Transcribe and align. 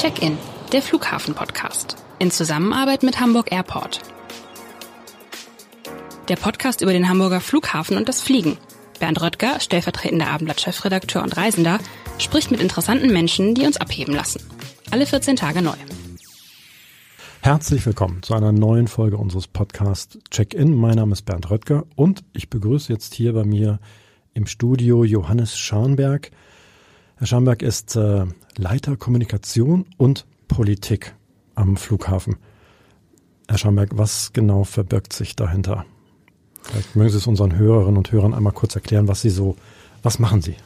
Check-in, 0.00 0.38
der 0.72 0.80
Flughafen-Podcast. 0.80 1.94
In 2.20 2.30
Zusammenarbeit 2.30 3.02
mit 3.02 3.20
Hamburg 3.20 3.52
Airport. 3.52 4.00
Der 6.30 6.36
Podcast 6.36 6.80
über 6.80 6.94
den 6.94 7.06
Hamburger 7.06 7.42
Flughafen 7.42 7.98
und 7.98 8.08
das 8.08 8.22
Fliegen. 8.22 8.56
Bernd 8.98 9.20
Röttger, 9.20 9.60
stellvertretender 9.60 10.28
Abendblatt-Chefredakteur 10.28 11.22
und 11.22 11.36
Reisender, 11.36 11.80
spricht 12.16 12.50
mit 12.50 12.62
interessanten 12.62 13.12
Menschen, 13.12 13.54
die 13.54 13.66
uns 13.66 13.76
abheben 13.76 14.14
lassen. 14.14 14.40
Alle 14.90 15.04
14 15.04 15.36
Tage 15.36 15.60
neu. 15.60 15.76
Herzlich 17.42 17.84
willkommen 17.84 18.22
zu 18.22 18.32
einer 18.32 18.52
neuen 18.52 18.88
Folge 18.88 19.18
unseres 19.18 19.48
Podcasts 19.48 20.18
Check-in. 20.30 20.74
Mein 20.74 20.94
Name 20.94 21.12
ist 21.12 21.26
Bernd 21.26 21.50
Röttger 21.50 21.84
und 21.94 22.24
ich 22.32 22.48
begrüße 22.48 22.90
jetzt 22.90 23.12
hier 23.12 23.34
bei 23.34 23.44
mir 23.44 23.80
im 24.32 24.46
Studio 24.46 25.04
Johannes 25.04 25.58
Scharnberg. 25.58 26.30
Herr 27.20 27.26
Scharnberg 27.26 27.60
ist 27.60 27.96
äh, 27.96 28.24
Leiter 28.56 28.96
Kommunikation 28.96 29.84
und 29.98 30.24
Politik 30.48 31.14
am 31.54 31.76
Flughafen. 31.76 32.36
Herr 33.46 33.58
Scharnberg, 33.58 33.90
was 33.92 34.32
genau 34.32 34.64
verbirgt 34.64 35.12
sich 35.12 35.36
dahinter? 35.36 35.84
Vielleicht 36.62 36.96
mögen 36.96 37.10
Sie 37.10 37.18
es 37.18 37.26
unseren 37.26 37.54
Hörerinnen 37.58 37.98
und 37.98 38.10
Hörern 38.10 38.32
einmal 38.32 38.54
kurz 38.54 38.74
erklären, 38.74 39.06
was 39.06 39.20
Sie 39.20 39.28
so, 39.28 39.56
was 40.02 40.18
machen 40.18 40.40
Sie? 40.40 40.56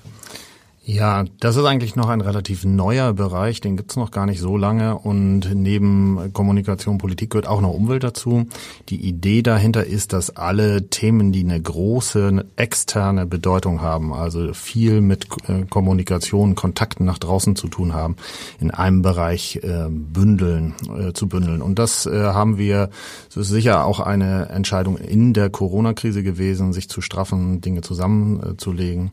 Ja, 0.86 1.24
das 1.40 1.56
ist 1.56 1.64
eigentlich 1.64 1.96
noch 1.96 2.10
ein 2.10 2.20
relativ 2.20 2.66
neuer 2.66 3.14
Bereich, 3.14 3.62
den 3.62 3.78
gibt's 3.78 3.96
noch 3.96 4.10
gar 4.10 4.26
nicht 4.26 4.38
so 4.38 4.58
lange 4.58 4.98
und 4.98 5.54
neben 5.54 6.30
Kommunikation, 6.34 6.98
Politik 6.98 7.30
gehört 7.30 7.46
auch 7.46 7.62
noch 7.62 7.72
Umwelt 7.72 8.04
dazu. 8.04 8.48
Die 8.90 9.00
Idee 9.00 9.40
dahinter 9.40 9.86
ist, 9.86 10.12
dass 10.12 10.36
alle 10.36 10.90
Themen, 10.90 11.32
die 11.32 11.42
eine 11.42 11.58
große 11.58 12.44
externe 12.56 13.24
Bedeutung 13.24 13.80
haben, 13.80 14.12
also 14.12 14.52
viel 14.52 15.00
mit 15.00 15.26
äh, 15.48 15.64
Kommunikation, 15.70 16.54
Kontakten 16.54 17.06
nach 17.06 17.18
draußen 17.18 17.56
zu 17.56 17.68
tun 17.68 17.94
haben, 17.94 18.16
in 18.60 18.70
einem 18.70 19.00
Bereich 19.00 19.60
äh, 19.62 19.88
bündeln, 19.88 20.74
äh, 20.94 21.14
zu 21.14 21.28
bündeln. 21.28 21.62
Und 21.62 21.78
das 21.78 22.04
haben 22.04 22.58
wir, 22.58 22.90
das 23.28 23.36
ist 23.38 23.48
sicher 23.48 23.86
auch 23.86 24.00
eine 24.00 24.50
Entscheidung 24.50 24.98
in 24.98 25.32
der 25.32 25.48
Corona-Krise 25.48 26.22
gewesen, 26.22 26.74
sich 26.74 26.90
zu 26.90 27.00
straffen, 27.00 27.62
Dinge 27.62 27.80
zusammenzulegen. 27.80 29.10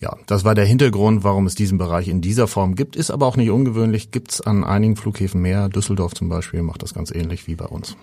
Ja, 0.00 0.16
das 0.26 0.44
war 0.44 0.54
der 0.54 0.64
Hintergrund, 0.64 1.24
warum 1.24 1.46
es 1.46 1.54
diesen 1.54 1.76
Bereich 1.76 2.08
in 2.08 2.22
dieser 2.22 2.46
Form 2.46 2.74
gibt. 2.74 2.96
Ist 2.96 3.10
aber 3.10 3.26
auch 3.26 3.36
nicht 3.36 3.50
ungewöhnlich. 3.50 4.10
Gibt 4.10 4.32
es 4.32 4.40
an 4.40 4.64
einigen 4.64 4.96
Flughäfen 4.96 5.42
mehr. 5.42 5.68
Düsseldorf 5.68 6.14
zum 6.14 6.30
Beispiel 6.30 6.62
macht 6.62 6.82
das 6.82 6.94
ganz 6.94 7.10
ähnlich 7.10 7.46
wie 7.46 7.54
bei 7.54 7.66
uns. 7.66 7.98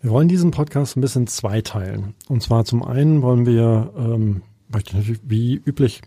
Wir 0.00 0.12
wollen 0.12 0.28
diesen 0.28 0.52
Podcast 0.52 0.96
ein 0.96 1.00
bisschen 1.00 1.26
zweiteilen. 1.26 2.14
Und 2.28 2.40
zwar 2.42 2.64
zum 2.64 2.84
einen 2.84 3.22
wollen 3.22 3.46
wir, 3.46 3.92
ähm, 3.96 4.42
möchte 4.68 4.96
natürlich 4.96 5.20
wie 5.24 5.54
üblich 5.54 6.02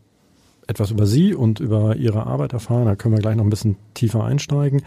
etwas 0.67 0.91
über 0.91 1.05
Sie 1.05 1.33
und 1.33 1.59
über 1.59 1.97
Ihre 1.97 2.25
Arbeit 2.25 2.53
erfahren. 2.53 2.85
Da 2.85 2.95
können 2.95 3.15
wir 3.15 3.21
gleich 3.21 3.35
noch 3.35 3.43
ein 3.43 3.49
bisschen 3.49 3.75
tiefer 3.95 4.23
einsteigen. 4.23 4.83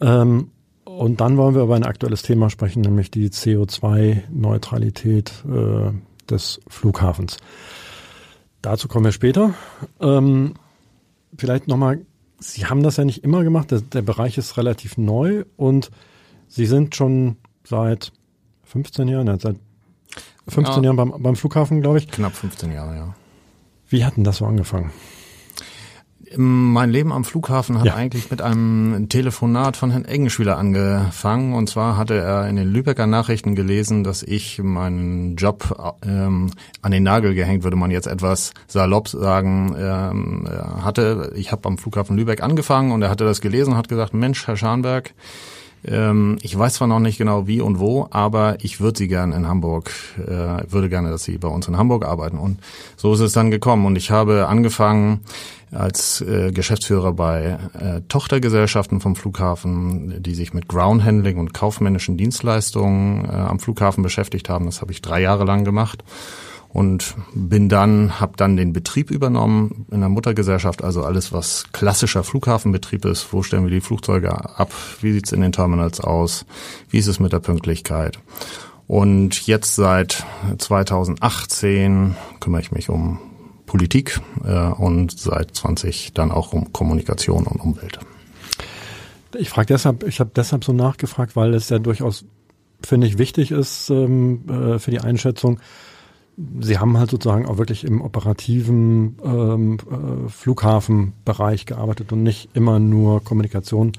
Ähm, 0.00 0.50
und 0.84 1.22
dann 1.22 1.38
wollen 1.38 1.54
wir 1.54 1.62
über 1.62 1.76
ein 1.76 1.84
aktuelles 1.84 2.20
Thema 2.22 2.50
sprechen, 2.50 2.82
nämlich 2.82 3.10
die 3.10 3.30
CO2-Neutralität 3.30 5.32
äh, 5.46 5.92
des 6.30 6.60
Flughafens. 6.68 7.38
Dazu 8.66 8.88
kommen 8.88 9.04
wir 9.04 9.12
später. 9.12 9.54
Ähm, 10.00 10.54
vielleicht 11.38 11.68
nochmal, 11.68 12.04
Sie 12.40 12.66
haben 12.66 12.82
das 12.82 12.96
ja 12.96 13.04
nicht 13.04 13.22
immer 13.22 13.44
gemacht. 13.44 13.70
Der, 13.70 13.80
der, 13.80 14.02
Bereich 14.02 14.38
ist 14.38 14.56
relativ 14.56 14.98
neu 14.98 15.44
und 15.56 15.92
Sie 16.48 16.66
sind 16.66 16.96
schon 16.96 17.36
seit 17.62 18.10
15 18.64 19.06
Jahren, 19.06 19.38
seit 19.38 19.54
15 20.48 20.82
ja. 20.82 20.82
Jahren 20.82 20.96
beim, 20.96 21.22
beim 21.22 21.36
Flughafen, 21.36 21.80
glaube 21.80 21.98
ich. 21.98 22.08
Knapp 22.08 22.34
15 22.34 22.72
Jahre, 22.72 22.96
ja. 22.96 23.14
Wie 23.88 24.04
hat 24.04 24.16
denn 24.16 24.24
das 24.24 24.38
so 24.38 24.46
angefangen? 24.46 24.90
Mein 26.34 26.90
Leben 26.90 27.12
am 27.12 27.24
Flughafen 27.24 27.78
hat 27.78 27.86
ja. 27.86 27.94
eigentlich 27.94 28.30
mit 28.30 28.42
einem 28.42 29.08
Telefonat 29.08 29.76
von 29.76 29.90
Herrn 29.90 30.04
Eggenschüler 30.04 30.58
angefangen. 30.58 31.54
Und 31.54 31.68
zwar 31.68 31.96
hatte 31.96 32.14
er 32.14 32.48
in 32.48 32.56
den 32.56 32.68
Lübecker 32.68 33.06
Nachrichten 33.06 33.54
gelesen, 33.54 34.02
dass 34.02 34.22
ich 34.22 34.60
meinen 34.62 35.36
Job 35.36 35.96
ähm, 36.04 36.50
an 36.82 36.90
den 36.90 37.04
Nagel 37.04 37.34
gehängt, 37.34 37.62
würde 37.62 37.76
man 37.76 37.90
jetzt 37.90 38.06
etwas 38.06 38.52
salopp 38.66 39.08
sagen, 39.08 39.76
ähm, 39.78 40.48
hatte. 40.82 41.32
Ich 41.36 41.52
habe 41.52 41.68
am 41.68 41.78
Flughafen 41.78 42.16
Lübeck 42.16 42.42
angefangen 42.42 42.92
und 42.92 43.02
er 43.02 43.10
hatte 43.10 43.24
das 43.24 43.40
gelesen 43.40 43.72
und 43.72 43.76
hat 43.76 43.88
gesagt, 43.88 44.12
Mensch, 44.12 44.46
Herr 44.46 44.56
Scharnberg, 44.56 45.14
ähm, 45.86 46.38
ich 46.42 46.56
weiß 46.56 46.74
zwar 46.74 46.88
noch 46.88 47.00
nicht 47.00 47.18
genau 47.18 47.46
wie 47.46 47.60
und 47.60 47.78
wo, 47.78 48.08
aber 48.10 48.56
ich 48.60 48.80
würde 48.80 48.98
Sie 48.98 49.08
gerne 49.08 49.34
in 49.36 49.46
Hamburg, 49.46 49.90
äh, 50.18 50.70
würde 50.70 50.88
gerne, 50.88 51.10
dass 51.10 51.24
Sie 51.24 51.38
bei 51.38 51.48
uns 51.48 51.68
in 51.68 51.76
Hamburg 51.76 52.04
arbeiten. 52.04 52.38
Und 52.38 52.58
so 52.96 53.14
ist 53.14 53.20
es 53.20 53.32
dann 53.32 53.50
gekommen. 53.50 53.86
Und 53.86 53.96
ich 53.96 54.10
habe 54.10 54.48
angefangen 54.48 55.20
als 55.72 56.20
äh, 56.20 56.52
Geschäftsführer 56.52 57.12
bei 57.12 57.58
äh, 57.78 58.00
Tochtergesellschaften 58.08 59.00
vom 59.00 59.16
Flughafen, 59.16 60.22
die 60.22 60.34
sich 60.34 60.54
mit 60.54 60.68
Groundhandling 60.68 61.38
und 61.38 61.54
kaufmännischen 61.54 62.16
Dienstleistungen 62.16 63.24
äh, 63.24 63.28
am 63.28 63.58
Flughafen 63.58 64.02
beschäftigt 64.02 64.48
haben. 64.48 64.66
Das 64.66 64.80
habe 64.80 64.92
ich 64.92 65.02
drei 65.02 65.20
Jahre 65.20 65.44
lang 65.44 65.64
gemacht 65.64 66.04
und 66.76 67.14
bin 67.32 67.70
dann, 67.70 68.20
habe 68.20 68.34
dann 68.36 68.58
den 68.58 68.74
Betrieb 68.74 69.10
übernommen 69.10 69.86
in 69.90 70.00
der 70.00 70.10
Muttergesellschaft, 70.10 70.84
also 70.84 71.04
alles, 71.04 71.32
was 71.32 71.64
klassischer 71.72 72.22
Flughafenbetrieb 72.22 73.06
ist. 73.06 73.32
Wo 73.32 73.42
stellen 73.42 73.64
wir 73.64 73.70
die 73.70 73.80
Flugzeuge 73.80 74.30
ab? 74.58 74.70
Wie 75.00 75.12
sieht's 75.12 75.32
in 75.32 75.40
den 75.40 75.52
Terminals 75.52 76.00
aus? 76.00 76.44
Wie 76.90 76.98
ist 76.98 77.06
es 77.06 77.18
mit 77.18 77.32
der 77.32 77.40
Pünktlichkeit? 77.40 78.18
Und 78.86 79.46
jetzt 79.46 79.74
seit 79.74 80.26
2018 80.58 82.14
kümmere 82.40 82.60
ich 82.60 82.72
mich 82.72 82.90
um 82.90 83.20
Politik 83.64 84.20
äh, 84.44 84.68
und 84.68 85.18
seit 85.18 85.56
20 85.56 86.12
dann 86.12 86.30
auch 86.30 86.52
um 86.52 86.74
Kommunikation 86.74 87.44
und 87.44 87.58
Umwelt. 87.58 88.00
Ich 89.34 89.48
frage 89.48 89.68
deshalb, 89.68 90.06
ich 90.06 90.20
habe 90.20 90.32
deshalb 90.36 90.62
so 90.62 90.74
nachgefragt, 90.74 91.36
weil 91.36 91.54
es 91.54 91.70
ja 91.70 91.78
durchaus, 91.78 92.26
finde 92.82 93.06
ich, 93.06 93.16
wichtig 93.16 93.50
ist 93.50 93.88
ähm, 93.88 94.42
äh, 94.46 94.78
für 94.78 94.90
die 94.90 95.00
Einschätzung. 95.00 95.58
Sie 96.60 96.78
haben 96.78 96.98
halt 96.98 97.10
sozusagen 97.10 97.46
auch 97.46 97.56
wirklich 97.56 97.84
im 97.84 98.02
operativen 98.02 99.16
ähm, 99.24 99.78
äh, 99.90 100.28
Flughafenbereich 100.28 101.64
gearbeitet 101.64 102.12
und 102.12 102.22
nicht 102.22 102.50
immer 102.52 102.78
nur 102.78 103.24
Kommunikation 103.24 103.92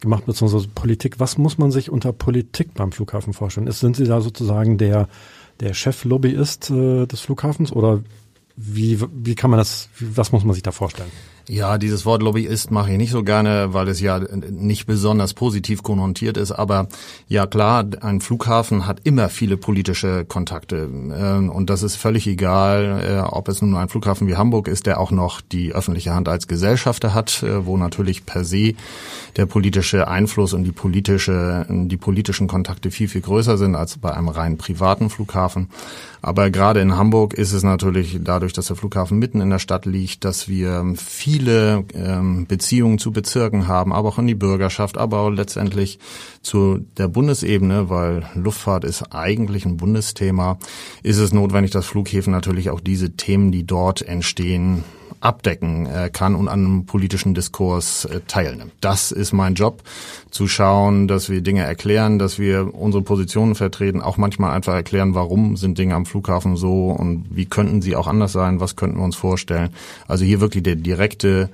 gemacht, 0.00 0.24
beziehungsweise 0.24 0.68
Politik. 0.68 1.20
Was 1.20 1.36
muss 1.36 1.58
man 1.58 1.70
sich 1.70 1.90
unter 1.90 2.12
Politik 2.12 2.72
beim 2.74 2.92
Flughafen 2.92 3.34
vorstellen? 3.34 3.66
Ist, 3.66 3.80
sind 3.80 3.96
Sie 3.96 4.04
da 4.04 4.22
sozusagen 4.22 4.78
der, 4.78 5.08
der 5.60 5.74
Cheflobbyist 5.74 6.70
äh, 6.70 7.06
des 7.06 7.20
Flughafens 7.20 7.70
oder 7.70 8.02
wie, 8.56 9.00
wie 9.12 9.34
kann 9.34 9.50
man 9.50 9.58
das, 9.58 9.88
was 9.98 10.32
muss 10.32 10.44
man 10.44 10.54
sich 10.54 10.62
da 10.62 10.72
vorstellen? 10.72 11.10
Ja, 11.46 11.76
dieses 11.76 12.06
Wort 12.06 12.22
Lobbyist 12.22 12.70
mache 12.70 12.92
ich 12.92 12.96
nicht 12.96 13.10
so 13.10 13.22
gerne, 13.22 13.74
weil 13.74 13.88
es 13.88 14.00
ja 14.00 14.18
nicht 14.18 14.86
besonders 14.86 15.34
positiv 15.34 15.82
konnotiert 15.82 16.38
ist. 16.38 16.52
Aber 16.52 16.88
ja 17.28 17.46
klar, 17.46 17.84
ein 18.00 18.22
Flughafen 18.22 18.86
hat 18.86 19.00
immer 19.04 19.28
viele 19.28 19.58
politische 19.58 20.24
Kontakte. 20.24 20.88
Ähm, 20.88 21.50
und 21.50 21.68
das 21.68 21.82
ist 21.82 21.96
völlig 21.96 22.26
egal, 22.26 23.04
äh, 23.06 23.18
ob 23.20 23.48
es 23.48 23.60
nun 23.60 23.76
ein 23.76 23.90
Flughafen 23.90 24.26
wie 24.26 24.36
Hamburg 24.36 24.68
ist, 24.68 24.86
der 24.86 24.98
auch 24.98 25.10
noch 25.10 25.42
die 25.42 25.74
öffentliche 25.74 26.14
Hand 26.14 26.30
als 26.30 26.48
Gesellschafter 26.48 27.12
hat, 27.12 27.42
äh, 27.42 27.66
wo 27.66 27.76
natürlich 27.76 28.24
per 28.24 28.44
se 28.44 28.72
der 29.36 29.44
politische 29.44 30.08
Einfluss 30.08 30.54
und 30.54 30.64
die 30.64 30.72
politische, 30.72 31.66
die 31.68 31.96
politischen 31.98 32.46
Kontakte 32.46 32.90
viel, 32.90 33.08
viel 33.08 33.20
größer 33.20 33.58
sind 33.58 33.74
als 33.74 33.98
bei 33.98 34.14
einem 34.14 34.28
rein 34.28 34.56
privaten 34.56 35.10
Flughafen. 35.10 35.68
Aber 36.24 36.48
gerade 36.48 36.80
in 36.80 36.96
Hamburg 36.96 37.34
ist 37.34 37.52
es 37.52 37.64
natürlich 37.64 38.18
dadurch, 38.22 38.54
dass 38.54 38.68
der 38.68 38.76
Flughafen 38.76 39.18
mitten 39.18 39.42
in 39.42 39.50
der 39.50 39.58
Stadt 39.58 39.84
liegt, 39.84 40.24
dass 40.24 40.48
wir 40.48 40.94
viele 40.96 41.84
ähm, 41.92 42.46
Beziehungen 42.46 42.98
zu 42.98 43.12
Bezirken 43.12 43.68
haben, 43.68 43.92
aber 43.92 44.08
auch 44.08 44.18
in 44.18 44.26
die 44.26 44.34
Bürgerschaft, 44.34 44.96
aber 44.96 45.18
auch 45.18 45.28
letztendlich 45.28 45.98
zu 46.40 46.78
der 46.96 47.08
Bundesebene, 47.08 47.90
weil 47.90 48.26
Luftfahrt 48.36 48.84
ist 48.84 49.02
eigentlich 49.12 49.66
ein 49.66 49.76
Bundesthema, 49.76 50.58
ist 51.02 51.18
es 51.18 51.34
notwendig, 51.34 51.72
dass 51.72 51.84
Flughäfen 51.84 52.32
natürlich 52.32 52.70
auch 52.70 52.80
diese 52.80 53.10
Themen, 53.10 53.52
die 53.52 53.66
dort 53.66 54.00
entstehen, 54.00 54.82
abdecken 55.24 55.86
äh, 55.86 56.10
kann 56.12 56.34
und 56.34 56.48
an 56.48 56.64
einem 56.64 56.86
politischen 56.86 57.34
Diskurs 57.34 58.04
äh, 58.04 58.20
teilnimmt. 58.26 58.72
Das 58.80 59.10
ist 59.10 59.32
mein 59.32 59.54
Job, 59.54 59.82
zu 60.30 60.48
schauen, 60.48 61.08
dass 61.08 61.30
wir 61.30 61.40
Dinge 61.40 61.62
erklären, 61.62 62.18
dass 62.18 62.38
wir 62.38 62.74
unsere 62.74 63.02
Positionen 63.02 63.54
vertreten, 63.54 64.02
auch 64.02 64.16
manchmal 64.16 64.50
einfach 64.52 64.74
erklären, 64.74 65.14
warum 65.14 65.56
sind 65.56 65.78
Dinge 65.78 65.94
am 65.94 66.06
Flughafen 66.06 66.56
so 66.56 66.90
und 66.90 67.26
wie 67.30 67.46
könnten 67.46 67.80
sie 67.80 67.96
auch 67.96 68.06
anders 68.06 68.32
sein, 68.32 68.60
was 68.60 68.76
könnten 68.76 68.98
wir 68.98 69.04
uns 69.04 69.16
vorstellen. 69.16 69.70
Also 70.08 70.24
hier 70.24 70.40
wirklich 70.40 70.62
der 70.62 70.76
direkte 70.76 71.48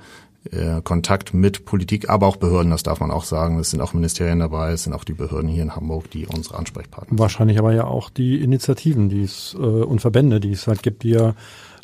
äh, 0.51 0.81
Kontakt 0.83 1.33
mit 1.33 1.63
Politik, 1.63 2.09
aber 2.09 2.27
auch 2.27 2.35
Behörden, 2.35 2.71
das 2.71 2.83
darf 2.83 2.99
man 2.99 3.11
auch 3.11 3.23
sagen. 3.23 3.59
Es 3.59 3.69
sind 3.69 3.79
auch 3.79 3.93
Ministerien 3.93 4.39
dabei, 4.39 4.71
es 4.71 4.83
sind 4.83 4.93
auch 4.93 5.03
die 5.03 5.13
Behörden 5.13 5.49
hier 5.49 5.63
in 5.63 5.75
Hamburg, 5.75 6.09
die 6.09 6.25
unsere 6.25 6.57
Ansprechpartner 6.57 7.09
sind. 7.09 7.19
Wahrscheinlich 7.19 7.59
aber 7.59 7.73
ja 7.73 7.85
auch 7.85 8.09
die 8.09 8.41
Initiativen, 8.41 9.07
die 9.07 9.23
es 9.23 9.55
äh, 9.57 9.59
und 9.59 10.01
Verbände, 10.01 10.39
die 10.39 10.51
es 10.51 10.67
halt 10.67 10.83
gibt, 10.83 11.03
die 11.03 11.11
ja 11.11 11.35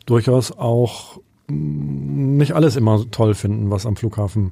durchaus 0.05 0.51
auch 0.51 1.19
nicht 1.47 2.53
alles 2.53 2.75
immer 2.75 3.05
toll 3.11 3.33
finden, 3.33 3.69
was 3.69 3.85
am 3.85 3.95
Flughafen 3.95 4.51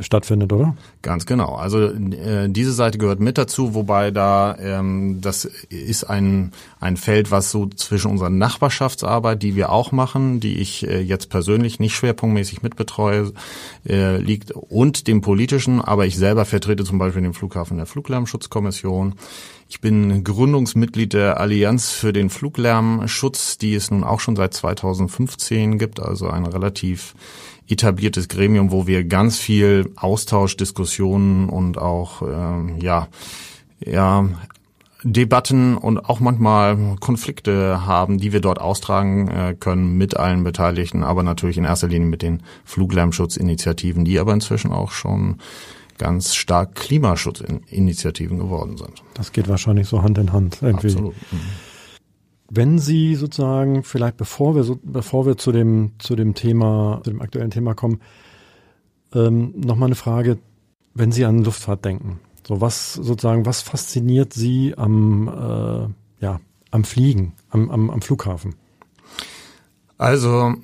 stattfindet, 0.00 0.52
oder? 0.52 0.74
Ganz 1.02 1.26
genau. 1.26 1.54
Also 1.54 1.82
äh, 1.82 2.48
diese 2.48 2.72
Seite 2.72 2.96
gehört 2.96 3.20
mit 3.20 3.36
dazu, 3.36 3.74
wobei 3.74 4.10
da 4.10 4.56
ähm, 4.58 5.20
das 5.20 5.44
ist 5.68 6.04
ein 6.04 6.52
ein 6.80 6.96
Feld, 6.96 7.30
was 7.30 7.50
so 7.50 7.66
zwischen 7.66 8.10
unserer 8.10 8.30
Nachbarschaftsarbeit, 8.30 9.42
die 9.42 9.54
wir 9.54 9.70
auch 9.70 9.92
machen, 9.92 10.40
die 10.40 10.58
ich 10.58 10.86
äh, 10.88 11.00
jetzt 11.00 11.28
persönlich 11.28 11.78
nicht 11.78 11.94
schwerpunktmäßig 11.94 12.62
mitbetreue, 12.62 13.32
äh, 13.86 14.16
liegt 14.16 14.52
und 14.52 15.08
dem 15.08 15.20
politischen. 15.20 15.82
Aber 15.82 16.06
ich 16.06 16.16
selber 16.16 16.46
vertrete 16.46 16.84
zum 16.84 16.98
Beispiel 16.98 17.22
den 17.22 17.34
Flughafen 17.34 17.76
der 17.76 17.86
Fluglärmschutzkommission. 17.86 19.14
Ich 19.72 19.80
bin 19.80 20.22
Gründungsmitglied 20.22 21.14
der 21.14 21.40
Allianz 21.40 21.92
für 21.92 22.12
den 22.12 22.28
Fluglärmschutz, 22.28 23.56
die 23.56 23.74
es 23.74 23.90
nun 23.90 24.04
auch 24.04 24.20
schon 24.20 24.36
seit 24.36 24.52
2015 24.52 25.78
gibt, 25.78 25.98
also 25.98 26.28
ein 26.28 26.44
relativ 26.44 27.14
etabliertes 27.70 28.28
Gremium, 28.28 28.70
wo 28.70 28.86
wir 28.86 29.02
ganz 29.02 29.38
viel 29.38 29.90
Austausch, 29.96 30.58
Diskussionen 30.58 31.48
und 31.48 31.78
auch 31.78 32.20
ähm, 32.20 32.80
ja 32.82 33.08
ja 33.82 34.28
Debatten 35.04 35.78
und 35.78 36.04
auch 36.06 36.20
manchmal 36.20 36.96
Konflikte 37.00 37.86
haben, 37.86 38.18
die 38.18 38.34
wir 38.34 38.40
dort 38.40 38.60
austragen 38.60 39.28
äh, 39.28 39.56
können 39.58 39.96
mit 39.96 40.18
allen 40.18 40.44
Beteiligten, 40.44 41.02
aber 41.02 41.22
natürlich 41.22 41.56
in 41.56 41.64
erster 41.64 41.88
Linie 41.88 42.08
mit 42.08 42.20
den 42.20 42.42
Fluglärmschutzinitiativen, 42.66 44.04
die 44.04 44.18
aber 44.18 44.34
inzwischen 44.34 44.70
auch 44.70 44.90
schon 44.90 45.38
ganz 46.02 46.34
stark 46.34 46.74
Klimaschutzinitiativen 46.74 48.36
geworden 48.36 48.76
sind. 48.76 49.04
Das 49.14 49.30
geht 49.30 49.48
wahrscheinlich 49.48 49.86
so 49.86 50.02
Hand 50.02 50.18
in 50.18 50.32
Hand 50.32 50.58
irgendwie. 50.60 50.88
Absolut. 50.88 51.14
Mhm. 51.30 51.40
Wenn 52.50 52.78
Sie 52.80 53.14
sozusagen, 53.14 53.84
vielleicht 53.84 54.16
bevor 54.16 54.56
wir 54.56 54.64
so, 54.64 54.80
bevor 54.82 55.26
wir 55.26 55.36
zu 55.36 55.52
dem, 55.52 55.92
zu 55.98 56.16
dem 56.16 56.34
Thema, 56.34 57.00
zu 57.04 57.10
dem 57.10 57.22
aktuellen 57.22 57.52
Thema 57.52 57.74
kommen, 57.74 58.00
ähm, 59.14 59.54
nochmal 59.56 59.86
eine 59.86 59.94
Frage, 59.94 60.38
wenn 60.92 61.12
Sie 61.12 61.24
an 61.24 61.44
Luftfahrt 61.44 61.84
denken. 61.84 62.18
So 62.46 62.60
was 62.60 62.94
sozusagen, 62.94 63.46
was 63.46 63.62
fasziniert 63.62 64.32
Sie 64.32 64.74
am, 64.76 65.28
äh, 65.28 66.24
ja, 66.24 66.40
am 66.72 66.82
Fliegen, 66.82 67.34
am, 67.50 67.70
am, 67.70 67.90
am 67.90 68.02
Flughafen? 68.02 68.56
Also 70.02 70.54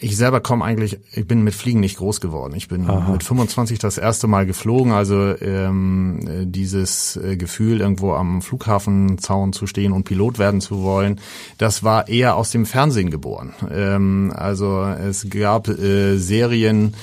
ich 0.00 0.16
selber 0.16 0.40
komme 0.40 0.64
eigentlich, 0.64 0.98
ich 1.12 1.28
bin 1.28 1.44
mit 1.44 1.54
Fliegen 1.54 1.78
nicht 1.78 1.98
groß 1.98 2.20
geworden. 2.20 2.54
Ich 2.56 2.66
bin 2.66 2.90
Aha. 2.90 3.12
mit 3.12 3.22
25 3.22 3.78
das 3.78 3.96
erste 3.96 4.26
Mal 4.26 4.44
geflogen. 4.44 4.90
Also 4.90 5.40
ähm, 5.40 6.18
dieses 6.50 7.16
äh, 7.16 7.36
Gefühl, 7.36 7.80
irgendwo 7.80 8.14
am 8.14 8.42
Flughafenzaun 8.42 9.52
zu 9.52 9.68
stehen 9.68 9.92
und 9.92 10.02
Pilot 10.02 10.40
werden 10.40 10.60
zu 10.60 10.82
wollen, 10.82 11.20
das 11.58 11.84
war 11.84 12.08
eher 12.08 12.34
aus 12.34 12.50
dem 12.50 12.66
Fernsehen 12.66 13.10
geboren. 13.10 13.54
Ähm, 13.72 14.32
also 14.34 14.82
es 14.82 15.30
gab 15.30 15.68
äh, 15.68 16.16
Serien, 16.16 16.94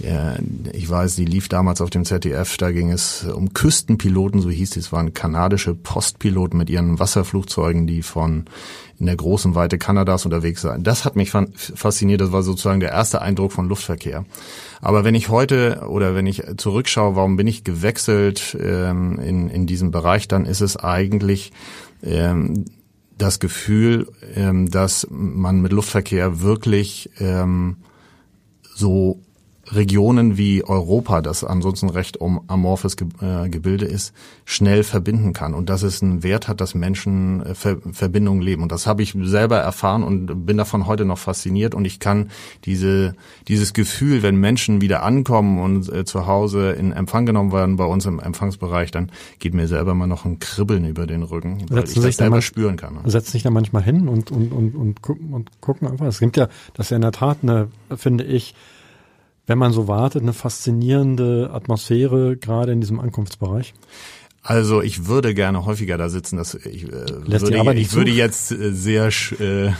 ich 0.00 0.90
weiß, 0.90 1.14
die 1.14 1.24
lief 1.24 1.48
damals 1.48 1.80
auf 1.80 1.88
dem 1.88 2.04
ZDF, 2.04 2.56
da 2.56 2.72
ging 2.72 2.90
es 2.90 3.24
um 3.24 3.54
Küstenpiloten, 3.54 4.40
so 4.40 4.50
hieß 4.50 4.76
es, 4.76 4.90
waren 4.92 5.14
kanadische 5.14 5.74
Postpiloten 5.74 6.58
mit 6.58 6.68
ihren 6.68 6.98
Wasserflugzeugen, 6.98 7.86
die 7.86 8.02
von 8.02 8.46
in 8.98 9.06
der 9.06 9.16
großen 9.16 9.54
Weite 9.54 9.78
Kanadas 9.78 10.24
unterwegs 10.24 10.64
waren. 10.64 10.84
Das 10.84 11.04
hat 11.04 11.16
mich 11.16 11.30
fasziniert, 11.30 12.20
das 12.20 12.32
war 12.32 12.42
sozusagen 12.42 12.80
der 12.80 12.90
erste 12.90 13.22
Eindruck 13.22 13.52
von 13.52 13.68
Luftverkehr. 13.68 14.24
Aber 14.80 15.04
wenn 15.04 15.14
ich 15.14 15.28
heute 15.28 15.86
oder 15.88 16.14
wenn 16.14 16.26
ich 16.26 16.42
zurückschaue, 16.56 17.16
warum 17.16 17.36
bin 17.36 17.46
ich 17.46 17.64
gewechselt 17.64 18.56
ähm, 18.60 19.18
in, 19.18 19.48
in 19.48 19.66
diesem 19.66 19.90
Bereich, 19.90 20.28
dann 20.28 20.44
ist 20.44 20.60
es 20.60 20.76
eigentlich 20.76 21.52
ähm, 22.02 22.66
das 23.18 23.40
Gefühl, 23.40 24.08
ähm, 24.34 24.70
dass 24.70 25.06
man 25.10 25.60
mit 25.60 25.72
Luftverkehr 25.72 26.40
wirklich 26.40 27.10
ähm, 27.18 27.76
so 28.74 29.20
Regionen 29.74 30.36
wie 30.36 30.64
Europa, 30.64 31.20
das 31.20 31.44
ansonsten 31.44 31.88
recht 31.88 32.16
um 32.16 32.42
amorphes 32.46 32.96
äh, 33.20 33.48
Gebilde 33.48 33.86
ist, 33.86 34.12
schnell 34.44 34.82
verbinden 34.84 35.32
kann 35.32 35.54
und 35.54 35.68
dass 35.68 35.82
es 35.82 36.02
einen 36.02 36.22
Wert 36.22 36.48
hat, 36.48 36.60
dass 36.60 36.74
Menschen 36.74 37.44
äh, 37.44 37.54
Ver 37.54 37.78
Verbindungen 37.92 38.42
leben. 38.42 38.62
Und 38.62 38.72
das 38.72 38.86
habe 38.86 39.02
ich 39.02 39.14
selber 39.22 39.58
erfahren 39.58 40.02
und 40.02 40.46
bin 40.46 40.56
davon 40.56 40.86
heute 40.86 41.04
noch 41.04 41.18
fasziniert. 41.18 41.74
Und 41.74 41.84
ich 41.84 42.00
kann 42.00 42.30
diese, 42.64 43.14
dieses 43.48 43.72
Gefühl, 43.72 44.22
wenn 44.22 44.36
Menschen 44.36 44.80
wieder 44.80 45.02
ankommen 45.02 45.58
und 45.60 45.92
äh, 45.92 46.04
zu 46.04 46.26
Hause 46.26 46.72
in 46.72 46.92
Empfang 46.92 47.26
genommen 47.26 47.52
werden 47.52 47.76
bei 47.76 47.84
uns 47.84 48.06
im 48.06 48.20
Empfangsbereich, 48.20 48.90
dann 48.90 49.10
geht 49.38 49.54
mir 49.54 49.68
selber 49.68 49.94
mal 49.94 50.06
noch 50.06 50.24
ein 50.24 50.38
Kribbeln 50.38 50.84
über 50.84 51.06
den 51.06 51.22
Rücken, 51.22 51.64
weil 51.68 51.86
Setzen 51.86 51.98
ich 52.00 52.04
das 52.06 52.16
selber 52.16 52.42
spüren 52.42 52.76
kann. 52.76 52.98
Setzt 53.04 53.32
sich 53.32 53.42
da 53.42 53.50
manchmal 53.50 53.82
hin 53.82 54.08
und, 54.08 54.30
und, 54.30 54.52
und, 54.52 54.74
und, 54.74 55.02
gucken, 55.02 55.32
und 55.32 55.50
gucken 55.60 55.88
einfach. 55.88 56.06
Es 56.06 56.20
gibt 56.20 56.36
ja, 56.36 56.48
das 56.74 56.86
ist 56.86 56.90
ja 56.90 56.96
in 56.96 57.02
der 57.02 57.12
Tat 57.12 57.38
eine, 57.42 57.68
finde 57.96 58.24
ich, 58.24 58.54
wenn 59.46 59.58
man 59.58 59.72
so 59.72 59.88
wartet, 59.88 60.22
eine 60.22 60.32
faszinierende 60.32 61.50
Atmosphäre, 61.52 62.36
gerade 62.36 62.72
in 62.72 62.80
diesem 62.80 63.00
Ankunftsbereich? 63.00 63.74
Also 64.46 64.82
ich 64.82 65.06
würde 65.06 65.32
gerne 65.32 65.64
häufiger 65.64 65.96
da 65.96 66.10
sitzen. 66.10 66.36
Das, 66.36 66.54
ich, 66.54 66.84
äh, 66.84 66.90
würde, 66.90 67.74
ich 67.76 67.94
würde 67.94 68.10
jetzt 68.10 68.52
äh, 68.52 68.72
sehr 68.72 69.06
äh, 69.06 69.70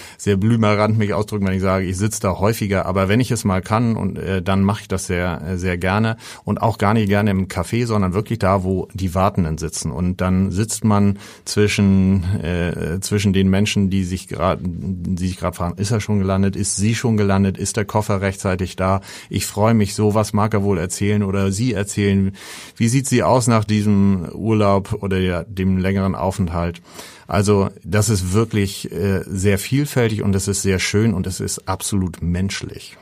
sehr 0.16 0.38
blümerant 0.38 0.96
mich 0.96 1.12
ausdrücken, 1.12 1.46
wenn 1.46 1.52
ich 1.52 1.60
sage, 1.60 1.84
ich 1.84 1.98
sitze 1.98 2.22
da 2.22 2.38
häufiger. 2.38 2.86
Aber 2.86 3.10
wenn 3.10 3.20
ich 3.20 3.30
es 3.30 3.44
mal 3.44 3.60
kann, 3.60 3.96
und 3.96 4.16
äh, 4.16 4.40
dann 4.40 4.62
mache 4.62 4.80
ich 4.80 4.88
das 4.88 5.06
sehr 5.06 5.42
äh, 5.46 5.58
sehr 5.58 5.76
gerne 5.76 6.16
und 6.44 6.62
auch 6.62 6.78
gar 6.78 6.94
nicht 6.94 7.08
gerne 7.08 7.32
im 7.32 7.48
Café, 7.48 7.84
sondern 7.84 8.14
wirklich 8.14 8.38
da, 8.38 8.64
wo 8.64 8.88
die 8.94 9.14
Wartenden 9.14 9.58
sitzen. 9.58 9.90
Und 9.90 10.22
dann 10.22 10.50
sitzt 10.50 10.84
man 10.84 11.18
zwischen 11.44 12.24
äh, 12.40 13.00
zwischen 13.00 13.34
den 13.34 13.50
Menschen, 13.50 13.90
die 13.90 14.04
sich 14.04 14.28
gerade 14.28 14.62
die 14.64 15.28
sich 15.28 15.36
gerade 15.36 15.54
fragen, 15.54 15.76
ist 15.76 15.90
er 15.90 16.00
schon 16.00 16.18
gelandet, 16.18 16.56
ist 16.56 16.76
sie 16.76 16.94
schon 16.94 17.18
gelandet, 17.18 17.58
ist 17.58 17.76
der 17.76 17.84
Koffer 17.84 18.22
rechtzeitig 18.22 18.76
da? 18.76 19.02
Ich 19.28 19.44
freue 19.44 19.74
mich 19.74 19.94
so, 19.94 20.14
was 20.14 20.32
mag 20.32 20.54
er 20.54 20.62
wohl 20.62 20.78
erzählen 20.78 21.22
oder 21.22 21.52
sie 21.52 21.74
erzählen? 21.74 22.34
Wie 22.74 22.88
sieht 22.88 23.06
sie 23.06 23.22
aus 23.22 23.48
nach 23.48 23.64
diesem 23.64 24.13
Urlaub 24.32 25.02
oder 25.02 25.44
dem 25.44 25.78
längeren 25.78 26.14
Aufenthalt. 26.14 26.80
Also 27.26 27.70
das 27.82 28.08
ist 28.08 28.32
wirklich 28.32 28.92
äh, 28.92 29.22
sehr 29.26 29.58
vielfältig 29.58 30.22
und 30.22 30.32
es 30.34 30.48
ist 30.48 30.62
sehr 30.62 30.78
schön 30.78 31.12
und 31.14 31.26
es 31.26 31.40
ist 31.40 31.68
absolut 31.68 32.22
menschlich. 32.22 32.96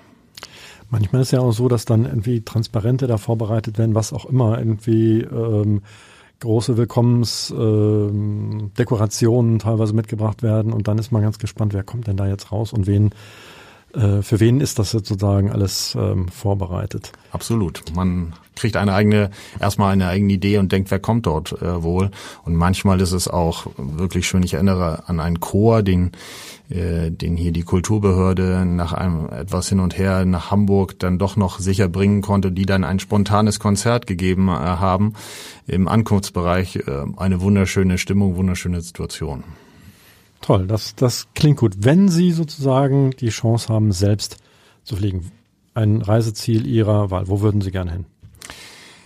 Manchmal 0.91 1.23
ist 1.23 1.31
ja 1.32 1.41
auch 1.41 1.53
so, 1.53 1.69
dass 1.69 1.87
dann 1.87 2.05
irgendwie 2.05 2.43
Transparente 2.43 3.06
da 3.06 3.17
vorbereitet 3.17 3.79
werden, 3.79 3.94
was 3.94 4.12
auch 4.12 4.26
immer, 4.26 4.59
irgendwie 4.59 5.23
ähm, 5.23 5.81
große 6.41 6.76
Willkommensdekorationen 6.76 9.53
ähm, 9.53 9.58
teilweise 9.58 9.94
mitgebracht 9.94 10.43
werden 10.43 10.70
und 10.73 10.88
dann 10.88 10.99
ist 10.99 11.12
man 11.12 11.23
ganz 11.23 11.38
gespannt, 11.38 11.73
wer 11.73 11.82
kommt 11.82 12.08
denn 12.08 12.19
da 12.19 12.26
jetzt 12.26 12.53
raus 12.53 12.75
und 12.75 12.87
wen 12.87 13.12
äh, 13.94 14.23
für 14.23 14.41
wen 14.41 14.61
ist 14.61 14.79
das 14.79 14.91
sozusagen 14.91 15.50
alles 15.50 15.97
ähm, 15.99 16.29
vorbereitet? 16.29 17.12
Absolut. 17.31 17.83
Man 17.94 18.35
kriegt 18.55 18.77
eine 18.77 18.94
eigene, 18.94 19.31
erstmal 19.61 19.93
eine 19.93 20.09
eigene 20.09 20.33
Idee 20.33 20.59
und 20.59 20.73
denkt, 20.73 20.91
wer 20.91 20.99
kommt 20.99 21.27
dort 21.27 21.61
äh, 21.61 21.83
wohl. 21.83 22.11
Und 22.44 22.55
manchmal 22.55 23.00
ist 23.00 23.12
es 23.12 23.29
auch 23.29 23.67
wirklich 23.77 24.27
schön. 24.27 24.43
Ich 24.43 24.55
erinnere 24.55 25.09
an 25.09 25.21
einen 25.21 25.41
Chor, 25.41 25.83
den, 25.83 26.12
äh, 26.69 27.11
den 27.11 27.37
hier 27.37 27.53
die 27.53 27.62
Kulturbehörde 27.65 28.65
nach 28.65 28.93
einem 28.93 29.29
etwas 29.29 29.69
hin 29.69 29.81
und 29.81 29.99
her 29.99 30.25
nach 30.25 30.50
Hamburg 30.50 30.99
dann 30.99 31.19
doch 31.19 31.37
noch 31.37 31.58
sicher 31.58 31.89
bringen 31.89 32.22
konnte, 32.22 32.53
die 32.53 32.67
dann 32.67 32.84
ein 32.84 32.99
spontanes 32.99 33.61
Konzert 33.61 34.06
gegeben 34.06 34.49
äh, 34.49 34.53
haben 34.53 35.15
im 35.67 35.89
Ankunftsbereich. 35.89 36.77
Äh, 36.77 37.05
eine 37.17 37.41
wunderschöne 37.41 37.99
Stimmung, 37.99 38.37
wunderschöne 38.37 38.81
Situation. 38.81 39.44
Toll, 40.43 40.67
das, 40.67 40.96
das 40.96 41.29
klingt 41.34 41.58
gut. 41.58 41.77
Wenn 41.79 42.08
Sie 42.08 42.32
sozusagen 42.32 43.13
die 43.13 43.31
Chance 43.31 43.72
haben, 43.72 43.93
selbst 43.93 44.39
zu 44.82 44.96
fliegen, 44.96 45.31
ein 45.72 46.03
Reiseziel 46.03 46.67
Ihrer 46.67 47.11
Wahl, 47.11 47.29
wo 47.29 47.41
würden 47.41 47.61
Sie 47.61 47.70
gerne 47.70 47.93
hin? 47.93 48.06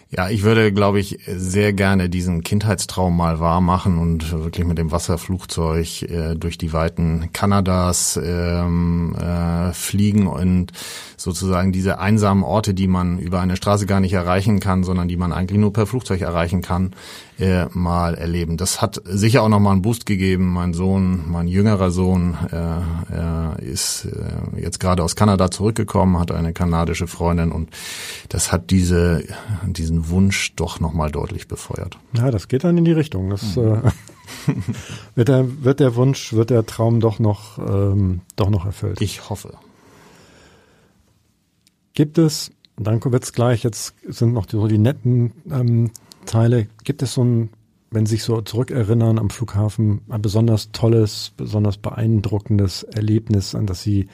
Ja, 0.09 0.31
ich 0.31 0.45
würde, 0.45 0.73
glaube 0.73 1.01
ich, 1.01 1.19
sehr 1.27 1.73
gerne 1.73 2.09
diesen 2.09 2.43
Kindheitstraum 2.43 3.17
mal 3.17 3.41
wahr 3.41 3.61
machen 3.61 3.99
und 3.99 4.31
wirklich 4.33 4.65
mit 4.65 4.79
dem 4.79 4.93
Wasserflugzeug 4.93 6.03
äh, 6.03 6.35
durch 6.37 6.59
die 6.59 6.73
Weiten 6.73 7.31
Kanadas 7.33 8.19
ähm, 8.23 9.17
äh, 9.17 9.73
fliegen 9.73 10.29
und 10.29 10.71
sozusagen 11.17 11.73
diese 11.73 11.99
einsamen 11.99 12.45
Orte, 12.45 12.73
die 12.73 12.87
man 12.87 13.19
über 13.19 13.41
eine 13.41 13.57
Straße 13.57 13.87
gar 13.87 13.99
nicht 13.99 14.13
erreichen 14.13 14.61
kann, 14.61 14.85
sondern 14.85 15.09
die 15.09 15.17
man 15.17 15.33
eigentlich 15.33 15.59
nur 15.59 15.73
per 15.73 15.87
Flugzeug 15.87 16.21
erreichen 16.21 16.63
kann, 16.63 16.93
äh, 17.39 17.67
mal 17.73 18.15
erleben. 18.15 18.57
Das 18.57 18.81
hat 18.81 19.01
sicher 19.05 19.43
auch 19.43 19.49
nochmal 19.49 19.73
einen 19.73 19.83
Boost 19.83 20.07
gegeben. 20.07 20.53
Mein 20.53 20.73
Sohn, 20.73 21.31
mein 21.31 21.49
jüngerer 21.49 21.91
Sohn, 21.91 22.37
äh, 22.51 23.61
äh, 23.61 23.65
ist 23.65 24.07
äh, 24.07 24.61
jetzt 24.61 24.81
gerade 24.81 25.03
aus 25.03 25.17
Kanada 25.17 25.51
zurückgekommen, 25.51 26.19
hat 26.19 26.31
eine 26.31 26.53
kanadische 26.53 27.07
Freundin 27.07 27.53
und 27.53 27.71
das 28.29 28.53
hat 28.53 28.71
diese, 28.71 29.25
diesen 29.67 30.09
Wunsch 30.09 30.55
doch 30.57 30.81
nochmal 30.81 31.11
deutlich 31.11 31.49
befeuert. 31.49 31.99
Ja, 32.15 32.31
das 32.31 32.49
geht 32.49 32.65
dann 32.65 32.79
in 32.79 32.85
die 32.85 32.93
Richtung. 32.93 33.31
Das 33.31 33.57
mhm. 33.57 33.83
äh, 34.47 34.55
wird, 35.15 35.29
der, 35.29 35.65
wird 35.65 35.81
der 35.81 35.95
Wunsch, 35.95 36.33
wird 36.33 36.51
der 36.51 36.65
Traum 36.65 37.01
doch 37.01 37.19
noch, 37.19 37.59
ähm, 37.59 38.23
doch 38.37 38.49
noch 38.49 38.65
erfüllt. 38.65 39.01
Ich 39.01 39.29
hoffe. 39.29 39.55
Gibt 41.93 42.19
es, 42.19 42.51
dann 42.77 43.03
wird's 43.05 43.33
gleich, 43.33 43.63
jetzt 43.63 43.95
sind 44.07 44.33
noch 44.33 44.47
die, 44.47 44.57
so 44.57 44.69
die 44.69 44.79
netten 44.79 45.33
ähm, 45.51 45.91
Teile. 46.27 46.67
Gibt 46.85 47.03
es 47.03 47.15
so 47.15 47.25
ein, 47.25 47.51
wenn 47.91 48.07
Sie 48.07 48.17
sich 48.17 48.25
so 48.25 48.41
zurückerinnern 48.41 49.19
am 49.19 49.31
Flughafen, 49.31 50.03
ein 50.09 50.23
besonders 50.23 50.73
tolles, 50.73 51.33
besonders 51.37 51.79
beeindruckendes 51.79 52.83
Erlebnis, 52.83 53.55
an 53.55 53.67
das 53.67 53.83
Sie 53.83 54.09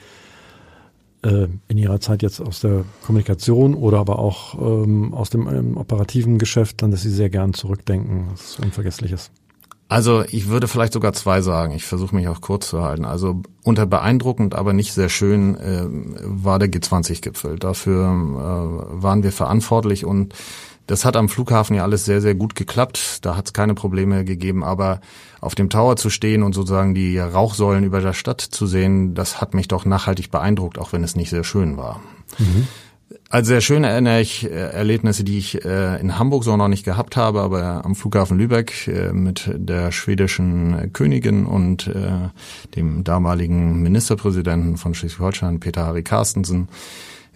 äh, 1.23 1.47
in 1.67 1.77
Ihrer 1.77 1.99
Zeit 1.99 2.21
jetzt 2.21 2.39
aus 2.39 2.61
der 2.61 2.85
Kommunikation 3.05 3.73
oder 3.73 3.99
aber 3.99 4.19
auch 4.19 4.55
ähm, 4.59 5.13
aus 5.13 5.29
dem 5.29 5.47
ähm, 5.47 5.77
operativen 5.77 6.37
Geschäft, 6.37 6.83
an 6.83 6.91
das 6.91 7.01
Sie 7.01 7.09
sehr 7.09 7.29
gern 7.29 7.53
zurückdenken, 7.53 8.27
was 8.31 8.59
unvergesslich 8.59 9.11
ist? 9.11 9.31
Also 9.93 10.23
ich 10.27 10.47
würde 10.47 10.67
vielleicht 10.67 10.93
sogar 10.93 11.13
zwei 11.13 11.41
sagen. 11.41 11.73
Ich 11.75 11.85
versuche 11.85 12.15
mich 12.15 12.27
auch 12.27 12.41
kurz 12.41 12.69
zu 12.69 12.81
halten. 12.81 13.05
Also 13.05 13.43
unter 13.63 13.85
beeindruckend, 13.85 14.55
aber 14.55 14.73
nicht 14.73 14.91
sehr 14.91 15.09
schön 15.09 15.55
äh, 15.55 15.83
war 16.23 16.57
der 16.57 16.69
G20-Gipfel. 16.69 17.59
Dafür 17.59 18.05
äh, 18.07 19.03
waren 19.03 19.21
wir 19.21 19.31
verantwortlich 19.31 20.03
und 20.03 20.33
das 20.87 21.05
hat 21.05 21.15
am 21.15 21.29
Flughafen 21.29 21.75
ja 21.75 21.83
alles 21.83 22.05
sehr, 22.05 22.21
sehr 22.21 22.35
gut 22.35 22.55
geklappt. 22.55 23.19
Da 23.25 23.37
hat 23.37 23.47
es 23.47 23.53
keine 23.53 23.73
Probleme 23.73 24.25
gegeben. 24.25 24.63
Aber 24.63 24.99
auf 25.39 25.55
dem 25.55 25.69
Tower 25.69 25.95
zu 25.95 26.09
stehen 26.09 26.43
und 26.43 26.53
sozusagen 26.53 26.93
die 26.93 27.17
Rauchsäulen 27.19 27.83
über 27.83 28.01
der 28.01 28.13
Stadt 28.13 28.41
zu 28.41 28.67
sehen, 28.67 29.13
das 29.13 29.39
hat 29.41 29.53
mich 29.53 29.67
doch 29.67 29.85
nachhaltig 29.85 30.31
beeindruckt, 30.31 30.77
auch 30.77 30.93
wenn 30.93 31.03
es 31.03 31.15
nicht 31.15 31.29
sehr 31.29 31.43
schön 31.43 31.77
war. 31.77 32.01
Mhm. 32.37 32.67
Als 33.29 33.47
sehr 33.47 33.61
schön 33.61 33.83
erinnere 33.83 34.21
ich 34.21 34.43
äh, 34.45 34.49
Erlebnisse, 34.49 35.23
die 35.23 35.37
ich 35.37 35.65
äh, 35.65 35.99
in 35.99 36.19
Hamburg 36.19 36.43
so 36.43 36.55
noch 36.57 36.67
nicht 36.67 36.83
gehabt 36.83 37.15
habe, 37.15 37.41
aber 37.41 37.85
am 37.85 37.95
Flughafen 37.95 38.37
Lübeck 38.37 38.87
äh, 38.87 39.11
mit 39.11 39.49
der 39.55 39.91
schwedischen 39.91 40.91
Königin 40.93 41.45
und 41.45 41.89
dem 42.75 43.03
damaligen 43.03 43.81
Ministerpräsidenten 43.81 44.77
von 44.77 44.93
Schleswig-Holstein, 44.93 45.59
Peter 45.59 45.85
Harry 45.85 46.03
Carstensen 46.03 46.67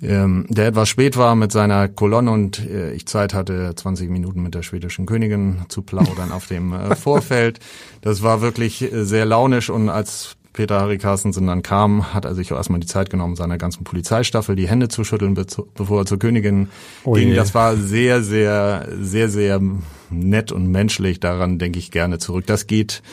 ähm, 0.01 0.46
der 0.50 0.68
etwas 0.68 0.89
spät 0.89 1.18
war 1.18 1.36
mit 1.36 1.51
seiner 1.51 1.88
Kolonne 1.88 2.32
und 2.32 2.60
äh, 2.60 2.94
ich 2.94 3.08
Zeit 3.08 3.34
hatte, 3.34 3.74
20 3.75 4.10
Minuten 4.10 4.44
mit 4.44 4.54
der 4.54 4.62
schwedischen 4.62 5.06
Königin 5.06 5.66
zu 5.70 5.82
plaudern 5.82 6.32
auf 6.32 6.48
dem 6.48 6.74
äh, 6.74 6.96
Vorfeld. 6.98 7.60
Das 8.01 8.22
war 8.22 8.42
wirklich 8.42 8.82
äh, 8.82 9.06
sehr 9.06 9.25
launisch 9.25 9.70
und 9.70 9.89
als 9.89 10.36
Peter 10.54 10.82
Harry 10.82 10.98
Carstensen 10.98 11.46
dann 11.46 11.62
kam, 11.62 12.16
hat 12.16 12.25
er 12.25 12.34
sich 12.34 12.51
auch 12.51 12.58
erstmal 12.58 12.80
die 12.80 12.88
Zeit 12.88 13.12
genommen, 13.12 13.36
seiner 13.36 13.60
ganzen 13.60 13.84
Polizeistaffel 13.84 14.56
die 14.56 14.68
Hände 14.68 14.88
zu 14.88 15.04
schütteln, 15.04 15.36
bevor 15.36 16.01
er 16.01 16.06
zur 16.08 16.18
Königin 16.18 16.70
oh 17.04 17.13
ging. 17.13 17.36
Das 17.36 17.54
war 17.54 17.75
sehr, 17.75 18.24
sehr, 18.24 18.88
sehr, 19.00 19.30
sehr 19.30 19.62
nett 20.10 20.51
und 20.51 20.68
menschlich. 20.68 21.20
Daran 21.20 21.60
denke 21.60 21.77
ich 21.77 21.92
gerne 21.92 22.18
zurück. 22.18 22.48
Das 22.48 22.66
geht, 22.66 23.04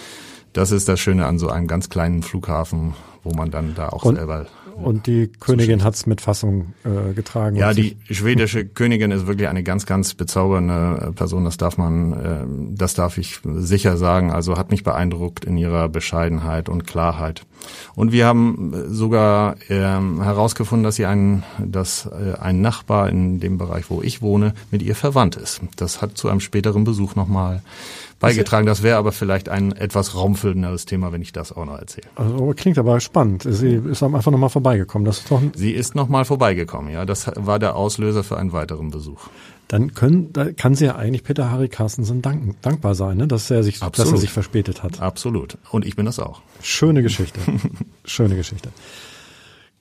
das 0.55 0.71
ist 0.71 0.89
das 0.89 1.01
Schöne 1.01 1.27
an 1.27 1.39
so 1.39 1.51
einem 1.51 1.67
ganz 1.67 1.91
kleinen 1.91 2.23
Flughafen, 2.23 2.95
wo 3.23 3.35
man 3.35 3.51
dann 3.51 3.75
da 3.75 3.91
auch 3.91 4.05
und 4.05 4.17
selber 4.17 4.47
und 4.83 5.07
die 5.07 5.29
Königin 5.29 5.85
hat's 5.85 6.07
mit 6.07 6.21
Fassung 6.21 6.75
äh, 6.85 7.13
getragen. 7.13 7.57
Ja, 7.57 7.73
die 7.73 7.97
schwedische 8.11 8.65
Königin 8.65 9.11
ist 9.11 9.27
wirklich 9.27 9.49
eine 9.49 9.63
ganz, 9.63 9.87
ganz 9.87 10.15
bezaubernde 10.15 11.13
Person. 11.15 11.45
Das 11.45 11.57
darf 11.57 11.79
man, 11.79 12.13
äh, 12.13 12.77
das 12.77 12.95
darf 12.95 13.19
ich 13.19 13.41
sicher 13.45 13.97
sagen. 13.97 14.31
Also 14.31 14.57
hat 14.57 14.71
mich 14.71 14.83
beeindruckt 14.85 15.45
in 15.45 15.57
ihrer 15.57 15.89
Bescheidenheit 15.89 16.69
und 16.69 16.87
Klarheit. 16.87 17.43
Und 17.95 18.13
wir 18.13 18.27
haben 18.27 18.73
sogar 18.89 19.57
äh, 19.69 19.75
herausgefunden, 19.75 20.85
dass 20.85 20.97
sie 20.97 21.07
ein, 21.07 21.45
dass 21.59 22.07
äh, 22.07 22.39
ein 22.39 22.61
Nachbar 22.61 23.09
in 23.09 23.41
dem 23.41 23.59
Bereich, 23.59 23.89
wo 23.89 24.03
ich 24.03 24.23
wohne, 24.23 24.55
mit 24.71 24.83
ihr 24.83 24.95
verwandt 24.95 25.37
ist. 25.37 25.61
Das 25.77 26.03
hat 26.03 26.19
zu 26.19 26.29
einem 26.29 26.41
späteren 26.41 26.85
Besuch 26.85 27.15
nochmal 27.15 27.63
beigetragen. 28.19 28.67
Das 28.67 28.83
wäre 28.83 28.97
aber 28.97 29.13
vielleicht 29.13 29.49
ein 29.49 29.73
etwas 29.73 30.15
raumfüllenderes 30.15 30.87
Thema, 30.87 31.13
wenn 31.13 31.23
ich 31.23 31.33
das 31.33 31.53
auch 31.53 31.65
noch 31.65 31.79
erzähle. 31.79 32.07
Also 32.17 32.53
klingt 32.57 32.79
aber 32.79 33.01
spannend. 33.01 33.47
Sie 33.49 33.75
ist 33.75 34.03
einfach 34.03 34.31
nochmal 34.31 34.51
vorbeigekommen. 34.51 35.05
Das 35.05 35.19
ist 35.19 35.31
doch 35.31 35.41
Sie 35.55 35.73
ist 35.73 35.95
nochmal 35.95 36.25
vorbeigekommen, 36.25 36.93
ja. 36.93 37.05
Das 37.05 37.31
war 37.35 37.59
der 37.59 37.77
Auslöser 37.77 38.25
für 38.25 38.37
einen 38.37 38.53
weiteren 38.53 38.91
Besuch. 38.91 39.29
Dann 39.69 39.95
können, 39.95 40.33
da 40.33 40.53
kann 40.53 40.75
sie 40.75 40.85
ja 40.85 40.97
eigentlich 40.97 41.25
Peter 41.25 41.51
Harry 41.51 41.69
Carstensen 41.69 42.21
danken, 42.21 42.57
dankbar 42.61 42.95
sein, 42.95 43.17
ne? 43.17 43.27
dass, 43.27 43.51
er 43.51 43.63
sich, 43.63 43.81
dass 43.81 43.99
er 43.99 44.19
sich 44.19 44.31
verspätet 44.31 44.83
hat. 44.83 45.01
Absolut. 45.01 45.57
Und 45.71 45.87
ich 45.87 45.97
bin 45.97 46.05
das 46.05 46.19
auch. 46.19 46.43
Schöne 46.61 47.03
Geschichte. 47.03 47.41
Schöne 48.05 48.37
Geschichte. 48.37 48.71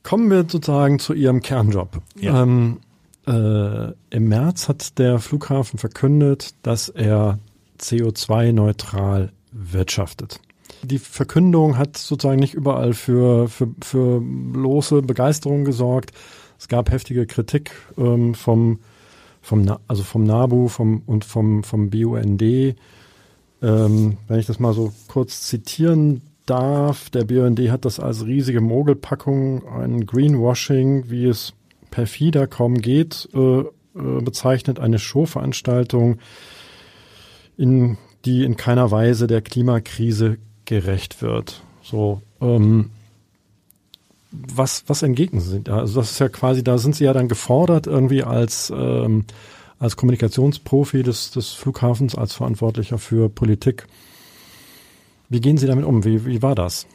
Kommen 0.04 0.30
wir 0.30 0.46
sozusagen 0.48 1.00
zu 1.00 1.14
Ihrem 1.14 1.42
Kernjob. 1.42 2.02
Ja. 2.16 2.44
Ähm, 2.44 2.80
äh, 3.28 3.92
Im 4.10 4.28
März 4.28 4.68
hat 4.68 4.98
der 5.00 5.20
Flughafen 5.20 5.80
verkündet, 5.80 6.56
dass 6.64 6.90
er 6.90 7.40
CO2-neutral 7.84 9.32
wirtschaftet. 9.52 10.40
Die 10.84 11.00
Verkündung 11.00 11.78
hat 11.78 11.98
sozusagen 11.98 12.40
nicht 12.40 12.54
überall 12.54 12.94
für, 12.94 13.48
für, 13.48 13.70
für 13.82 14.22
bloße 14.22 15.02
Begeisterung 15.02 15.66
gesorgt. 15.66 16.12
Es 16.60 16.68
gab 16.68 16.92
heftige 16.92 17.26
Kritik 17.26 17.72
ähm, 17.98 18.34
vom, 18.34 18.80
vom, 19.42 19.78
also 19.88 20.04
vom 20.04 20.24
NABU 20.24 20.68
vom, 20.68 21.04
und 21.06 21.26
vom, 21.26 21.64
vom 21.64 21.90
BUND. 21.90 22.42
Ähm, 22.42 24.18
wenn 24.28 24.40
ich 24.40 24.46
das 24.46 24.60
mal 24.60 24.74
so 24.74 24.92
kurz 25.08 25.42
zitieren 25.42 26.22
darf, 26.46 27.10
der 27.10 27.24
BUND 27.26 27.60
hat 27.70 27.86
das 27.86 28.00
als 28.00 28.26
riesige 28.26 28.62
Mogelpackung, 28.62 29.68
ein 29.68 30.06
Greenwashing, 30.06 31.10
wie 31.10 31.26
es 31.26 31.54
perfider 31.92 32.48
kaum 32.48 32.76
geht, 32.76 33.30
äh, 33.34 33.60
äh, 33.60 34.22
bezeichnet, 34.22 34.80
eine 34.80 35.00
Showveranstaltung, 35.00 36.18
in, 37.58 37.98
die 38.26 38.44
in 38.44 38.58
keiner 38.58 38.92
Weise 38.92 39.28
der 39.28 39.42
Klimakrise 39.42 40.38
gerecht 40.66 41.22
wird. 41.22 41.62
So, 41.82 42.22
ähm, 42.42 42.90
was, 44.32 44.84
was 44.88 45.04
entgegnen 45.04 45.42
Sie? 45.42 45.62
Also 45.70 46.00
das 46.00 46.12
ist 46.12 46.20
ja 46.20 46.30
quasi, 46.30 46.64
da 46.64 46.78
sind 46.78 46.96
Sie 46.96 47.04
ja 47.04 47.14
dann 47.14 47.28
gefordert, 47.28 47.88
irgendwie 47.88 48.24
als, 48.24 48.72
ähm, 48.76 49.26
als 49.80 49.96
Kommunikationsprofi 49.96 51.04
des, 51.04 51.32
des 51.32 51.52
Flughafens, 51.52 52.16
als 52.16 52.34
Verantwortlicher 52.34 52.98
für 52.98 53.30
Politik. 53.30 53.86
Wie 55.30 55.42
gehen 55.42 55.58
Sie 55.58 55.68
damit 55.68 55.86
um? 55.86 56.04
Wie, 56.04 56.26
wie 56.26 56.42
war 56.42 56.56
das? 56.56 56.88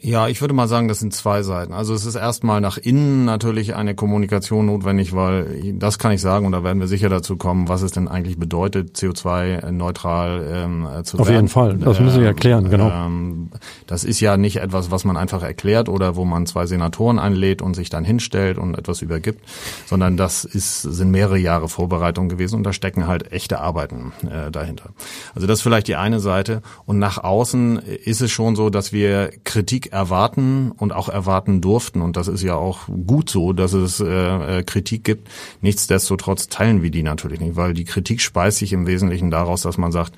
Ja, 0.00 0.26
ich 0.26 0.40
würde 0.40 0.54
mal 0.54 0.68
sagen, 0.68 0.88
das 0.88 1.00
sind 1.00 1.12
zwei 1.12 1.42
Seiten. 1.42 1.72
Also 1.74 1.92
es 1.92 2.06
ist 2.06 2.14
erstmal 2.14 2.60
nach 2.60 2.78
innen 2.78 3.26
natürlich 3.26 3.76
eine 3.76 3.94
Kommunikation 3.94 4.66
notwendig, 4.66 5.14
weil 5.14 5.74
das 5.74 5.98
kann 5.98 6.12
ich 6.12 6.20
sagen 6.20 6.46
und 6.46 6.52
da 6.52 6.64
werden 6.64 6.80
wir 6.80 6.88
sicher 6.88 7.10
dazu 7.10 7.36
kommen, 7.36 7.68
was 7.68 7.82
es 7.82 7.92
denn 7.92 8.08
eigentlich 8.08 8.38
bedeutet, 8.38 8.96
CO2-neutral 8.96 10.50
ähm, 10.50 10.88
zu 11.04 11.18
Auf 11.18 11.28
werden. 11.28 11.28
Auf 11.28 11.28
jeden 11.28 11.48
Fall, 11.48 11.76
das 11.76 12.00
müssen 12.00 12.20
Sie 12.20 12.26
erklären, 12.26 12.70
genau. 12.70 12.90
Ähm, 12.90 13.50
das 13.86 14.04
ist 14.04 14.20
ja 14.20 14.36
nicht 14.36 14.56
etwas, 14.56 14.90
was 14.90 15.04
man 15.04 15.16
einfach 15.16 15.42
erklärt 15.42 15.88
oder 15.90 16.16
wo 16.16 16.24
man 16.24 16.46
zwei 16.46 16.66
Senatoren 16.66 17.18
einlädt 17.18 17.60
und 17.60 17.74
sich 17.74 17.90
dann 17.90 18.04
hinstellt 18.04 18.56
und 18.56 18.76
etwas 18.76 19.02
übergibt, 19.02 19.44
sondern 19.86 20.16
das 20.16 20.44
ist, 20.44 20.82
sind 20.82 21.10
mehrere 21.10 21.38
Jahre 21.38 21.68
Vorbereitung 21.68 22.28
gewesen 22.30 22.56
und 22.56 22.64
da 22.64 22.72
stecken 22.72 23.06
halt 23.06 23.30
echte 23.30 23.60
Arbeiten 23.60 24.12
äh, 24.22 24.50
dahinter. 24.50 24.90
Also 25.34 25.46
das 25.46 25.58
ist 25.58 25.62
vielleicht 25.62 25.86
die 25.86 25.96
eine 25.96 26.18
Seite 26.18 26.62
und 26.86 26.98
nach 26.98 27.18
außen 27.22 27.78
ist 27.78 28.22
es 28.22 28.30
schon 28.30 28.56
so, 28.56 28.70
dass 28.70 28.92
wir 28.92 29.30
Kritik 29.44 29.81
erwarten 29.86 30.70
und 30.70 30.92
auch 30.92 31.08
erwarten 31.08 31.60
durften. 31.60 32.02
Und 32.02 32.16
das 32.16 32.28
ist 32.28 32.42
ja 32.42 32.54
auch 32.54 32.86
gut 33.06 33.30
so, 33.30 33.52
dass 33.52 33.72
es 33.72 34.00
äh, 34.00 34.58
äh, 34.58 34.62
Kritik 34.62 35.04
gibt. 35.04 35.28
Nichtsdestotrotz 35.60 36.48
teilen 36.48 36.82
wir 36.82 36.90
die 36.90 37.02
natürlich 37.02 37.40
nicht, 37.40 37.56
weil 37.56 37.74
die 37.74 37.84
Kritik 37.84 38.20
speist 38.20 38.58
sich 38.58 38.72
im 38.72 38.86
Wesentlichen 38.86 39.30
daraus, 39.30 39.62
dass 39.62 39.78
man 39.78 39.92
sagt, 39.92 40.14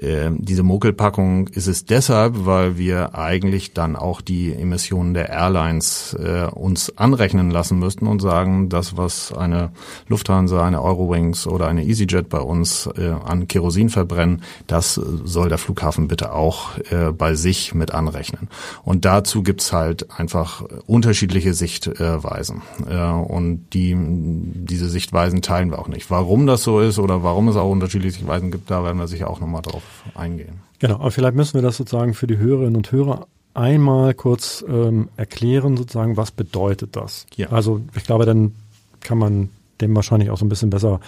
äh, 0.00 0.30
diese 0.32 0.62
Mogelpackung 0.62 1.48
ist 1.48 1.66
es 1.66 1.84
deshalb, 1.84 2.46
weil 2.46 2.78
wir 2.78 3.14
eigentlich 3.14 3.74
dann 3.74 3.96
auch 3.96 4.22
die 4.22 4.52
Emissionen 4.52 5.12
der 5.12 5.28
Airlines 5.28 6.16
äh, 6.18 6.46
uns 6.46 6.96
anrechnen 6.96 7.50
lassen 7.50 7.78
müssten 7.78 8.06
und 8.06 8.20
sagen, 8.20 8.70
das, 8.70 8.96
was 8.96 9.32
eine 9.32 9.72
Lufthansa, 10.08 10.64
eine 10.64 10.82
Eurowings 10.82 11.46
oder 11.46 11.68
eine 11.68 11.84
EasyJet 11.84 12.30
bei 12.30 12.40
uns 12.40 12.88
äh, 12.96 13.10
an 13.10 13.46
Kerosin 13.46 13.90
verbrennen, 13.90 14.42
das 14.66 14.94
soll 14.94 15.50
der 15.50 15.58
Flughafen 15.58 16.08
bitte 16.08 16.32
auch 16.32 16.78
äh, 16.90 17.12
bei 17.12 17.34
sich 17.34 17.74
mit 17.74 17.92
anrechnen. 17.92 18.48
Und 18.82 19.04
dazu 19.04 19.42
gibt's 19.42 19.72
halt 19.72 20.18
einfach 20.18 20.64
unterschiedliche 20.86 21.52
Sichtweisen. 21.52 22.62
Äh, 22.88 22.98
und 23.04 23.66
die, 23.74 23.94
diese 23.98 24.88
Sichtweisen 24.88 25.42
teilen 25.42 25.70
wir 25.70 25.78
auch 25.78 25.88
nicht. 25.88 26.10
Warum 26.10 26.46
das 26.46 26.62
so 26.62 26.80
ist 26.80 26.98
oder 26.98 27.22
warum 27.22 27.48
es 27.48 27.56
auch 27.56 27.70
unterschiedliche 27.70 28.14
Sichtweisen 28.14 28.50
gibt, 28.50 28.70
da 28.70 28.82
werden 28.82 28.98
wir 28.98 29.06
sicher 29.06 29.28
auch 29.28 29.40
nochmal 29.40 29.62
drauf 29.62 29.82
eingehen. 30.14 30.60
Genau, 30.78 30.96
aber 30.96 31.10
vielleicht 31.10 31.34
müssen 31.34 31.54
wir 31.54 31.62
das 31.62 31.76
sozusagen 31.76 32.14
für 32.14 32.26
die 32.26 32.38
Hörerinnen 32.38 32.76
und 32.76 32.90
Hörer 32.90 33.26
einmal 33.54 34.14
kurz 34.14 34.64
ähm, 34.66 35.08
erklären, 35.16 35.76
sozusagen, 35.76 36.16
was 36.16 36.30
bedeutet 36.30 36.96
das? 36.96 37.26
Ja. 37.36 37.50
Also 37.50 37.80
ich 37.94 38.04
glaube, 38.04 38.26
dann 38.26 38.54
kann 39.00 39.18
man 39.18 39.50
dem 39.80 39.94
wahrscheinlich 39.94 40.30
auch 40.30 40.38
so 40.38 40.44
ein 40.44 40.48
bisschen 40.48 40.70
besser 40.70 41.00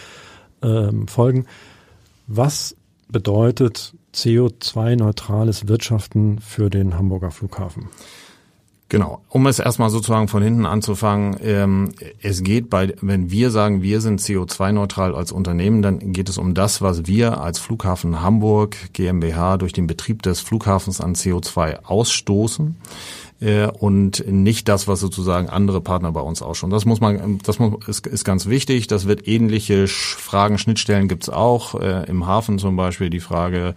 ähm, 0.63 1.07
folgen. 1.09 1.47
Was 2.27 2.77
bedeutet 3.09 3.95
CO2-neutrales 4.15 5.69
Wirtschaften 5.69 6.41
für 6.41 6.71
den 6.71 6.97
Hamburger 6.97 7.31
Flughafen? 7.31 7.89
Genau. 8.93 9.23
Um 9.31 9.47
es 9.47 9.59
erstmal 9.59 9.89
sozusagen 9.89 10.29
von 10.29 10.43
hinten 10.43 10.67
anzufangen, 10.67 11.39
ähm, 11.43 11.93
es 12.21 12.43
geht 12.43 12.69
bei, 12.69 12.95
wenn 13.01 13.31
wir 13.31 13.51
sagen, 13.51 13.81
wir 13.81 14.03
sind 14.03 14.21
CO2-neutral 14.21 15.15
als 15.15 15.33
Unternehmen, 15.33 15.81
dann 15.81 16.13
geht 16.13 16.29
es 16.29 16.37
um 16.37 16.53
das, 16.53 16.83
was 16.83 17.07
wir 17.07 17.41
als 17.41 17.59
Flughafen 17.59 18.21
Hamburg 18.21 18.77
GmbH 18.93 19.57
durch 19.57 19.73
den 19.73 19.87
Betrieb 19.87 20.21
des 20.21 20.43
Flughafens 20.43 21.01
an 21.01 21.15
CO2 21.15 21.85
ausstoßen. 21.85 22.77
äh, 23.43 23.67
und 23.67 24.25
nicht 24.27 24.69
das, 24.69 24.87
was 24.89 25.01
sozusagen 25.01 25.49
andere 25.49 25.81
Partner 25.81 26.13
bei 26.13 26.21
uns 26.21 26.43
ausschauen. 26.43 26.71
Das 26.71 26.85
muss 26.85 27.01
man, 27.01 27.39
das 27.39 27.59
muss, 27.59 27.89
ist, 27.89 28.07
ist 28.07 28.25
ganz 28.25 28.47
wichtig. 28.47 28.87
Das 28.87 29.09
wird 29.09 29.27
ähnliche 29.27 29.89
Fragen, 29.89 30.59
Schnittstellen 30.59 31.09
gibt's 31.09 31.29
auch. 31.29 31.81
Äh, 31.81 32.05
Im 32.09 32.27
Hafen 32.27 32.59
zum 32.59 32.77
Beispiel 32.77 33.11
die 33.11 33.21
Frage, 33.21 33.75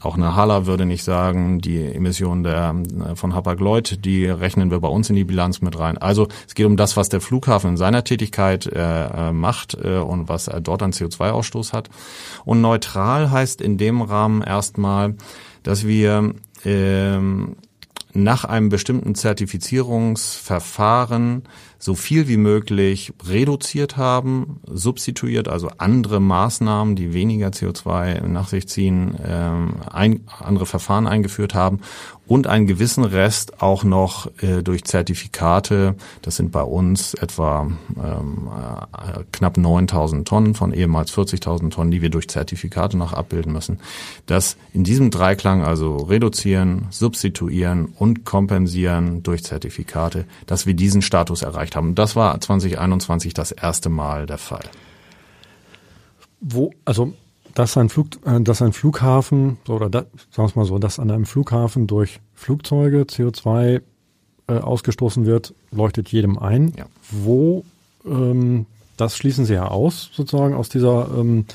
auch 0.00 0.16
eine 0.16 0.36
Hala 0.36 0.66
würde 0.66 0.86
nicht 0.86 1.02
sagen, 1.02 1.60
die 1.60 1.82
Emissionen 1.82 2.42
der, 2.42 2.74
äh, 3.10 3.16
von 3.16 3.34
Hapag-Lloyd, 3.34 4.04
die 4.04 4.26
rechnen 4.26 4.70
wir 4.70 4.80
bei 4.80 4.88
uns 4.88 5.08
in 5.10 5.16
die 5.16 5.24
Bilanz 5.24 5.60
mit 5.60 5.78
rein. 5.78 5.98
Also 5.98 6.28
es 6.46 6.54
geht 6.54 6.66
um 6.66 6.76
das, 6.76 6.96
was 6.96 7.08
der 7.08 7.20
Flughafen 7.20 7.70
in 7.70 7.76
seiner 7.76 8.04
Tätigkeit 8.04 8.66
äh, 8.66 9.28
äh 9.28 9.32
macht 9.32 9.74
äh, 9.82 9.98
und 9.98 10.28
was 10.28 10.48
er 10.48 10.60
dort 10.60 10.82
an 10.82 10.92
CO2-Ausstoß 10.92 11.72
hat. 11.72 11.88
Und 12.44 12.60
neutral 12.60 13.30
heißt 13.30 13.60
in 13.60 13.78
dem 13.78 14.02
Rahmen 14.02 14.42
erstmal, 14.42 15.14
dass 15.62 15.86
wir 15.86 16.34
ähm, 16.64 17.56
nach 18.22 18.44
einem 18.44 18.68
bestimmten 18.68 19.14
Zertifizierungsverfahren 19.14 21.44
so 21.78 21.94
viel 21.94 22.26
wie 22.26 22.36
möglich 22.36 23.12
reduziert 23.24 23.96
haben, 23.96 24.60
substituiert, 24.66 25.48
also 25.48 25.70
andere 25.78 26.20
Maßnahmen, 26.20 26.96
die 26.96 27.12
weniger 27.12 27.48
CO2 27.48 28.26
nach 28.26 28.48
sich 28.48 28.68
ziehen, 28.68 29.16
ähm, 29.24 29.76
ein, 29.88 30.20
andere 30.40 30.66
Verfahren 30.66 31.06
eingeführt 31.06 31.54
haben 31.54 31.80
und 32.26 32.48
einen 32.48 32.66
gewissen 32.66 33.04
Rest 33.04 33.62
auch 33.62 33.84
noch 33.84 34.26
äh, 34.42 34.62
durch 34.62 34.84
Zertifikate, 34.84 35.94
das 36.20 36.36
sind 36.36 36.50
bei 36.50 36.62
uns 36.62 37.14
etwa 37.14 37.70
ähm, 37.96 38.48
äh, 38.92 39.20
knapp 39.30 39.56
9000 39.56 40.26
Tonnen 40.26 40.54
von 40.54 40.72
ehemals 40.72 41.12
40.000 41.12 41.70
Tonnen, 41.70 41.92
die 41.92 42.02
wir 42.02 42.10
durch 42.10 42.28
Zertifikate 42.28 42.98
noch 42.98 43.12
abbilden 43.12 43.52
müssen. 43.52 43.78
Das 44.26 44.56
in 44.74 44.82
diesem 44.82 45.10
Dreiklang 45.10 45.62
also 45.62 45.96
reduzieren, 45.96 46.88
substituieren 46.90 47.94
und 47.96 48.07
kompensieren 48.24 49.22
durch 49.22 49.44
Zertifikate, 49.44 50.24
dass 50.46 50.66
wir 50.66 50.74
diesen 50.74 51.02
Status 51.02 51.42
erreicht 51.42 51.76
haben. 51.76 51.94
Das 51.94 52.16
war 52.16 52.40
2021 52.40 53.34
das 53.34 53.52
erste 53.52 53.88
Mal 53.88 54.26
der 54.26 54.38
Fall. 54.38 54.64
Wo, 56.40 56.72
also 56.84 57.12
dass 57.54 57.76
ein, 57.76 57.88
Flug, 57.88 58.08
äh, 58.24 58.40
dass 58.40 58.62
ein 58.62 58.72
Flughafen, 58.72 59.58
oder 59.68 59.90
da, 59.90 60.04
sagen 60.30 60.48
wir 60.54 60.62
mal 60.62 60.64
so, 60.64 60.78
dass 60.78 61.00
an 61.00 61.10
einem 61.10 61.26
Flughafen 61.26 61.88
durch 61.88 62.20
Flugzeuge 62.34 63.02
CO2 63.02 63.82
äh, 64.46 64.52
ausgestoßen 64.52 65.26
wird, 65.26 65.54
leuchtet 65.72 66.08
jedem 66.10 66.38
ein. 66.38 66.72
Ja. 66.76 66.86
Wo, 67.10 67.64
ähm, 68.04 68.66
das 68.96 69.16
schließen 69.16 69.44
Sie 69.44 69.54
ja 69.54 69.66
aus, 69.66 70.10
sozusagen 70.12 70.54
aus 70.54 70.68
dieser, 70.68 71.08
ähm, 71.16 71.46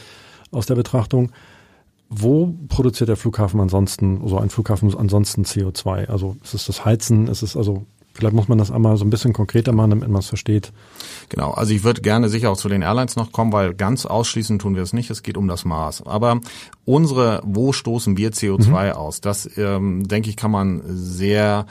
aus 0.51 0.65
der 0.65 0.75
Betrachtung. 0.75 1.31
Wo 2.15 2.53
produziert 2.67 3.09
der 3.09 3.17
Flughafen 3.17 3.59
ansonsten, 3.59 4.17
so 4.17 4.23
also 4.23 4.37
ein 4.37 4.49
Flughafen 4.49 4.95
ansonsten 4.95 5.43
CO2? 5.43 6.07
Also 6.07 6.37
ist 6.43 6.53
es 6.53 6.65
das 6.65 6.85
Heizen? 6.85 7.27
Ist 7.27 7.41
es 7.41 7.57
also 7.57 7.85
Vielleicht 8.15 8.35
muss 8.35 8.47
man 8.47 8.59
das 8.59 8.69
einmal 8.69 8.95
so 8.95 9.05
ein 9.05 9.09
bisschen 9.09 9.33
konkreter 9.33 9.71
machen, 9.71 9.89
damit 9.89 10.07
man 10.07 10.19
es 10.19 10.27
versteht. 10.27 10.71
Genau, 11.29 11.51
also 11.51 11.73
ich 11.73 11.83
würde 11.83 12.01
gerne 12.01 12.29
sicher 12.29 12.51
auch 12.51 12.57
zu 12.57 12.69
den 12.69 12.83
Airlines 12.83 13.15
noch 13.15 13.31
kommen, 13.31 13.51
weil 13.51 13.73
ganz 13.73 14.05
ausschließen 14.05 14.59
tun 14.59 14.75
wir 14.75 14.83
es 14.83 14.93
nicht. 14.93 15.09
Es 15.09 15.23
geht 15.23 15.35
um 15.35 15.47
das 15.47 15.65
Maß. 15.65 16.05
Aber 16.05 16.39
unsere, 16.85 17.41
wo 17.43 17.73
stoßen 17.73 18.15
wir 18.15 18.31
CO2 18.31 18.67
mhm. 18.67 18.91
aus? 18.91 19.19
Das, 19.19 19.49
ähm, 19.57 20.07
denke 20.07 20.29
ich, 20.29 20.37
kann 20.37 20.51
man 20.51 20.83
sehr 20.85 21.65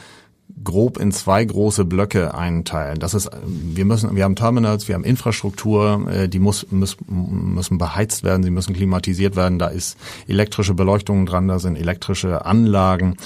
grob 0.64 0.98
in 0.98 1.12
zwei 1.12 1.44
große 1.44 1.84
Blöcke 1.84 2.34
einteilen. 2.34 2.98
Das 2.98 3.14
ist, 3.14 3.30
wir 3.44 3.84
müssen, 3.84 4.14
wir 4.14 4.24
haben 4.24 4.36
Terminals, 4.36 4.88
wir 4.88 4.94
haben 4.94 5.04
Infrastruktur, 5.04 6.08
äh, 6.10 6.28
die 6.28 6.38
muss, 6.38 6.66
muss, 6.70 6.96
müssen 7.06 7.78
beheizt 7.78 8.22
werden, 8.22 8.42
sie 8.42 8.50
müssen 8.50 8.74
klimatisiert 8.74 9.36
werden. 9.36 9.58
Da 9.58 9.68
ist 9.68 9.98
elektrische 10.28 10.74
Beleuchtung 10.74 11.26
dran, 11.26 11.48
da 11.48 11.58
sind 11.58 11.76
elektrische 11.76 12.44
Anlagen. 12.46 13.16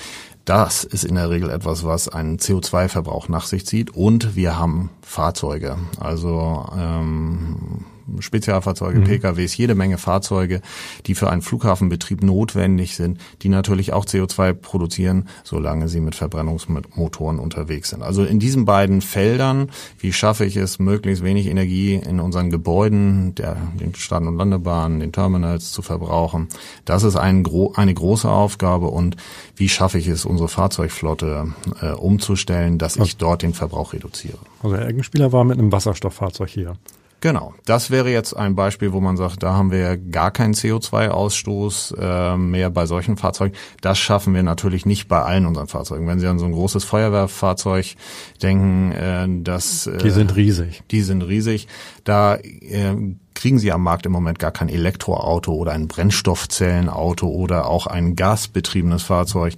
Das 0.44 0.84
ist 0.84 1.04
in 1.04 1.16
der 1.16 1.28
Regel 1.28 1.50
etwas, 1.50 1.84
was 1.84 2.08
einen 2.08 2.38
CO2-Verbrauch 2.38 3.28
nach 3.28 3.46
sich 3.46 3.66
zieht. 3.66 3.90
Und 3.90 4.36
wir 4.36 4.56
haben 4.56 4.90
Fahrzeuge. 5.02 5.76
Also 5.98 6.64
ähm, 6.78 7.84
Spezialfahrzeuge, 8.20 9.00
mhm. 9.00 9.04
PKWs, 9.04 9.56
jede 9.56 9.74
Menge 9.74 9.98
Fahrzeuge, 9.98 10.60
die 11.06 11.14
für 11.14 11.30
einen 11.30 11.42
Flughafenbetrieb 11.42 12.22
notwendig 12.22 12.96
sind, 12.96 13.18
die 13.42 13.48
natürlich 13.48 13.92
auch 13.92 14.04
CO2 14.04 14.52
produzieren, 14.52 15.28
solange 15.44 15.88
sie 15.88 16.00
mit 16.00 16.14
Verbrennungsmotoren 16.14 17.38
unterwegs 17.38 17.90
sind. 17.90 18.02
Also 18.02 18.24
in 18.24 18.38
diesen 18.38 18.64
beiden 18.64 19.00
Feldern, 19.00 19.70
wie 19.98 20.12
schaffe 20.12 20.44
ich 20.44 20.56
es, 20.56 20.78
möglichst 20.78 21.24
wenig 21.24 21.46
Energie 21.46 21.94
in 21.94 22.20
unseren 22.20 22.50
Gebäuden, 22.50 23.34
der, 23.34 23.56
den 23.80 23.94
Start- 23.94 24.24
und 24.24 24.36
Landebahnen, 24.36 25.00
den 25.00 25.12
Terminals 25.12 25.72
zu 25.72 25.82
verbrauchen, 25.82 26.48
das 26.84 27.02
ist 27.02 27.16
ein, 27.16 27.44
eine 27.74 27.94
große 27.94 28.28
Aufgabe 28.28 28.88
und 28.88 29.16
wie 29.56 29.68
schaffe 29.68 29.98
ich 29.98 30.06
es, 30.08 30.24
unsere 30.24 30.48
Fahrzeugflotte 30.48 31.54
äh, 31.80 31.90
umzustellen, 31.92 32.78
dass 32.78 32.96
ich 32.96 33.16
dort 33.16 33.42
den 33.42 33.54
Verbrauch 33.54 33.92
reduziere. 33.92 34.38
Also 34.62 34.76
der 34.76 34.88
Eggenspieler 34.88 35.32
war 35.32 35.44
mit 35.44 35.58
einem 35.58 35.72
Wasserstofffahrzeug 35.72 36.48
hier. 36.48 36.76
Genau, 37.26 37.54
das 37.64 37.90
wäre 37.90 38.08
jetzt 38.08 38.36
ein 38.36 38.54
Beispiel, 38.54 38.92
wo 38.92 39.00
man 39.00 39.16
sagt, 39.16 39.42
da 39.42 39.52
haben 39.52 39.72
wir 39.72 39.96
gar 39.96 40.30
keinen 40.30 40.54
CO2-Ausstoß 40.54 41.98
äh, 41.98 42.36
mehr 42.36 42.70
bei 42.70 42.86
solchen 42.86 43.16
Fahrzeugen. 43.16 43.56
Das 43.80 43.98
schaffen 43.98 44.32
wir 44.32 44.44
natürlich 44.44 44.86
nicht 44.86 45.08
bei 45.08 45.20
allen 45.20 45.44
unseren 45.44 45.66
Fahrzeugen. 45.66 46.06
Wenn 46.06 46.20
Sie 46.20 46.28
an 46.28 46.38
so 46.38 46.44
ein 46.44 46.52
großes 46.52 46.84
Feuerwehrfahrzeug 46.84 47.96
denken, 48.44 48.92
äh, 48.92 49.26
das 49.42 49.88
äh, 49.88 49.98
die 49.98 50.10
sind 50.10 50.36
riesig. 50.36 50.84
Die 50.92 51.02
sind 51.02 51.22
riesig. 51.22 51.66
Da 52.04 52.36
äh, 52.36 52.94
kriegen 53.36 53.58
Sie 53.60 53.70
am 53.70 53.82
Markt 53.82 54.06
im 54.06 54.12
Moment 54.12 54.40
gar 54.40 54.50
kein 54.50 54.68
Elektroauto 54.68 55.54
oder 55.54 55.72
ein 55.72 55.86
Brennstoffzellenauto 55.86 57.28
oder 57.28 57.68
auch 57.68 57.86
ein 57.86 58.16
gasbetriebenes 58.16 59.04
Fahrzeug 59.04 59.54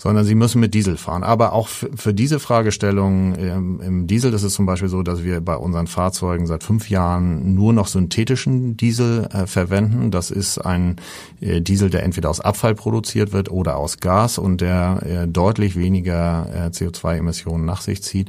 sondern 0.00 0.24
sie 0.24 0.34
müssen 0.34 0.60
mit 0.60 0.72
Diesel 0.72 0.96
fahren. 0.96 1.22
Aber 1.22 1.52
auch 1.52 1.68
für 1.68 2.14
diese 2.14 2.40
Fragestellung 2.40 3.36
ähm, 3.38 3.80
im 3.84 4.06
Diesel 4.06 4.32
ist 4.32 4.42
es 4.42 4.54
zum 4.54 4.64
Beispiel 4.64 4.88
so, 4.88 5.02
dass 5.02 5.24
wir 5.24 5.42
bei 5.42 5.54
unseren 5.54 5.88
Fahrzeugen 5.88 6.46
seit 6.46 6.64
fünf 6.64 6.88
Jahren 6.88 7.54
nur 7.54 7.74
noch 7.74 7.86
synthetischen 7.86 8.78
Diesel 8.78 9.28
äh, 9.30 9.46
verwenden. 9.46 10.10
Das 10.10 10.30
ist 10.30 10.56
ein 10.56 10.96
äh, 11.42 11.60
Diesel, 11.60 11.90
der 11.90 12.02
entweder 12.02 12.30
aus 12.30 12.40
Abfall 12.40 12.74
produziert 12.74 13.34
wird 13.34 13.50
oder 13.50 13.76
aus 13.76 13.98
Gas 13.98 14.38
und 14.38 14.62
der 14.62 15.02
äh, 15.04 15.28
deutlich 15.28 15.76
weniger 15.76 16.46
äh, 16.50 16.68
CO2-Emissionen 16.68 17.66
nach 17.66 17.82
sich 17.82 18.02
zieht 18.02 18.28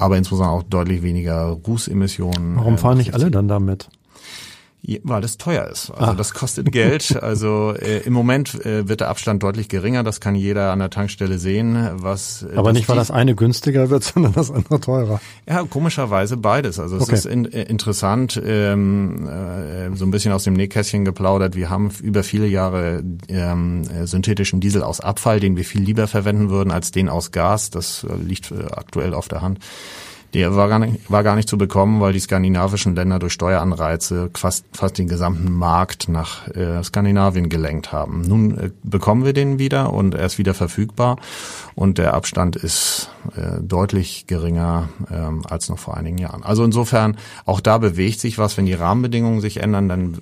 aber 0.00 0.16
insbesondere 0.16 0.52
auch 0.54 0.62
deutlich 0.62 1.02
weniger 1.02 1.58
Rußemissionen. 1.66 2.54
Warum 2.54 2.78
fahren 2.78 2.98
nicht 2.98 3.14
alle 3.14 3.32
dann 3.32 3.48
damit? 3.48 3.88
Weil 5.02 5.22
es 5.22 5.36
teuer 5.36 5.66
ist. 5.66 5.90
Also 5.90 6.12
ah. 6.12 6.14
das 6.14 6.32
kostet 6.32 6.72
Geld. 6.72 7.18
Also 7.28 7.74
äh, 7.74 7.98
im 8.04 8.12
Moment 8.12 8.64
äh, 8.64 8.88
wird 8.88 9.00
der 9.00 9.08
Abstand 9.08 9.42
deutlich 9.42 9.68
geringer. 9.68 10.02
Das 10.02 10.20
kann 10.20 10.34
jeder 10.34 10.72
an 10.72 10.78
der 10.78 10.88
Tankstelle 10.88 11.38
sehen. 11.38 11.76
Was 11.94 12.42
äh, 12.42 12.56
aber 12.56 12.72
nicht, 12.72 12.88
weil 12.88 12.96
das 12.96 13.10
eine 13.10 13.34
günstiger 13.34 13.90
wird, 13.90 14.04
sondern 14.14 14.32
das 14.32 14.50
andere 14.50 14.80
teurer. 14.80 15.20
Ja, 15.46 15.64
komischerweise 15.64 16.36
beides. 16.36 16.78
Also 16.78 16.96
es 16.96 17.02
okay. 17.02 17.14
ist 17.14 17.26
in, 17.26 17.44
äh, 17.52 17.64
interessant, 17.64 18.40
ähm, 18.42 19.28
äh, 19.28 19.94
so 19.94 20.06
ein 20.06 20.10
bisschen 20.10 20.32
aus 20.32 20.44
dem 20.44 20.54
Nähkästchen 20.54 21.04
geplaudert. 21.04 21.54
Wir 21.54 21.68
haben 21.68 21.90
über 22.02 22.22
viele 22.22 22.46
Jahre 22.46 23.02
ähm, 23.28 23.84
synthetischen 24.06 24.60
Diesel 24.60 24.82
aus 24.82 25.00
Abfall, 25.00 25.40
den 25.40 25.56
wir 25.56 25.64
viel 25.64 25.82
lieber 25.82 26.06
verwenden 26.06 26.48
würden 26.48 26.70
als 26.70 26.92
den 26.92 27.08
aus 27.08 27.30
Gas. 27.30 27.70
Das 27.70 28.06
liegt 28.24 28.52
aktuell 28.70 29.12
auf 29.12 29.28
der 29.28 29.42
Hand. 29.42 29.58
Der 30.34 30.54
war 30.54 30.68
gar, 30.68 30.78
nicht, 30.78 31.10
war 31.10 31.22
gar 31.22 31.36
nicht 31.36 31.48
zu 31.48 31.56
bekommen, 31.56 32.00
weil 32.00 32.12
die 32.12 32.20
skandinavischen 32.20 32.94
Länder 32.94 33.18
durch 33.18 33.32
Steueranreize 33.32 34.30
fast, 34.34 34.66
fast 34.72 34.98
den 34.98 35.08
gesamten 35.08 35.52
Markt 35.52 36.08
nach 36.08 36.48
äh, 36.48 36.82
Skandinavien 36.84 37.48
gelenkt 37.48 37.92
haben. 37.92 38.22
Nun 38.22 38.58
äh, 38.58 38.70
bekommen 38.82 39.24
wir 39.24 39.32
den 39.32 39.58
wieder 39.58 39.92
und 39.92 40.14
er 40.14 40.26
ist 40.26 40.36
wieder 40.36 40.52
verfügbar 40.52 41.16
und 41.74 41.96
der 41.96 42.12
Abstand 42.12 42.56
ist 42.56 43.10
äh, 43.36 43.62
deutlich 43.62 44.26
geringer 44.26 44.90
ähm, 45.10 45.42
als 45.48 45.70
noch 45.70 45.78
vor 45.78 45.96
einigen 45.96 46.18
Jahren. 46.18 46.42
Also 46.42 46.62
insofern, 46.62 47.16
auch 47.46 47.60
da 47.60 47.78
bewegt 47.78 48.20
sich 48.20 48.36
was. 48.36 48.58
Wenn 48.58 48.66
die 48.66 48.74
Rahmenbedingungen 48.74 49.40
sich 49.40 49.62
ändern, 49.62 49.88
dann 49.88 50.18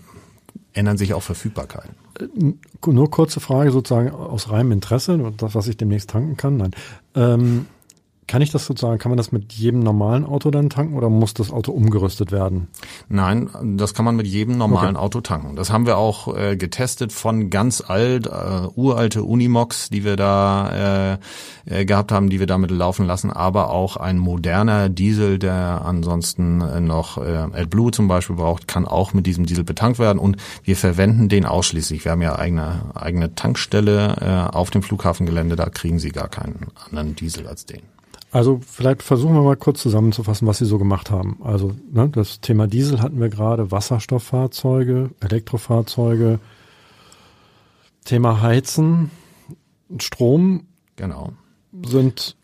ändern 0.73 0.99
sich 0.99 1.15
auch 1.15 1.23
Verfügbarkeiten. 1.23 1.95
Äh, 2.21 2.91
nur 2.93 3.11
kurze 3.11 3.41
Frage 3.41 3.73
sozusagen 3.73 4.11
aus 4.11 4.51
reinem 4.51 4.71
Interesse, 4.71 5.33
das, 5.37 5.57
was 5.57 5.67
ich 5.67 5.77
demnächst 5.77 6.11
tanken 6.11 6.37
kann. 6.37 6.59
Nein. 6.59 6.71
Ähm, 7.15 7.67
kann 8.27 8.43
ich 8.43 8.51
das 8.51 8.67
sozusagen, 8.67 8.99
kann 8.99 9.11
man 9.11 9.17
das 9.17 9.31
mit 9.31 9.53
jedem 9.53 9.81
normalen 9.81 10.25
Auto 10.25 10.51
dann 10.51 10.69
tanken 10.69 10.95
oder 10.95 11.09
muss 11.09 11.35
das 11.35 11.51
Auto 11.51 11.73
umgerüstet 11.73 12.33
werden? 12.33 12.69
Nein, 13.09 13.49
das 13.77 13.95
kann 13.95 14.05
man 14.05 14.17
mit 14.17 14.27
jedem 14.27 14.59
normalen 14.59 14.97
okay. 14.97 15.05
Auto 15.05 15.21
tanken. 15.21 15.55
Das 15.57 15.71
haben 15.71 15.87
wir 15.87 15.97
auch 15.97 16.37
äh, 16.37 16.57
getestet 16.57 17.13
von 17.13 17.51
ganz 17.51 17.81
alt, 17.81 18.27
äh, 18.27 18.31
uralte 18.75 19.23
Unimox, 19.23 19.91
die 19.91 20.05
wir 20.05 20.17
da 20.17 21.13
äh, 21.15 21.19
äh, 21.67 21.85
gehabt 21.85 22.11
haben, 22.11 22.29
die 22.29 22.41
wir 22.41 22.47
damit 22.47 22.71
laufen 22.71 23.07
lassen, 23.07 23.31
aber 23.31 23.71
auch 23.71 23.97
ein 23.97 24.19
moderner 24.19 24.89
Diesel, 24.89 25.39
der 25.39 25.83
ansonsten 25.85 26.61
äh, 26.61 26.81
noch 26.81 27.19
äh, 27.19 27.47
AdBlue 27.53 27.93
zum 27.93 28.09
Beispiel 28.09 28.37
braucht, 28.37 28.67
kann 28.67 28.87
auch 28.87 29.15
mit 29.15 29.27
diesem 29.27 29.47
Diesel 29.47 29.65
betankt 29.65 29.99
werden 29.99 30.19
und 30.19 30.37
wir 30.65 30.77
verwenden 30.77 31.29
den 31.29 31.45
ausschließlich. 31.45 32.05
Wir 32.05 32.13
haben 32.13 32.23
ja 32.23 32.37
eigene, 32.37 32.91
eigene 32.95 33.35
Tankstelle 33.35 34.17
äh, 34.21 34.57
auf 34.57 34.71
dem 34.71 34.83
Flughafengelände, 34.83 35.57
da 35.57 35.67
kriegen 35.69 35.99
Sie 35.99 36.11
gar 36.11 36.29
keinen 36.29 36.67
anderen 36.87 37.15
Diesel 37.15 37.47
als 37.47 37.67
den. 37.67 37.83
Also 38.37 38.61
vielleicht 38.61 39.03
versuchen 39.03 39.33
wir 39.33 39.41
mal 39.41 39.57
kurz 39.57 39.81
zusammenzufassen, 39.81 40.47
was 40.47 40.59
Sie 40.59 40.67
so 40.67 40.77
gemacht 40.77 41.11
haben. 41.11 41.39
Also 41.43 41.75
ne, 41.91 42.11
das 42.11 42.43
Thema 42.43 42.67
Diesel 42.67 43.01
hatten 43.01 43.19
wir 43.19 43.31
gerade, 43.31 43.71
Wasserstofffahrzeuge, 43.71 45.09
Elektrofahrzeuge, 45.21 46.39
Thema 48.05 48.43
Heizen, 48.43 49.11
Strom. 49.97 50.67
Genau. 50.97 51.33
Sind 51.87 52.37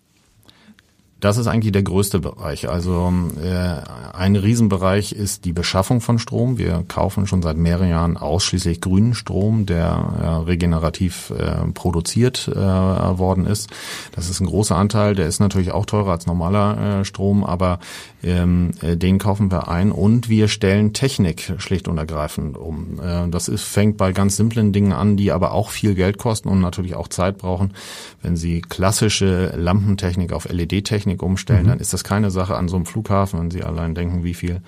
Das 1.23 1.37
ist 1.37 1.47
eigentlich 1.47 1.71
der 1.71 1.85
größte 1.85 2.19
Bereich. 2.19 2.69
Also 2.69 3.13
äh, 3.41 3.77
ein 4.13 4.35
Riesenbereich 4.35 5.13
ist 5.13 5.45
die 5.45 5.53
Beschaffung 5.53 6.01
von 6.01 6.19
Strom. 6.19 6.59
Wir 6.59 6.85
kaufen 6.89 7.29
schon 7.29 7.43
seit 7.43 7.57
mehreren 7.57 7.89
Jahren 7.89 8.17
ausschließlich 8.17 8.81
grünen 8.81 9.15
Strom, 9.15 9.65
der 9.65 10.15
äh, 10.21 10.27
regenerativ 10.49 11.31
äh, 11.31 11.71
produziert 11.75 12.49
äh, 12.49 12.57
worden 12.57 13.47
ist. 13.47 13.71
Das 14.17 14.29
ist 14.29 14.41
ein 14.41 14.49
großer 14.49 14.75
Anteil. 14.75 15.15
Der 15.15 15.29
ist 15.29 15.39
natürlich 15.39 15.71
auch 15.71 15.87
teurer 15.87 16.11
als 16.11 16.27
normaler 16.27 17.03
äh, 17.03 17.05
Strom, 17.05 17.45
aber 17.45 17.79
ähm, 18.25 18.73
äh, 18.81 18.97
den 18.97 19.19
kaufen 19.19 19.53
wir 19.53 19.69
ein 19.69 19.93
und 19.93 20.29
wir 20.29 20.49
stellen 20.49 20.93
Technik 20.93 21.55
schlicht 21.59 21.87
und 21.87 21.99
ergreifend 21.99 22.57
um. 22.57 22.99
Äh, 23.01 23.29
das 23.29 23.47
ist, 23.49 23.63
fängt 23.63 23.97
bei 23.97 24.11
ganz 24.11 24.37
simplen 24.37 24.73
Dingen 24.73 24.93
an, 24.93 25.17
die 25.17 25.31
aber 25.31 25.53
auch 25.53 25.71
viel 25.71 25.95
Geld 25.95 26.19
kosten 26.19 26.49
und 26.49 26.61
natürlich 26.61 26.97
auch 26.97 27.07
Zeit 27.07 27.39
brauchen. 27.39 27.75
Wenn 28.23 28.37
Sie 28.37 28.61
klassische 28.61 29.55
Lampentechnik 29.57 30.33
auf 30.33 30.49
LED-Technik 30.49 31.12
Technik 31.13 31.23
umstellen, 31.23 31.65
mhm. 31.65 31.69
dann 31.69 31.81
ist 31.81 31.93
das 31.93 32.05
keine 32.05 32.31
Sache 32.31 32.57
an 32.57 32.69
so 32.69 32.77
einem 32.77 32.87
Flughafen, 32.87 33.41
wenn 33.41 33.51
Sie 33.51 33.63
allein 33.63 33.95
denken, 33.95 34.25
wie 34.25 34.35
viel 34.35 34.61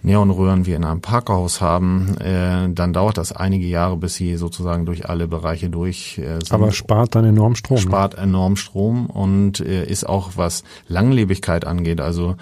Neonröhren 0.00 0.64
wir 0.64 0.76
in 0.76 0.84
einem 0.84 1.00
Parkhaus 1.00 1.60
haben, 1.60 2.16
äh, 2.18 2.72
dann 2.72 2.92
dauert 2.92 3.18
das 3.18 3.32
einige 3.32 3.66
Jahre, 3.66 3.96
bis 3.96 4.14
sie 4.14 4.36
sozusagen 4.36 4.86
durch 4.86 5.08
alle 5.08 5.26
Bereiche 5.26 5.70
durch 5.70 6.18
äh, 6.18 6.38
sind. 6.38 6.52
Aber 6.52 6.70
spart 6.70 7.16
dann 7.16 7.24
enorm 7.24 7.56
Strom. 7.56 7.78
Ne? 7.78 7.82
Spart 7.82 8.16
enorm 8.16 8.54
Strom 8.54 9.06
und 9.06 9.58
äh, 9.58 9.84
ist 9.84 10.08
auch 10.08 10.36
was 10.36 10.62
Langlebigkeit 10.86 11.66
angeht. 11.66 12.00
Also 12.00 12.36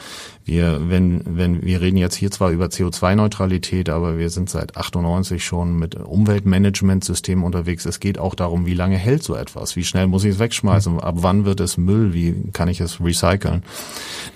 wir, 0.46 0.88
wenn, 0.88 1.22
wenn, 1.24 1.62
wir 1.64 1.80
reden 1.80 1.96
jetzt 1.96 2.14
hier 2.14 2.30
zwar 2.30 2.52
über 2.52 2.66
CO2-Neutralität, 2.66 3.88
aber 3.88 4.16
wir 4.16 4.30
sind 4.30 4.48
seit 4.48 4.76
98 4.76 5.44
schon 5.44 5.76
mit 5.76 5.96
Umweltmanagementsystemen 5.96 7.44
unterwegs. 7.44 7.84
Es 7.84 7.98
geht 7.98 8.20
auch 8.20 8.36
darum, 8.36 8.64
wie 8.64 8.74
lange 8.74 8.96
hält 8.96 9.24
so 9.24 9.34
etwas? 9.34 9.74
Wie 9.74 9.82
schnell 9.82 10.06
muss 10.06 10.22
ich 10.22 10.34
es 10.34 10.38
wegschmeißen? 10.38 11.00
Ab 11.00 11.16
wann 11.18 11.46
wird 11.46 11.58
es 11.58 11.76
Müll? 11.76 12.14
Wie 12.14 12.52
kann 12.52 12.68
ich 12.68 12.80
es 12.80 13.00
recyceln? 13.00 13.64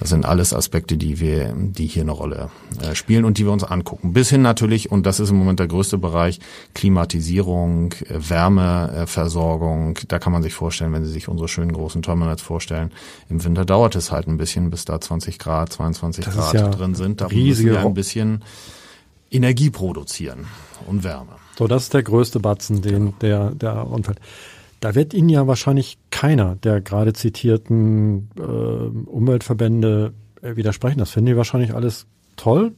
Das 0.01 0.09
sind 0.09 0.27
alles 0.27 0.53
Aspekte, 0.53 0.97
die 0.97 1.21
wir, 1.21 1.55
die 1.57 1.87
hier 1.87 2.03
eine 2.03 2.11
Rolle 2.11 2.51
äh, 2.83 2.97
spielen 2.97 3.25
und 3.25 3.39
die 3.39 3.45
wir 3.45 3.53
uns 3.53 3.63
angucken. 3.63 4.13
Bis 4.13 4.31
hin 4.31 4.43
natürlich, 4.43 4.91
und 4.91 5.07
das 5.07 5.21
ist 5.21 5.31
im 5.31 5.37
Moment 5.37 5.61
der 5.61 5.69
größte 5.69 5.97
Bereich, 5.97 6.41
Klimatisierung, 6.75 7.93
äh, 8.09 8.19
Wärmeversorgung. 8.19 9.97
Da 10.09 10.19
kann 10.19 10.33
man 10.33 10.43
sich 10.43 10.55
vorstellen, 10.55 10.93
wenn 10.93 11.05
Sie 11.05 11.13
sich 11.13 11.29
unsere 11.29 11.47
schönen 11.47 11.73
großen 11.73 12.03
Terminals 12.03 12.43
vorstellen, 12.43 12.91
im 13.29 13.45
Winter 13.45 13.65
dauert 13.65 13.95
es 13.95 14.11
halt 14.11 14.27
ein 14.27 14.39
bisschen, 14.39 14.71
bis 14.71 14.85
da 14.85 15.01
20 15.01 15.39
Grad, 15.39 15.73
22 15.73 16.00
25 16.01 16.25
das 16.25 16.35
Grad 16.35 16.55
ja 16.55 16.69
drin 16.69 16.95
sind. 16.95 17.21
Da 17.21 17.29
müssen 17.29 17.67
wir 17.67 17.81
ein 17.81 17.95
bisschen 17.95 18.45
Energie 19.31 19.71
produzieren 19.71 20.47
und 20.87 21.05
Wärme. 21.05 21.33
So, 21.59 21.67
das 21.67 21.85
ist 21.85 21.95
der 21.95 22.03
größte 22.03 22.41
Batzen, 22.41 22.83
den 22.83 22.93
genau. 22.93 23.15
der, 23.21 23.51
der 23.51 23.87
umfällt. 23.87 24.21
Da 24.81 24.95
wird 24.95 25.13
Ihnen 25.13 25.29
ja 25.29 25.47
wahrscheinlich 25.47 25.99
keiner 26.11 26.57
der 26.57 26.81
gerade 26.81 27.13
zitierten 27.13 28.31
äh, 28.39 28.41
Umweltverbände 28.43 30.15
widersprechen. 30.43 30.99
Das 30.99 31.11
finden 31.11 31.27
die 31.27 31.37
wahrscheinlich 31.37 31.75
alles 31.75 32.07
toll. 32.37 32.73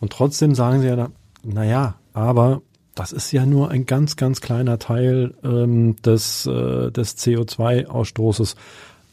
Und 0.00 0.12
trotzdem 0.12 0.54
sagen 0.54 0.80
sie 0.80 0.88
ja, 0.88 0.96
na, 0.96 1.10
naja, 1.44 1.94
aber 2.12 2.62
das 2.94 3.12
ist 3.12 3.32
ja 3.32 3.46
nur 3.46 3.70
ein 3.70 3.86
ganz, 3.86 4.16
ganz 4.16 4.40
kleiner 4.40 4.78
Teil 4.78 5.34
ähm, 5.44 5.96
des, 6.02 6.46
äh, 6.46 6.90
des 6.90 7.16
CO2-Ausstoßes 7.18 8.56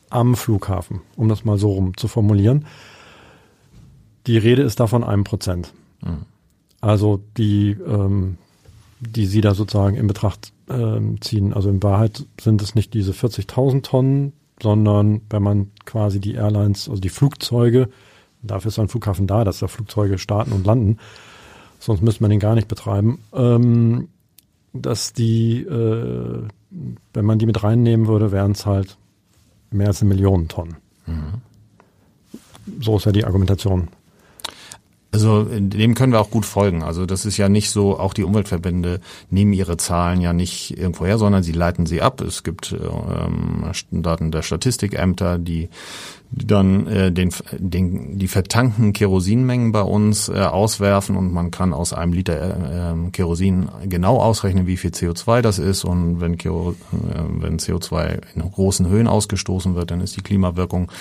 am 0.10 0.36
Flughafen, 0.36 1.02
um 1.16 1.30
das 1.30 1.46
mal 1.46 1.58
so 1.58 1.72
rum 1.72 1.96
zu 1.96 2.08
formulieren. 2.08 2.66
Die 4.30 4.38
Rede 4.38 4.62
ist 4.62 4.80
davon 4.80 5.04
einem 5.04 5.24
Prozent. 5.24 5.74
Mhm. 6.04 6.28
Also 6.82 7.20
die, 7.36 7.72
ähm, 7.72 8.38
die 9.00 9.26
Sie 9.26 9.42
da 9.42 9.56
sozusagen 9.56 9.98
in 9.98 10.06
Betracht 10.06 10.54
ähm, 10.70 11.20
ziehen. 11.20 11.52
Also 11.52 11.72
in 11.72 11.82
Wahrheit 11.82 12.28
sind 12.40 12.62
es 12.62 12.76
nicht 12.76 12.94
diese 12.94 13.12
40.000 13.12 13.82
Tonnen, 13.82 14.34
sondern 14.62 15.22
wenn 15.32 15.42
man 15.42 15.72
quasi 15.84 16.20
die 16.20 16.36
Airlines, 16.36 16.88
also 16.88 17.02
die 17.02 17.10
Flugzeuge, 17.10 17.90
dafür 18.44 18.70
ist 18.70 18.78
ein 18.78 18.88
Flughafen 18.88 19.26
da, 19.26 19.44
dass 19.44 19.58
da 19.58 19.68
Flugzeuge 19.68 20.20
starten 20.20 20.52
und 20.52 20.64
landen, 20.64 21.00
sonst 21.80 22.04
müsste 22.04 22.22
man 22.22 22.30
den 22.30 22.40
gar 22.40 22.54
nicht 22.54 22.68
betreiben, 22.68 23.24
ähm, 23.34 24.10
dass 24.74 25.12
die, 25.12 25.64
äh, 25.64 26.44
wenn 27.16 27.26
man 27.26 27.40
die 27.40 27.48
mit 27.48 27.64
reinnehmen 27.64 28.06
würde, 28.06 28.32
wären 28.32 28.52
es 28.52 28.68
halt 28.68 28.96
mehr 29.72 29.88
als 29.88 30.04
eine 30.04 30.10
Million 30.10 30.50
Tonnen. 30.50 30.78
Mhm. 31.08 31.42
So 32.80 32.98
ist 32.98 33.08
ja 33.08 33.12
die 33.12 33.26
Argumentation 33.26 33.88
also 35.12 35.44
dem 35.44 35.96
können 35.96 36.14
wir 36.14 36.20
auch 36.20 36.30
gut 36.30 36.46
folgen. 36.46 36.84
Also 36.84 37.06
das 37.06 37.26
ist 37.26 37.38
ja 37.38 37.50
nicht 37.50 37.72
so, 37.72 38.00
auch 38.00 38.14
die 38.14 38.24
Umweltverbände 38.24 39.02
nehmen 39.30 39.54
ihre 39.54 39.78
Zahlen 39.78 40.22
ja 40.22 40.34
nicht 40.34 40.78
irgendwo 40.78 41.06
her, 41.06 41.18
sondern 41.18 41.42
sie 41.42 41.52
leiten 41.52 41.88
sie 41.88 42.02
ab. 42.02 42.22
Es 42.22 42.44
gibt 42.44 42.74
ähm, 42.74 43.72
Daten 43.92 44.32
der 44.32 44.44
Statistikämter, 44.44 45.40
die 45.40 45.70
dann 46.32 46.86
äh, 46.88 47.12
den, 47.12 47.32
den, 47.58 48.20
die 48.20 48.28
vertankten 48.28 48.94
Kerosinmengen 48.94 49.72
bei 49.72 49.82
uns 49.82 50.30
äh, 50.30 50.34
auswerfen 50.34 51.16
und 51.16 51.34
man 51.34 51.50
kann 51.50 51.74
aus 51.74 51.92
einem 51.92 52.14
Liter 52.14 52.40
äh, 52.40 52.92
ähm, 52.92 53.12
Kerosin 53.12 53.70
genau 53.86 54.18
ausrechnen, 54.18 54.68
wie 54.68 54.78
viel 54.78 54.92
CO2 54.92 55.42
das 55.42 55.58
ist 55.58 55.84
und 55.84 56.22
wenn, 56.22 56.38
Kero, 56.38 56.76
äh, 56.92 57.20
wenn 57.40 57.58
CO2 57.58 58.20
in 58.36 58.42
großen 58.52 58.88
Höhen 58.88 59.08
ausgestoßen 59.08 59.76
wird, 59.76 59.92
dann 59.92 60.02
ist 60.02 60.18
die 60.18 60.22
Klimawirkung 60.22 60.92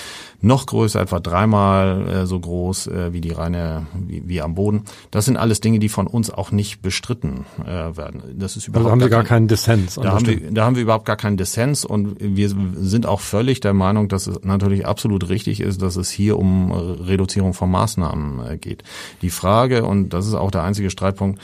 noch 0.40 0.66
größer, 0.66 1.00
etwa 1.00 1.20
dreimal 1.20 2.08
äh, 2.08 2.26
so 2.26 2.38
groß 2.38 2.86
äh, 2.86 3.12
wie 3.12 3.20
die 3.20 3.32
reine, 3.32 3.86
wie, 3.94 4.22
wie 4.26 4.40
am 4.40 4.54
Boden. 4.54 4.84
Das 5.10 5.24
sind 5.24 5.36
alles 5.36 5.60
Dinge, 5.60 5.78
die 5.78 5.88
von 5.88 6.06
uns 6.06 6.30
auch 6.30 6.52
nicht 6.52 6.80
bestritten 6.80 7.44
äh, 7.64 7.96
werden. 7.96 8.22
Das 8.38 8.56
ist 8.56 8.68
überhaupt 8.68 8.86
also 8.86 8.92
haben 8.92 9.00
wir 9.00 9.08
gar 9.08 9.24
keinen 9.24 9.48
Dissens. 9.48 9.96
Da 9.96 10.12
haben, 10.12 10.26
wir, 10.26 10.50
da 10.52 10.64
haben 10.64 10.76
wir 10.76 10.82
überhaupt 10.82 11.06
gar 11.06 11.16
keinen 11.16 11.36
Dissens 11.36 11.84
und 11.84 12.16
wir 12.20 12.48
sind 12.48 13.06
auch 13.06 13.20
völlig 13.20 13.60
der 13.60 13.74
Meinung, 13.74 14.08
dass 14.08 14.26
es 14.26 14.42
natürlich 14.42 14.86
absolut 14.86 15.17
richtig 15.26 15.60
ist, 15.60 15.82
dass 15.82 15.96
es 15.96 16.10
hier 16.10 16.38
um 16.38 16.70
Reduzierung 16.70 17.54
von 17.54 17.70
Maßnahmen 17.70 18.46
äh, 18.46 18.56
geht. 18.58 18.84
Die 19.22 19.30
Frage, 19.30 19.84
und 19.84 20.10
das 20.10 20.26
ist 20.26 20.34
auch 20.34 20.50
der 20.50 20.62
einzige 20.62 20.90
Streitpunkt, 20.90 21.40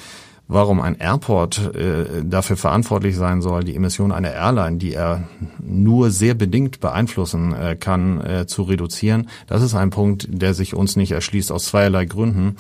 warum 0.46 0.80
ein 0.80 0.96
Airport 0.96 1.74
äh, 1.74 2.22
dafür 2.22 2.56
verantwortlich 2.56 3.16
sein 3.16 3.40
soll, 3.40 3.64
die 3.64 3.74
Emissionen 3.74 4.12
einer 4.12 4.32
Airline, 4.32 4.76
die 4.76 4.92
er 4.92 5.28
nur 5.58 6.10
sehr 6.10 6.34
bedingt 6.34 6.80
beeinflussen 6.80 7.54
äh, 7.54 7.76
kann, 7.76 8.20
äh, 8.20 8.46
zu 8.46 8.62
reduzieren. 8.62 9.30
Das 9.46 9.62
ist 9.62 9.74
ein 9.74 9.90
Punkt, 9.90 10.26
der 10.28 10.54
sich 10.54 10.74
uns 10.74 10.96
nicht 10.96 11.12
erschließt 11.12 11.50
aus 11.50 11.64
zweierlei 11.66 12.04
Gründen. 12.04 12.56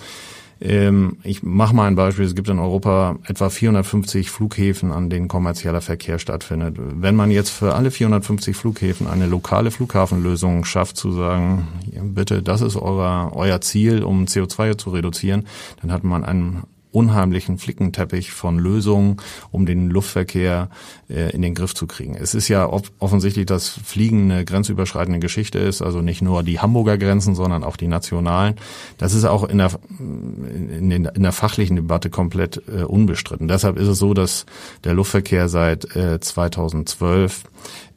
Ähm, 0.64 1.18
ich 1.22 1.42
mache 1.42 1.76
mal 1.76 1.86
ein 1.86 1.94
Beispiel. 1.94 2.24
Es 2.24 2.34
gibt 2.34 2.48
in 2.48 2.58
Europa 2.58 3.16
etwa 3.26 3.50
450 3.50 4.30
Flughäfen, 4.30 4.92
an 4.92 5.10
denen 5.10 5.28
kommerzieller 5.28 5.82
Verkehr 5.82 6.18
stattfindet. 6.18 6.76
Wenn 6.78 7.14
man 7.14 7.30
jetzt 7.30 7.50
für 7.50 7.74
alle 7.74 7.90
450 7.90 8.56
Flughäfen 8.56 9.06
eine 9.06 9.26
lokale 9.26 9.70
Flughafenlösung 9.70 10.64
schafft, 10.64 10.96
zu 10.96 11.12
sagen, 11.12 11.68
bitte, 12.02 12.42
das 12.42 12.62
ist 12.62 12.76
euer, 12.76 13.32
euer 13.34 13.60
Ziel, 13.60 14.02
um 14.02 14.24
CO2 14.24 14.78
zu 14.78 14.90
reduzieren, 14.90 15.46
dann 15.82 15.92
hat 15.92 16.02
man 16.02 16.24
einen 16.24 16.62
unheimlichen 16.94 17.58
Flickenteppich 17.58 18.32
von 18.32 18.58
Lösungen, 18.58 19.16
um 19.50 19.66
den 19.66 19.90
Luftverkehr 19.90 20.68
äh, 21.10 21.30
in 21.30 21.42
den 21.42 21.54
Griff 21.54 21.74
zu 21.74 21.86
kriegen. 21.86 22.14
Es 22.14 22.34
ist 22.34 22.48
ja 22.48 22.70
offensichtlich, 22.98 23.46
dass 23.46 23.68
Fliegen 23.68 24.30
eine 24.30 24.44
grenzüberschreitende 24.44 25.18
Geschichte 25.18 25.58
ist, 25.58 25.82
also 25.82 26.00
nicht 26.00 26.22
nur 26.22 26.42
die 26.42 26.60
Hamburger 26.60 26.96
Grenzen, 26.96 27.34
sondern 27.34 27.64
auch 27.64 27.76
die 27.76 27.88
nationalen. 27.88 28.54
Das 28.98 29.12
ist 29.12 29.24
auch 29.24 29.44
in 29.48 29.58
der, 29.58 29.70
in, 29.98 30.88
den, 30.90 31.04
in 31.06 31.22
der 31.22 31.32
fachlichen 31.32 31.76
Debatte 31.76 32.10
komplett 32.10 32.62
äh, 32.68 32.84
unbestritten. 32.84 33.48
Deshalb 33.48 33.76
ist 33.76 33.88
es 33.88 33.98
so, 33.98 34.14
dass 34.14 34.46
der 34.84 34.94
Luftverkehr 34.94 35.48
seit 35.48 35.96
äh, 35.96 36.20
2012 36.20 37.44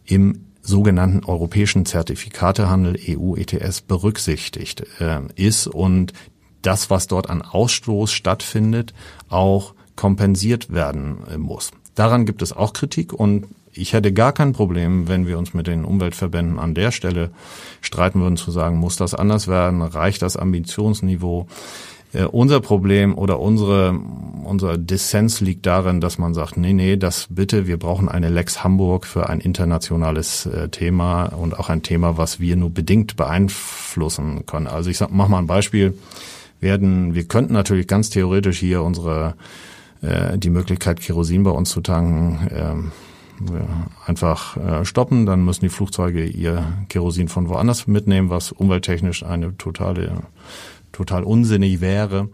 im 0.06 0.48
sogenannten 0.64 1.24
europäischen 1.24 1.86
Zertifikatehandel 1.86 2.98
EU 3.08 3.36
ETS 3.36 3.82
berücksichtigt 3.82 4.84
äh, 5.00 5.22
ist 5.36 5.68
und 5.68 6.14
das, 6.68 6.90
was 6.90 7.08
dort 7.08 7.30
an 7.30 7.42
Ausstoß 7.42 8.12
stattfindet, 8.12 8.94
auch 9.30 9.74
kompensiert 9.96 10.72
werden 10.74 11.20
muss. 11.38 11.72
Daran 11.96 12.26
gibt 12.26 12.42
es 12.42 12.52
auch 12.54 12.74
Kritik 12.74 13.14
und 13.14 13.46
ich 13.72 13.94
hätte 13.94 14.12
gar 14.12 14.34
kein 14.34 14.54
Problem, 14.54 15.08
wenn 15.08 15.28
wir 15.28 15.38
uns 15.38 15.54
mit 15.54 15.68
den 15.68 15.86
Umweltverbänden 15.86 16.60
an 16.60 16.74
der 16.74 16.92
Stelle 16.92 17.32
streiten 17.82 18.22
würden, 18.22 18.38
zu 18.38 18.52
sagen, 18.52 18.78
muss 18.78 18.98
das 18.98 19.14
anders 19.14 19.48
werden, 19.48 19.82
reicht 19.82 20.22
das 20.22 20.36
Ambitionsniveau? 20.36 21.48
Äh, 22.14 22.24
unser 22.24 22.60
Problem 22.60 23.18
oder 23.18 23.40
unsere, 23.40 23.98
unser 24.44 24.78
Dissens 24.78 25.42
liegt 25.42 25.66
darin, 25.66 26.02
dass 26.02 26.18
man 26.18 26.34
sagt, 26.34 26.58
nee, 26.58 26.74
nee, 26.74 26.98
das 26.98 27.28
bitte, 27.30 27.68
wir 27.68 27.78
brauchen 27.78 28.10
eine 28.10 28.30
Lex 28.30 28.64
Hamburg 28.64 29.06
für 29.06 29.30
ein 29.30 29.40
internationales 29.40 30.46
äh, 30.48 30.70
Thema 30.70 31.26
und 31.26 31.58
auch 31.58 31.70
ein 31.70 31.84
Thema, 31.84 32.18
was 32.18 32.40
wir 32.40 32.56
nur 32.56 32.72
bedingt 32.72 33.16
beeinflussen 33.16 34.46
können. 34.46 34.68
Also 34.68 34.90
ich 34.90 34.98
sag, 34.98 35.12
mach 35.12 35.28
mal 35.28 35.40
ein 35.40 35.48
Beispiel 35.48 35.98
werden, 36.60 37.14
wir 37.14 37.26
könnten 37.26 37.54
natürlich 37.54 37.88
ganz 37.88 38.10
theoretisch 38.10 38.60
hier 38.60 38.84
unsere 38.84 39.36
äh, 40.02 40.38
die 40.38 40.50
Möglichkeit, 40.50 41.00
Kerosin 41.00 41.44
bei 41.44 41.52
uns 41.52 41.70
zu 41.70 41.82
tanken, 41.82 42.48
ähm, 42.52 42.92
einfach 44.06 44.58
äh, 44.58 44.86
stoppen, 44.86 45.26
dann 45.26 45.46
müssen 45.46 45.62
die 45.62 45.70
Flugzeuge 45.70 46.26
ihr 46.26 46.64
Kerosin 46.90 47.28
von 47.28 47.50
woanders 47.50 47.88
mitnehmen, 47.88 48.30
was 48.30 48.52
umwelttechnisch 48.52 49.24
eine 49.24 49.56
totale, 49.58 50.24
total 50.92 51.24
unsinnig 51.24 51.82
wäre. 51.82 52.30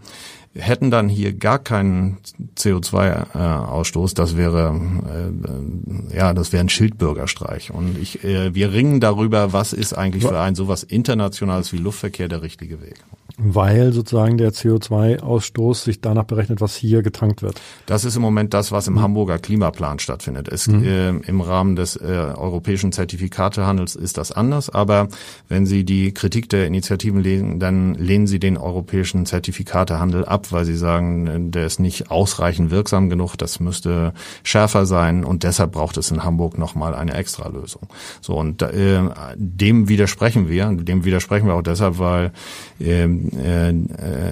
Hätten 0.56 0.92
dann 0.92 1.10
hier 1.10 1.34
gar 1.34 1.60
keinen 1.60 2.18
CO2-Ausstoß, 2.58 4.13
das 4.13 4.38
wäre 4.38 4.80
äh, 5.08 6.16
ja, 6.16 6.34
das 6.34 6.52
wäre 6.54 6.63
ein 6.63 6.70
Schildbürgerstreich. 6.70 7.72
Und 7.72 7.98
ich, 7.98 8.24
äh, 8.24 8.54
wir 8.54 8.72
ringen 8.72 9.00
darüber, 9.00 9.54
was 9.54 9.74
ist 9.74 9.94
eigentlich 9.94 10.24
für 10.24 10.39
ein 10.39 10.56
sowas 10.56 10.84
internationales 10.84 11.74
wie 11.74 11.78
Luftverkehr 11.78 12.28
der 12.28 12.42
richtige 12.42 12.82
Weg. 12.82 12.96
Weil 13.38 13.94
sozusagen 13.94 14.38
der 14.38 14.54
CO2-Ausstoß 14.54 15.84
sich 15.84 16.02
danach 16.02 16.26
berechnet, 16.26 16.62
was 16.62 16.76
hier 16.76 17.02
getankt 17.02 17.42
wird. 17.42 17.60
Das 17.88 18.06
ist 18.06 18.16
im 18.16 18.22
Moment 18.22 18.54
das, 18.54 18.72
was 18.72 18.88
im 18.88 18.94
mhm. 18.94 19.02
Hamburger 19.02 19.39
Klimaplan 19.39 19.98
stattfindet. 19.98 20.48
Es, 20.50 20.68
mhm. 20.68 20.84
äh, 20.84 21.10
Im 21.10 21.42
Rahmen 21.42 21.76
des 21.76 21.96
äh, 21.96 22.04
europäischen 22.04 22.92
Zertifikatehandels 22.92 23.96
ist 23.96 24.20
das 24.20 24.32
anders, 24.32 24.70
aber 24.70 25.08
wenn 25.50 25.66
Sie 25.66 25.84
die 25.84 26.13
Kritik 26.13 26.48
der 26.50 26.68
Initiativen 26.68 27.22
lesen, 27.22 27.60
dann 27.60 27.96
lehnen 27.96 28.28
Sie 28.28 28.39
den 28.39 28.56
europäischen 28.56 29.26
Zertifikatehandel 29.26 30.26
ab, 30.26 30.42
weil 30.51 30.65
Sie 30.65 30.75
sagen, 30.75 31.51
der 31.51 31.65
ist 31.65 31.79
nicht 31.79 32.12
ausreichend 32.12 32.71
wirksam 32.71 33.10
genug, 33.10 33.36
das 33.38 33.60
müsste 33.60 34.13
schärfer 34.43 34.86
sein 34.86 35.23
und 35.23 35.43
deshalb 35.43 35.71
braucht 35.71 35.97
es 35.97 36.12
in 36.12 36.23
Hamburg 36.23 36.58
nochmal 36.58 36.95
eine 36.95 37.13
Extralösung. 37.13 37.84
So 38.21 38.36
und 38.36 38.62
äh, 38.62 39.01
dem 39.36 39.88
widersprechen 39.89 40.49
wir, 40.49 40.67
dem 40.69 41.06
widersprechen 41.06 41.47
wir 41.47 41.56
auch 41.56 41.62
deshalb, 41.62 41.99
weil 41.99 42.32
äh, 42.79 43.03
äh, 43.03 43.73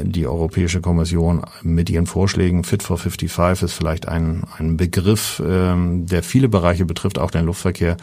die 0.03 0.27
Europäische 0.27 0.81
Kommission 0.81 1.41
mit 1.63 1.89
ihren 1.89 2.07
Vorschlägen 2.07 2.63
Fit 2.63 2.83
for 2.83 2.97
55 2.97 3.63
ist 3.63 3.73
vielleicht 3.73 4.07
ein, 4.07 4.43
ein 4.57 4.77
Begriff, 4.77 5.41
ähm, 5.45 6.05
der 6.05 6.23
viele 6.23 6.49
Bereiche 6.49 6.85
betrifft, 6.85 7.19
auch 7.19 7.31
den 7.31 7.45
Luftverkehr. 7.45 7.97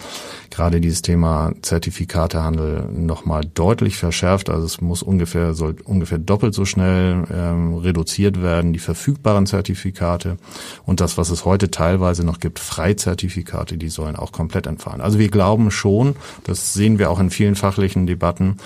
Gerade 0.51 0.81
dieses 0.81 1.03
Thema 1.03 1.53
Zertifikatehandel 1.63 2.89
nochmal 2.93 3.43
deutlich 3.45 3.97
verschärft. 3.97 4.51
Also 4.51 4.65
es 4.67 4.81
muss 4.81 5.03
ungefähr, 5.03 5.55
soll 5.55 5.77
ungefähr 5.85 6.19
doppelt 6.19 6.55
so 6.55 6.65
schnell 6.65 7.25
ähm, 7.33 7.75
reduziert 7.75 7.98
werden, 8.43 8.73
die 8.73 8.79
verfügbaren 8.79 9.47
Zertifikate 9.47 10.37
und 10.85 11.01
das, 11.01 11.19
was 11.19 11.31
es 11.31 11.45
heute 11.45 11.71
teilweise 11.71 12.25
noch 12.25 12.41
gibt, 12.41 12.59
Freizertifikate, 12.59 13.77
die 13.77 13.89
sollen 13.89 14.17
auch 14.17 14.33
komplett 14.33 14.67
entfallen. 14.67 15.01
Also 15.01 15.19
wir 15.19 15.29
glauben 15.29 15.71
schon, 15.71 16.17
das 16.45 16.75
sehen 16.75 16.99
wir 16.99 17.11
auch 17.11 17.21
in 17.21 17.31
vielen 17.31 17.55
fachlichen 17.55 18.07
Debatten, 18.07 18.57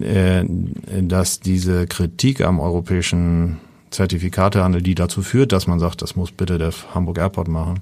äh, 0.00 0.44
dass 1.02 1.40
diese 1.40 1.86
Kritik 1.86 2.40
am 2.40 2.60
europäischen 2.60 3.58
Zertifikatehandel, 3.90 4.82
die 4.82 4.94
dazu 4.94 5.22
führt, 5.22 5.52
dass 5.52 5.66
man 5.66 5.80
sagt, 5.80 6.02
das 6.02 6.16
muss 6.16 6.30
bitte 6.30 6.58
der 6.58 6.72
Hamburg 6.94 7.18
Airport 7.18 7.48
machen, 7.48 7.80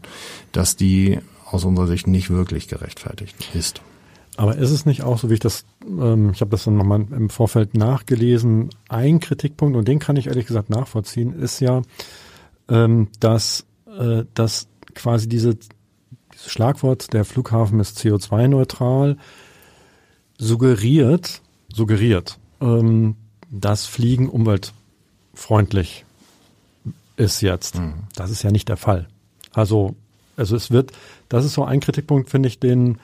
dass 0.52 0.76
die 0.76 1.18
aus 1.50 1.64
unserer 1.64 1.86
Sicht 1.86 2.06
nicht 2.06 2.30
wirklich 2.30 2.68
gerechtfertigt 2.68 3.34
ist. 3.54 3.80
Aber 4.36 4.56
ist 4.56 4.70
es 4.70 4.84
nicht 4.84 5.02
auch 5.02 5.18
so, 5.18 5.30
wie 5.30 5.34
ich 5.34 5.40
das, 5.40 5.64
ähm, 5.86 6.30
ich 6.30 6.40
habe 6.40 6.50
das 6.50 6.64
dann 6.64 6.76
nochmal 6.76 7.06
im 7.10 7.30
Vorfeld 7.30 7.74
nachgelesen, 7.74 8.70
ein 8.88 9.20
Kritikpunkt, 9.20 9.76
und 9.76 9.88
den 9.88 9.98
kann 9.98 10.16
ich 10.16 10.26
ehrlich 10.26 10.46
gesagt 10.46 10.68
nachvollziehen, 10.68 11.32
ist 11.32 11.60
ja, 11.60 11.82
ähm, 12.68 13.08
dass, 13.20 13.64
äh, 13.98 14.24
dass 14.34 14.68
quasi 14.94 15.28
diese, 15.28 15.56
dieses 16.32 16.50
Schlagwort, 16.50 17.12
der 17.12 17.24
Flughafen 17.24 17.80
ist 17.80 17.98
CO2-neutral, 17.98 19.16
suggeriert, 20.38 21.40
suggeriert, 21.72 22.38
ähm, 22.60 23.16
dass 23.50 23.86
Fliegen 23.86 24.28
umweltfreundlich 24.28 26.04
ist 27.16 27.40
jetzt. 27.40 27.78
Mhm. 27.78 27.94
Das 28.14 28.30
ist 28.30 28.42
ja 28.42 28.50
nicht 28.50 28.68
der 28.68 28.76
Fall. 28.76 29.08
Also, 29.52 29.96
also 30.36 30.56
es 30.56 30.70
wird, 30.70 30.92
das 31.30 31.44
ist 31.44 31.54
so 31.54 31.64
ein 31.64 31.80
Kritikpunkt, 31.80 32.28
finde 32.28 32.48
ich, 32.48 32.60
den, 32.60 32.98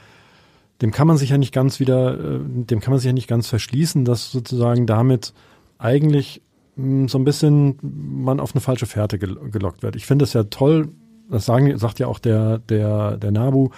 dem 0.83 0.90
kann 0.90 1.07
man 1.07 1.16
sich 1.16 1.31
ja 1.31 1.38
nicht 1.38 1.55
ganz 1.55 1.81
wieder, 1.81 2.18
äh, 2.18 2.40
dem 2.42 2.81
kann 2.81 2.90
man 2.90 2.99
sich 2.99 3.07
ja 3.07 3.12
nicht 3.12 3.29
ganz 3.29 3.47
verschließen, 3.47 4.05
dass 4.05 4.33
sozusagen 4.33 4.87
damit 4.87 5.33
eigentlich 5.79 6.42
mh, 6.77 6.85
hm, 6.85 7.09
so 7.09 7.18
ein 7.18 7.25
bisschen 7.25 7.79
man 7.83 8.40
auf 8.40 8.53
eine 8.53 8.61
falsche 8.61 8.87
Fährte 8.87 9.18
gelockt 9.18 9.83
wird. 9.83 9.97
Ich 9.97 10.07
finde 10.07 10.25
es 10.25 10.33
ja 10.33 10.42
toll, 10.45 10.88
das 11.31 11.47
sagen, 11.47 11.79
sagt 11.79 12.01
ja 12.01 12.09
auch 12.09 12.18
der, 12.18 12.59
der, 12.59 13.16
der 13.16 13.31
NABU, 13.31 13.71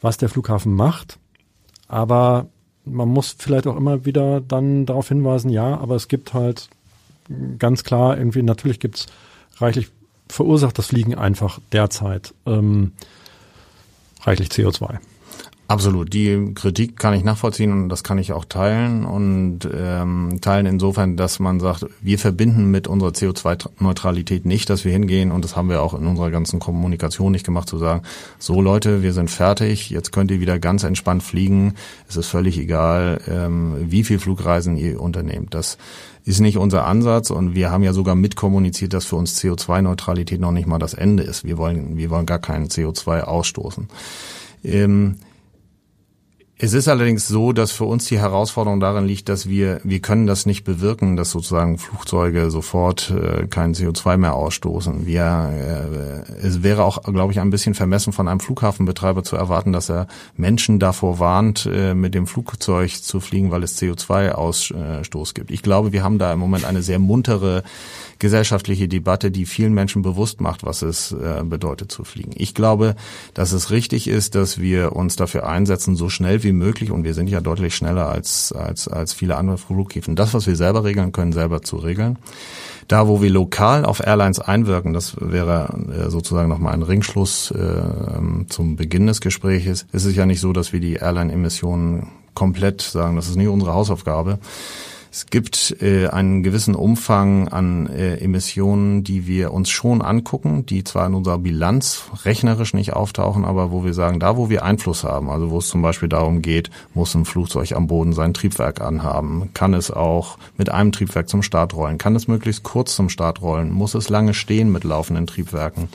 was 0.00 0.16
der 0.16 0.28
Flughafen 0.28 0.74
macht. 0.74 1.18
Aber 1.88 2.46
man 2.84 3.08
muss 3.08 3.34
vielleicht 3.36 3.66
auch 3.66 3.76
immer 3.76 4.06
wieder 4.06 4.40
dann 4.40 4.86
darauf 4.86 5.08
hinweisen, 5.08 5.50
ja, 5.50 5.76
aber 5.78 5.96
es 5.96 6.08
gibt 6.08 6.32
halt 6.32 6.70
ganz 7.58 7.84
klar 7.84 8.16
irgendwie, 8.16 8.42
natürlich 8.42 8.80
gibt's 8.80 9.06
reichlich, 9.58 9.88
verursacht 10.28 10.78
das 10.78 10.86
Fliegen 10.86 11.16
einfach 11.16 11.58
derzeit 11.72 12.34
ähm, 12.46 12.92
reichlich 14.22 14.48
CO2. 14.48 14.98
Absolut. 15.70 16.12
Die 16.12 16.52
Kritik 16.56 16.96
kann 16.96 17.14
ich 17.14 17.22
nachvollziehen 17.22 17.70
und 17.70 17.90
das 17.90 18.02
kann 18.02 18.18
ich 18.18 18.32
auch 18.32 18.44
teilen 18.44 19.04
und 19.04 19.60
ähm, 19.72 20.40
teilen 20.40 20.66
insofern, 20.66 21.16
dass 21.16 21.38
man 21.38 21.60
sagt, 21.60 21.86
wir 22.00 22.18
verbinden 22.18 22.72
mit 22.72 22.88
unserer 22.88 23.10
CO2-Neutralität 23.10 24.46
nicht, 24.46 24.68
dass 24.68 24.84
wir 24.84 24.90
hingehen 24.90 25.30
und 25.30 25.44
das 25.44 25.54
haben 25.54 25.68
wir 25.68 25.80
auch 25.80 25.94
in 25.94 26.08
unserer 26.08 26.32
ganzen 26.32 26.58
Kommunikation 26.58 27.30
nicht 27.30 27.46
gemacht, 27.46 27.68
zu 27.68 27.78
sagen, 27.78 28.02
so 28.40 28.60
Leute, 28.60 29.04
wir 29.04 29.12
sind 29.12 29.30
fertig, 29.30 29.90
jetzt 29.90 30.10
könnt 30.10 30.32
ihr 30.32 30.40
wieder 30.40 30.58
ganz 30.58 30.82
entspannt 30.82 31.22
fliegen. 31.22 31.74
Es 32.08 32.16
ist 32.16 32.26
völlig 32.26 32.58
egal, 32.58 33.20
ähm, 33.28 33.76
wie 33.78 34.02
viel 34.02 34.18
Flugreisen 34.18 34.76
ihr 34.76 35.00
unternehmt. 35.00 35.54
Das 35.54 35.78
ist 36.24 36.40
nicht 36.40 36.58
unser 36.58 36.84
Ansatz 36.84 37.30
und 37.30 37.54
wir 37.54 37.70
haben 37.70 37.84
ja 37.84 37.92
sogar 37.92 38.16
mitkommuniziert, 38.16 38.92
dass 38.92 39.04
für 39.04 39.14
uns 39.14 39.40
CO2-Neutralität 39.40 40.40
noch 40.40 40.50
nicht 40.50 40.66
mal 40.66 40.80
das 40.80 40.94
Ende 40.94 41.22
ist. 41.22 41.44
Wir 41.44 41.58
wollen, 41.58 41.96
wir 41.96 42.10
wollen 42.10 42.26
gar 42.26 42.40
keinen 42.40 42.66
CO2 42.66 43.20
ausstoßen. 43.20 43.88
Ähm, 44.64 45.14
es 46.62 46.74
ist 46.74 46.88
allerdings 46.88 47.26
so, 47.26 47.52
dass 47.52 47.72
für 47.72 47.84
uns 47.84 48.04
die 48.04 48.18
Herausforderung 48.18 48.80
darin 48.80 49.06
liegt, 49.06 49.30
dass 49.30 49.48
wir, 49.48 49.80
wir 49.82 50.00
können 50.00 50.26
das 50.26 50.44
nicht 50.44 50.62
bewirken, 50.62 51.16
dass 51.16 51.30
sozusagen 51.30 51.78
Flugzeuge 51.78 52.50
sofort 52.50 53.10
äh, 53.10 53.46
kein 53.46 53.74
CO2 53.74 54.18
mehr 54.18 54.34
ausstoßen. 54.34 55.06
Wir, 55.06 56.24
äh, 56.28 56.46
es 56.46 56.62
wäre 56.62 56.84
auch, 56.84 57.02
glaube 57.04 57.32
ich, 57.32 57.40
ein 57.40 57.48
bisschen 57.48 57.72
vermessen 57.72 58.12
von 58.12 58.28
einem 58.28 58.40
Flughafenbetreiber 58.40 59.24
zu 59.24 59.36
erwarten, 59.36 59.72
dass 59.72 59.88
er 59.88 60.06
Menschen 60.36 60.78
davor 60.78 61.18
warnt, 61.18 61.66
äh, 61.72 61.94
mit 61.94 62.14
dem 62.14 62.26
Flugzeug 62.26 62.90
zu 62.90 63.20
fliegen, 63.20 63.50
weil 63.50 63.62
es 63.62 63.80
CO2-Ausstoß 63.80 65.32
gibt. 65.32 65.50
Ich 65.50 65.62
glaube, 65.62 65.92
wir 65.92 66.02
haben 66.02 66.18
da 66.18 66.30
im 66.30 66.38
Moment 66.38 66.66
eine 66.66 66.82
sehr 66.82 66.98
muntere 66.98 67.62
gesellschaftliche 68.20 68.86
Debatte, 68.86 69.32
die 69.32 69.46
vielen 69.46 69.74
Menschen 69.74 70.02
bewusst 70.02 70.40
macht, 70.40 70.62
was 70.62 70.82
es 70.82 71.10
äh, 71.10 71.42
bedeutet 71.42 71.90
zu 71.90 72.04
fliegen. 72.04 72.30
Ich 72.36 72.54
glaube, 72.54 72.94
dass 73.34 73.50
es 73.50 73.70
richtig 73.70 74.06
ist, 74.06 74.36
dass 74.36 74.60
wir 74.60 74.94
uns 74.94 75.16
dafür 75.16 75.48
einsetzen, 75.48 75.96
so 75.96 76.08
schnell 76.08 76.44
wie 76.44 76.52
möglich, 76.52 76.92
und 76.92 77.02
wir 77.02 77.14
sind 77.14 77.28
ja 77.28 77.40
deutlich 77.40 77.74
schneller 77.74 78.08
als, 78.08 78.52
als, 78.52 78.86
als 78.86 79.12
viele 79.12 79.36
andere 79.36 79.58
Flughäfen, 79.58 80.14
das, 80.14 80.32
was 80.34 80.46
wir 80.46 80.54
selber 80.54 80.84
regeln 80.84 81.10
können, 81.10 81.32
selber 81.32 81.62
zu 81.62 81.76
regeln. 81.76 82.18
Da, 82.86 83.08
wo 83.08 83.22
wir 83.22 83.30
lokal 83.30 83.84
auf 83.84 84.00
Airlines 84.00 84.40
einwirken, 84.40 84.92
das 84.92 85.16
wäre 85.20 85.78
äh, 85.92 86.10
sozusagen 86.10 86.48
nochmal 86.48 86.74
ein 86.74 86.82
Ringschluss 86.82 87.50
äh, 87.52 88.46
zum 88.48 88.76
Beginn 88.76 89.06
des 89.06 89.20
Gespräches, 89.20 89.86
ist 89.92 90.04
es 90.04 90.14
ja 90.14 90.26
nicht 90.26 90.40
so, 90.40 90.52
dass 90.52 90.72
wir 90.72 90.80
die 90.80 90.94
Airline-Emissionen 90.94 92.08
komplett 92.34 92.82
sagen, 92.82 93.16
das 93.16 93.28
ist 93.28 93.36
nicht 93.36 93.48
unsere 93.48 93.74
Hausaufgabe. 93.74 94.38
Es 95.12 95.26
gibt 95.26 95.76
äh, 95.82 96.06
einen 96.06 96.44
gewissen 96.44 96.76
Umfang 96.76 97.48
an 97.48 97.88
äh, 97.88 98.18
Emissionen, 98.18 99.02
die 99.02 99.26
wir 99.26 99.52
uns 99.52 99.68
schon 99.68 100.02
angucken, 100.02 100.66
die 100.66 100.84
zwar 100.84 101.04
in 101.06 101.14
unserer 101.14 101.38
Bilanz 101.38 102.04
rechnerisch 102.24 102.74
nicht 102.74 102.92
auftauchen, 102.92 103.44
aber 103.44 103.72
wo 103.72 103.84
wir 103.84 103.92
sagen, 103.92 104.20
da 104.20 104.36
wo 104.36 104.50
wir 104.50 104.64
Einfluss 104.64 105.02
haben, 105.02 105.28
also 105.28 105.50
wo 105.50 105.58
es 105.58 105.66
zum 105.66 105.82
Beispiel 105.82 106.08
darum 106.08 106.42
geht, 106.42 106.70
muss 106.94 107.14
ein 107.16 107.24
Flugzeug 107.24 107.72
am 107.72 107.88
Boden 107.88 108.12
sein 108.12 108.34
Triebwerk 108.34 108.80
anhaben, 108.80 109.50
kann 109.52 109.74
es 109.74 109.90
auch 109.90 110.38
mit 110.56 110.70
einem 110.70 110.92
Triebwerk 110.92 111.28
zum 111.28 111.42
Start 111.42 111.74
rollen, 111.74 111.98
kann 111.98 112.14
es 112.14 112.28
möglichst 112.28 112.62
kurz 112.62 112.94
zum 112.94 113.08
Start 113.08 113.42
rollen, 113.42 113.72
muss 113.72 113.94
es 113.94 114.10
lange 114.10 114.32
stehen 114.32 114.70
mit 114.70 114.84
laufenden 114.84 115.26
Triebwerken, 115.26 115.88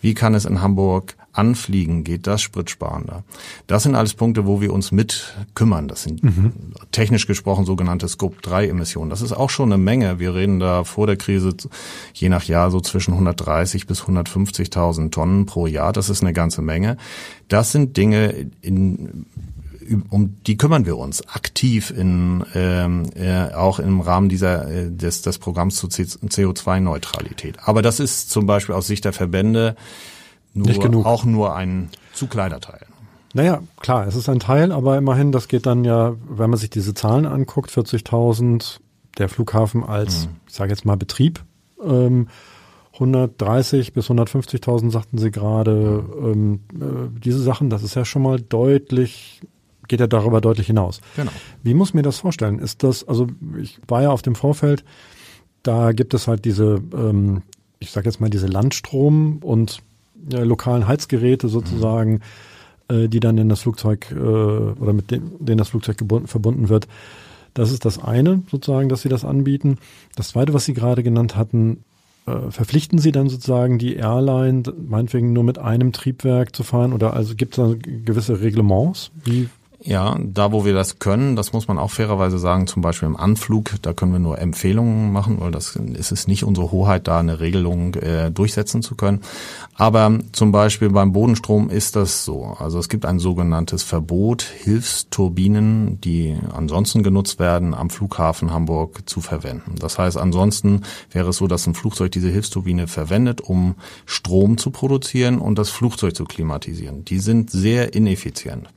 wie 0.00 0.14
kann 0.14 0.34
es 0.34 0.46
in 0.46 0.62
Hamburg 0.62 1.16
anfliegen, 1.34 2.04
geht 2.04 2.26
das 2.26 2.40
spritsparender. 2.42 3.24
Das 3.66 3.82
sind 3.82 3.94
alles 3.94 4.14
Punkte, 4.14 4.46
wo 4.46 4.60
wir 4.60 4.72
uns 4.72 4.92
mit 4.92 5.34
kümmern. 5.54 5.88
Das 5.88 6.04
sind 6.04 6.22
mhm. 6.22 6.52
technisch 6.92 7.26
gesprochen 7.26 7.66
sogenannte 7.66 8.08
Scope-3-Emissionen. 8.08 9.10
Das 9.10 9.20
ist 9.20 9.32
auch 9.32 9.50
schon 9.50 9.72
eine 9.72 9.82
Menge. 9.82 10.18
Wir 10.18 10.34
reden 10.34 10.60
da 10.60 10.84
vor 10.84 11.06
der 11.06 11.16
Krise 11.16 11.54
je 12.14 12.28
nach 12.28 12.44
Jahr 12.44 12.70
so 12.70 12.80
zwischen 12.80 13.12
130 13.12 13.86
bis 13.86 14.02
150.000 14.02 15.10
Tonnen 15.10 15.46
pro 15.46 15.66
Jahr. 15.66 15.92
Das 15.92 16.08
ist 16.08 16.22
eine 16.22 16.32
ganze 16.32 16.62
Menge. 16.62 16.96
Das 17.48 17.72
sind 17.72 17.96
Dinge, 17.96 18.50
in, 18.60 19.26
um 20.10 20.36
die 20.46 20.56
kümmern 20.56 20.86
wir 20.86 20.96
uns 20.96 21.28
aktiv 21.28 21.90
in 21.90 22.44
ähm, 22.54 23.06
äh, 23.14 23.52
auch 23.52 23.78
im 23.78 24.00
Rahmen 24.00 24.28
dieser 24.28 24.70
äh, 24.70 24.90
des, 24.90 25.22
des 25.22 25.38
Programms 25.38 25.76
zur 25.76 25.90
CO2-Neutralität. 25.90 27.58
Aber 27.64 27.82
das 27.82 28.00
ist 28.00 28.30
zum 28.30 28.46
Beispiel 28.46 28.74
aus 28.74 28.86
Sicht 28.86 29.04
der 29.04 29.12
Verbände 29.12 29.76
nur, 30.54 30.66
Nicht 30.66 30.80
genug. 30.80 31.06
auch 31.06 31.24
nur 31.24 31.54
ein 31.54 31.90
zu 32.12 32.26
kleiner 32.26 32.60
Teil. 32.60 32.86
Naja, 33.32 33.62
klar, 33.80 34.06
es 34.06 34.14
ist 34.14 34.28
ein 34.28 34.38
Teil, 34.38 34.70
aber 34.70 34.96
immerhin, 34.96 35.32
das 35.32 35.48
geht 35.48 35.66
dann 35.66 35.84
ja, 35.84 36.14
wenn 36.28 36.50
man 36.50 36.58
sich 36.58 36.70
diese 36.70 36.94
Zahlen 36.94 37.26
anguckt, 37.26 37.70
40.000 37.70 38.78
der 39.18 39.28
Flughafen 39.28 39.82
als, 39.82 40.26
mhm. 40.26 40.36
ich 40.46 40.54
sage 40.54 40.70
jetzt 40.70 40.84
mal 40.84 40.96
Betrieb, 40.96 41.44
ähm, 41.84 42.28
130 42.94 43.92
bis 43.92 44.08
150.000 44.08 44.92
sagten 44.92 45.18
sie 45.18 45.32
gerade, 45.32 46.04
ähm, 46.22 46.60
äh, 46.74 47.18
diese 47.18 47.42
Sachen, 47.42 47.68
das 47.68 47.82
ist 47.82 47.96
ja 47.96 48.04
schon 48.04 48.22
mal 48.22 48.40
deutlich, 48.40 49.40
geht 49.88 49.98
ja 49.98 50.06
darüber 50.06 50.40
deutlich 50.40 50.68
hinaus. 50.68 51.00
Genau. 51.16 51.32
Wie 51.64 51.74
muss 51.74 51.92
mir 51.92 52.02
das 52.02 52.18
vorstellen? 52.18 52.60
Ist 52.60 52.84
das, 52.84 53.06
also 53.06 53.26
ich 53.60 53.80
war 53.88 54.02
ja 54.02 54.10
auf 54.10 54.22
dem 54.22 54.36
Vorfeld 54.36 54.84
da 55.64 55.92
gibt 55.92 56.14
es 56.14 56.28
halt 56.28 56.44
diese, 56.44 56.80
ähm, 56.94 57.42
ich 57.80 57.90
sage 57.90 58.06
jetzt 58.06 58.20
mal 58.20 58.30
diese 58.30 58.46
Landstrom 58.46 59.38
und 59.38 59.82
äh, 60.32 60.44
lokalen 60.44 60.86
Heizgeräte 60.86 61.48
sozusagen, 61.48 62.20
mhm. 62.90 63.04
äh, 63.04 63.08
die 63.08 63.20
dann 63.20 63.38
in 63.38 63.48
das 63.48 63.62
Flugzeug 63.62 64.10
äh, 64.10 64.14
oder 64.14 64.92
mit 64.92 65.10
dem, 65.10 65.32
denen 65.38 65.58
das 65.58 65.68
Flugzeug 65.68 65.96
gebunden, 65.96 66.28
verbunden 66.28 66.68
wird. 66.68 66.88
Das 67.54 67.70
ist 67.70 67.84
das 67.84 68.02
eine 68.02 68.42
sozusagen, 68.50 68.88
dass 68.88 69.02
sie 69.02 69.08
das 69.08 69.24
anbieten. 69.24 69.78
Das 70.16 70.28
zweite, 70.28 70.52
was 70.54 70.64
Sie 70.64 70.74
gerade 70.74 71.04
genannt 71.04 71.36
hatten, 71.36 71.84
äh, 72.26 72.50
verpflichten 72.50 72.98
Sie 72.98 73.12
dann 73.12 73.28
sozusagen 73.28 73.78
die 73.78 73.94
Airline, 73.94 74.62
meinetwegen 74.88 75.32
nur 75.32 75.44
mit 75.44 75.58
einem 75.58 75.92
Triebwerk 75.92 76.54
zu 76.54 76.64
fahren 76.64 76.92
oder 76.92 77.14
also 77.14 77.34
gibt 77.36 77.56
es 77.56 77.64
da 77.64 77.74
gewisse 77.78 78.40
Reglements? 78.40 79.12
Wie 79.24 79.48
ja, 79.86 80.16
da 80.18 80.50
wo 80.50 80.64
wir 80.64 80.72
das 80.72 80.98
können, 80.98 81.36
das 81.36 81.52
muss 81.52 81.68
man 81.68 81.78
auch 81.78 81.90
fairerweise 81.90 82.38
sagen, 82.38 82.66
zum 82.66 82.80
Beispiel 82.80 83.06
im 83.06 83.18
Anflug, 83.18 83.70
da 83.82 83.92
können 83.92 84.12
wir 84.12 84.18
nur 84.18 84.38
Empfehlungen 84.38 85.12
machen, 85.12 85.40
weil 85.40 85.50
das 85.50 85.76
ist 85.76 86.10
es 86.10 86.26
nicht 86.26 86.44
unsere 86.44 86.72
Hoheit, 86.72 87.06
da 87.06 87.18
eine 87.18 87.40
Regelung 87.40 87.94
äh, 87.94 88.30
durchsetzen 88.30 88.80
zu 88.80 88.94
können. 88.94 89.20
Aber 89.74 90.18
zum 90.32 90.52
Beispiel 90.52 90.88
beim 90.88 91.12
Bodenstrom 91.12 91.68
ist 91.68 91.96
das 91.96 92.24
so. 92.24 92.56
Also 92.58 92.78
es 92.78 92.88
gibt 92.88 93.04
ein 93.04 93.18
sogenanntes 93.18 93.82
Verbot, 93.82 94.42
Hilfsturbinen, 94.42 96.00
die 96.00 96.34
ansonsten 96.54 97.02
genutzt 97.02 97.38
werden, 97.38 97.74
am 97.74 97.90
Flughafen 97.90 98.52
Hamburg 98.52 99.02
zu 99.06 99.20
verwenden. 99.20 99.74
Das 99.78 99.98
heißt, 99.98 100.16
ansonsten 100.16 100.82
wäre 101.10 101.30
es 101.30 101.36
so, 101.36 101.46
dass 101.46 101.66
ein 101.66 101.74
Flugzeug 101.74 102.10
diese 102.12 102.30
Hilfsturbine 102.30 102.86
verwendet, 102.86 103.42
um 103.42 103.74
Strom 104.06 104.56
zu 104.56 104.70
produzieren 104.70 105.38
und 105.38 105.58
das 105.58 105.68
Flugzeug 105.68 106.16
zu 106.16 106.24
klimatisieren. 106.24 107.04
Die 107.04 107.18
sind 107.18 107.50
sehr 107.50 107.92
ineffizient. 107.92 108.68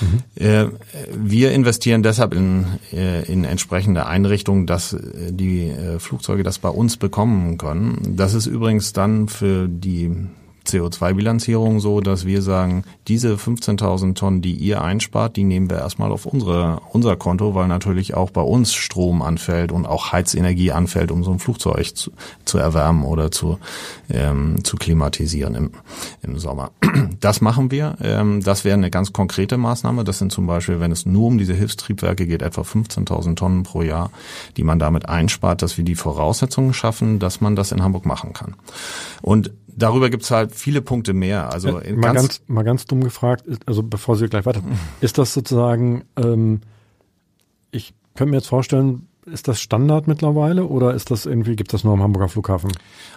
Mhm. 0.00 0.22
Äh, 0.44 0.66
wir 1.10 1.52
investieren 1.52 2.02
deshalb 2.02 2.34
in, 2.34 2.66
äh, 2.92 3.24
in 3.32 3.44
entsprechende 3.44 4.04
Einrichtungen, 4.04 4.66
dass 4.66 4.92
äh, 4.92 5.32
die 5.32 5.72
Flugzeuge 5.98 6.42
das 6.42 6.58
bei 6.58 6.68
uns 6.68 6.98
bekommen 6.98 7.56
können. 7.56 8.14
Das 8.16 8.34
ist 8.34 8.44
übrigens 8.44 8.92
dann 8.92 9.28
für 9.28 9.68
die 9.68 10.10
CO2-Bilanzierung 10.66 11.80
so, 11.80 12.00
dass 12.00 12.26
wir 12.26 12.42
sagen, 12.42 12.84
diese 13.08 13.34
15.000 13.34 14.14
Tonnen, 14.14 14.42
die 14.42 14.54
ihr 14.54 14.82
einspart, 14.82 15.36
die 15.36 15.44
nehmen 15.44 15.68
wir 15.70 15.78
erstmal 15.78 16.10
auf 16.10 16.26
unsere, 16.26 16.80
unser 16.92 17.16
Konto, 17.16 17.54
weil 17.54 17.68
natürlich 17.68 18.14
auch 18.14 18.30
bei 18.30 18.40
uns 18.40 18.74
Strom 18.74 19.22
anfällt 19.22 19.72
und 19.72 19.86
auch 19.86 20.12
Heizenergie 20.12 20.72
anfällt, 20.72 21.10
um 21.10 21.22
so 21.24 21.32
ein 21.32 21.38
Flugzeug 21.38 21.96
zu, 21.96 22.12
zu 22.44 22.58
erwärmen 22.58 23.04
oder 23.04 23.30
zu, 23.30 23.58
ähm, 24.10 24.64
zu 24.64 24.76
klimatisieren 24.76 25.54
im, 25.54 25.70
im 26.22 26.38
Sommer. 26.38 26.70
Das 27.20 27.40
machen 27.40 27.70
wir. 27.70 27.96
Ähm, 28.02 28.42
das 28.42 28.64
wäre 28.64 28.76
eine 28.76 28.90
ganz 28.90 29.12
konkrete 29.12 29.56
Maßnahme. 29.56 30.04
Das 30.04 30.18
sind 30.18 30.32
zum 30.32 30.46
Beispiel, 30.46 30.80
wenn 30.80 30.92
es 30.92 31.06
nur 31.06 31.28
um 31.28 31.38
diese 31.38 31.54
Hilfstriebwerke 31.54 32.26
geht, 32.26 32.42
etwa 32.42 32.62
15.000 32.62 33.36
Tonnen 33.36 33.62
pro 33.62 33.82
Jahr, 33.82 34.10
die 34.56 34.62
man 34.62 34.78
damit 34.78 35.08
einspart, 35.08 35.62
dass 35.62 35.76
wir 35.76 35.84
die 35.84 35.94
Voraussetzungen 35.94 36.74
schaffen, 36.74 37.18
dass 37.18 37.40
man 37.40 37.56
das 37.56 37.72
in 37.72 37.82
Hamburg 37.82 38.04
machen 38.06 38.32
kann. 38.32 38.54
Und 39.22 39.52
darüber 39.76 40.10
gibt's 40.10 40.30
halt 40.30 40.54
viele 40.54 40.82
Punkte 40.82 41.12
mehr. 41.12 41.52
Also 41.52 41.80
ja, 41.80 41.94
mal, 41.94 42.12
ganz, 42.12 42.20
ganz, 42.20 42.42
mal 42.46 42.62
ganz 42.62 42.84
dumm 42.86 43.02
gefragt, 43.02 43.44
also 43.66 43.82
bevor 43.82 44.16
Sie 44.16 44.28
gleich 44.28 44.46
weiter, 44.46 44.62
ist 45.00 45.18
das 45.18 45.32
sozusagen, 45.34 46.04
ähm, 46.16 46.60
ich 47.70 47.94
könnte 48.14 48.30
mir 48.30 48.38
jetzt 48.38 48.48
vorstellen, 48.48 49.08
ist 49.26 49.48
das 49.48 49.60
Standard 49.60 50.06
mittlerweile 50.06 50.66
oder 50.66 50.94
ist 50.94 51.10
das 51.10 51.26
irgendwie, 51.26 51.56
gibt 51.56 51.72
das 51.72 51.84
nur 51.84 51.94
am 51.94 52.02
Hamburger 52.02 52.28
Flughafen? 52.28 52.70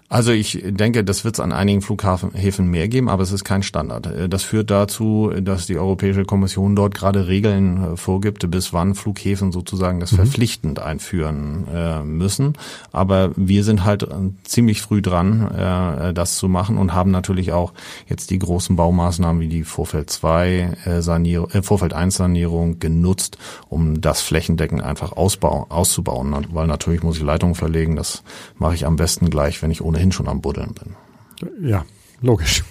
Also 0.09 0.31
ich 0.31 0.63
denke, 0.63 1.03
das 1.03 1.25
wird 1.25 1.35
es 1.35 1.39
an 1.41 1.51
einigen 1.51 1.81
Flughäfen 1.81 2.67
mehr 2.67 2.87
geben, 2.87 3.09
aber 3.09 3.23
es 3.23 3.33
ist 3.33 3.43
kein 3.43 3.61
Standard. 3.61 4.07
Äh, 4.07 4.29
das 4.29 4.43
führt 4.43 4.71
dazu, 4.71 5.31
dass 5.41 5.65
die 5.65 5.77
Europäische 5.77 6.23
Kommission 6.23 6.75
dort 6.75 6.95
gerade 6.95 7.27
Regeln 7.27 7.93
äh, 7.93 7.97
vorgibt, 7.97 8.49
bis 8.49 8.71
wann 8.71 8.95
Flughäfen 8.95 9.51
sozusagen 9.51 9.99
das 9.99 10.13
mhm. 10.13 10.17
verpflichtend 10.17 10.79
einführen 10.79 11.67
äh, 11.73 12.03
müssen. 12.03 12.53
Aber 12.93 13.31
wir 13.35 13.65
sind 13.65 13.83
halt 13.83 14.07
ziemlich 14.43 14.81
früh 14.81 15.01
dran, 15.01 15.51
äh, 15.51 16.13
das 16.13 16.37
zu 16.37 16.47
machen 16.47 16.77
und 16.77 16.93
haben 16.93 17.11
natürlich 17.11 17.51
auch 17.51 17.73
jetzt 18.07 18.29
die 18.29 18.39
großen 18.39 18.77
Baumaßnahmen 18.77 19.41
wie 19.41 19.49
die 19.49 19.65
Vorfeld 19.65 20.09
2 20.09 20.77
äh, 20.85 21.01
Sanierung, 21.01 21.49
Vorfeld 21.63 21.93
1 21.93 22.15
Sanierung 22.15 22.79
genutzt, 22.79 23.37
um 23.67 23.99
das 23.99 24.21
flächendeckend 24.21 24.81
einfach 24.81 25.11
ausbau, 25.11 25.65
auszubauen. 25.97 26.47
Weil 26.51 26.67
natürlich 26.67 27.03
muss 27.03 27.17
ich 27.17 27.23
Leitungen 27.23 27.55
verlegen. 27.55 27.95
Das 27.95 28.23
mache 28.57 28.75
ich 28.75 28.86
am 28.86 28.95
besten 28.95 29.29
gleich, 29.29 29.62
wenn 29.62 29.71
ich 29.71 29.81
ohne 29.81 29.97
ohnehin 29.97 30.12
schon 30.12 30.27
am 30.27 30.41
Buddeln 30.41 30.73
bin. 30.73 31.67
Ja, 31.67 31.86
logisch. 32.21 32.63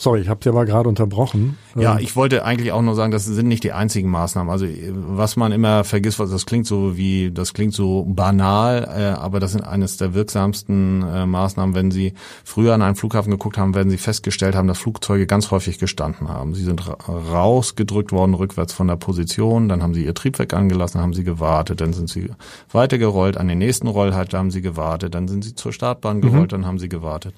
Sorry, 0.00 0.20
ich 0.20 0.28
habe 0.28 0.38
Sie 0.44 0.48
aber 0.48 0.64
gerade 0.64 0.88
unterbrochen. 0.88 1.58
Ja, 1.74 1.94
ähm, 1.94 1.98
ich 2.00 2.14
wollte 2.14 2.44
eigentlich 2.44 2.70
auch 2.70 2.82
nur 2.82 2.94
sagen, 2.94 3.10
das 3.10 3.24
sind 3.24 3.48
nicht 3.48 3.64
die 3.64 3.72
einzigen 3.72 4.08
Maßnahmen. 4.08 4.48
Also 4.48 4.64
was 4.92 5.34
man 5.34 5.50
immer 5.50 5.82
vergisst, 5.82 6.20
was 6.20 6.30
das 6.30 6.46
klingt 6.46 6.66
so 6.66 6.96
wie, 6.96 7.32
das 7.32 7.52
klingt 7.52 7.74
so 7.74 8.04
banal, 8.08 8.88
äh, 8.96 9.18
aber 9.18 9.40
das 9.40 9.52
sind 9.52 9.62
eines 9.62 9.96
der 9.96 10.14
wirksamsten 10.14 11.02
äh, 11.02 11.26
Maßnahmen. 11.26 11.74
Wenn 11.74 11.90
Sie 11.90 12.14
früher 12.44 12.74
an 12.74 12.82
einen 12.82 12.94
Flughafen 12.94 13.32
geguckt 13.32 13.58
haben, 13.58 13.74
werden 13.74 13.90
Sie 13.90 13.96
festgestellt 13.96 14.54
haben, 14.54 14.68
dass 14.68 14.78
Flugzeuge 14.78 15.26
ganz 15.26 15.50
häufig 15.50 15.80
gestanden 15.80 16.28
haben. 16.28 16.54
Sie 16.54 16.62
sind 16.62 16.80
rausgedrückt 17.08 18.12
worden, 18.12 18.34
rückwärts 18.34 18.72
von 18.72 18.86
der 18.86 18.96
Position, 18.96 19.68
dann 19.68 19.82
haben 19.82 19.94
Sie 19.94 20.04
Ihr 20.04 20.14
Triebwerk 20.14 20.54
angelassen, 20.54 21.00
haben 21.00 21.12
Sie 21.12 21.24
gewartet, 21.24 21.80
dann 21.80 21.92
sind 21.92 22.08
Sie 22.08 22.30
weitergerollt, 22.70 23.36
an 23.36 23.48
den 23.48 23.58
nächsten 23.58 23.88
Rollhalter 23.88 24.38
haben 24.38 24.52
Sie 24.52 24.62
gewartet, 24.62 25.16
dann 25.16 25.26
sind 25.26 25.42
Sie 25.42 25.56
zur 25.56 25.72
Startbahn 25.72 26.20
gerollt, 26.20 26.42
mhm. 26.42 26.48
dann 26.48 26.66
haben 26.66 26.78
Sie 26.78 26.88
gewartet. 26.88 27.34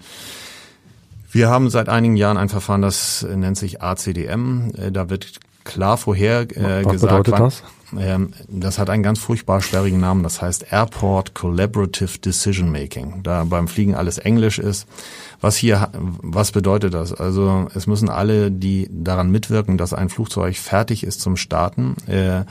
Wir 1.32 1.48
haben 1.48 1.70
seit 1.70 1.88
einigen 1.88 2.16
Jahren 2.16 2.36
ein 2.36 2.48
Verfahren, 2.48 2.82
das 2.82 3.22
nennt 3.22 3.56
sich 3.56 3.82
ACDM. 3.82 4.72
Äh, 4.76 4.92
da 4.92 5.10
wird 5.10 5.38
klar 5.64 5.96
vorher 5.96 6.40
äh, 6.40 6.84
Was 6.84 6.92
gesagt, 6.92 7.24
bedeutet 7.24 7.38
das? 7.38 7.62
Ähm, 7.98 8.32
das 8.48 8.78
hat 8.78 8.90
einen 8.90 9.02
ganz 9.02 9.18
furchtbar 9.18 9.60
sperrigen 9.60 10.00
Namen. 10.00 10.22
Das 10.22 10.42
heißt 10.42 10.66
Airport 10.70 11.34
Collaborative 11.34 12.18
Decision 12.18 12.70
Making. 12.70 13.22
Da 13.22 13.44
beim 13.44 13.68
Fliegen 13.68 13.94
alles 13.94 14.18
Englisch 14.18 14.58
ist. 14.58 14.86
Was 15.40 15.56
hier, 15.56 15.88
was 15.92 16.52
bedeutet 16.52 16.92
das? 16.92 17.14
Also 17.14 17.68
es 17.74 17.86
müssen 17.86 18.10
alle, 18.10 18.50
die 18.50 18.88
daran 18.92 19.30
mitwirken, 19.30 19.78
dass 19.78 19.94
ein 19.94 20.10
Flugzeug 20.10 20.56
fertig 20.56 21.02
ist 21.02 21.22
zum 21.22 21.36
Starten, 21.36 21.96
äh, 22.06 22.44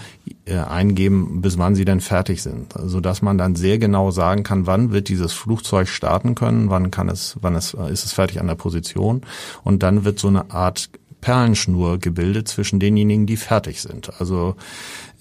äh, 0.46 0.58
eingeben, 0.58 1.42
bis 1.42 1.60
wann 1.60 1.76
sie 1.76 1.86
denn 1.86 2.02
fertig 2.02 2.42
sind, 2.42 2.74
so 2.74 2.98
also, 3.00 3.26
man 3.26 3.38
dann 3.38 3.56
sehr 3.56 3.78
genau 3.78 4.10
sagen 4.10 4.42
kann, 4.42 4.66
wann 4.66 4.92
wird 4.92 5.10
dieses 5.10 5.34
Flugzeug 5.34 5.88
starten 5.88 6.34
können, 6.34 6.70
wann 6.72 6.90
kann 6.90 7.10
es, 7.10 7.38
wann 7.42 7.56
es 7.56 7.76
ist 7.76 8.06
es 8.06 8.14
fertig 8.14 8.40
an 8.40 8.48
der 8.48 8.56
Position 8.56 9.22
und 9.64 9.84
dann 9.84 10.04
wird 10.04 10.18
so 10.18 10.28
eine 10.28 10.50
Art 10.52 10.90
Perlenschnur 11.22 12.00
gebildet 12.00 12.48
zwischen 12.48 12.80
denjenigen, 12.80 13.26
die 13.26 13.38
fertig 13.38 13.82
sind. 13.82 14.20
Also 14.20 14.56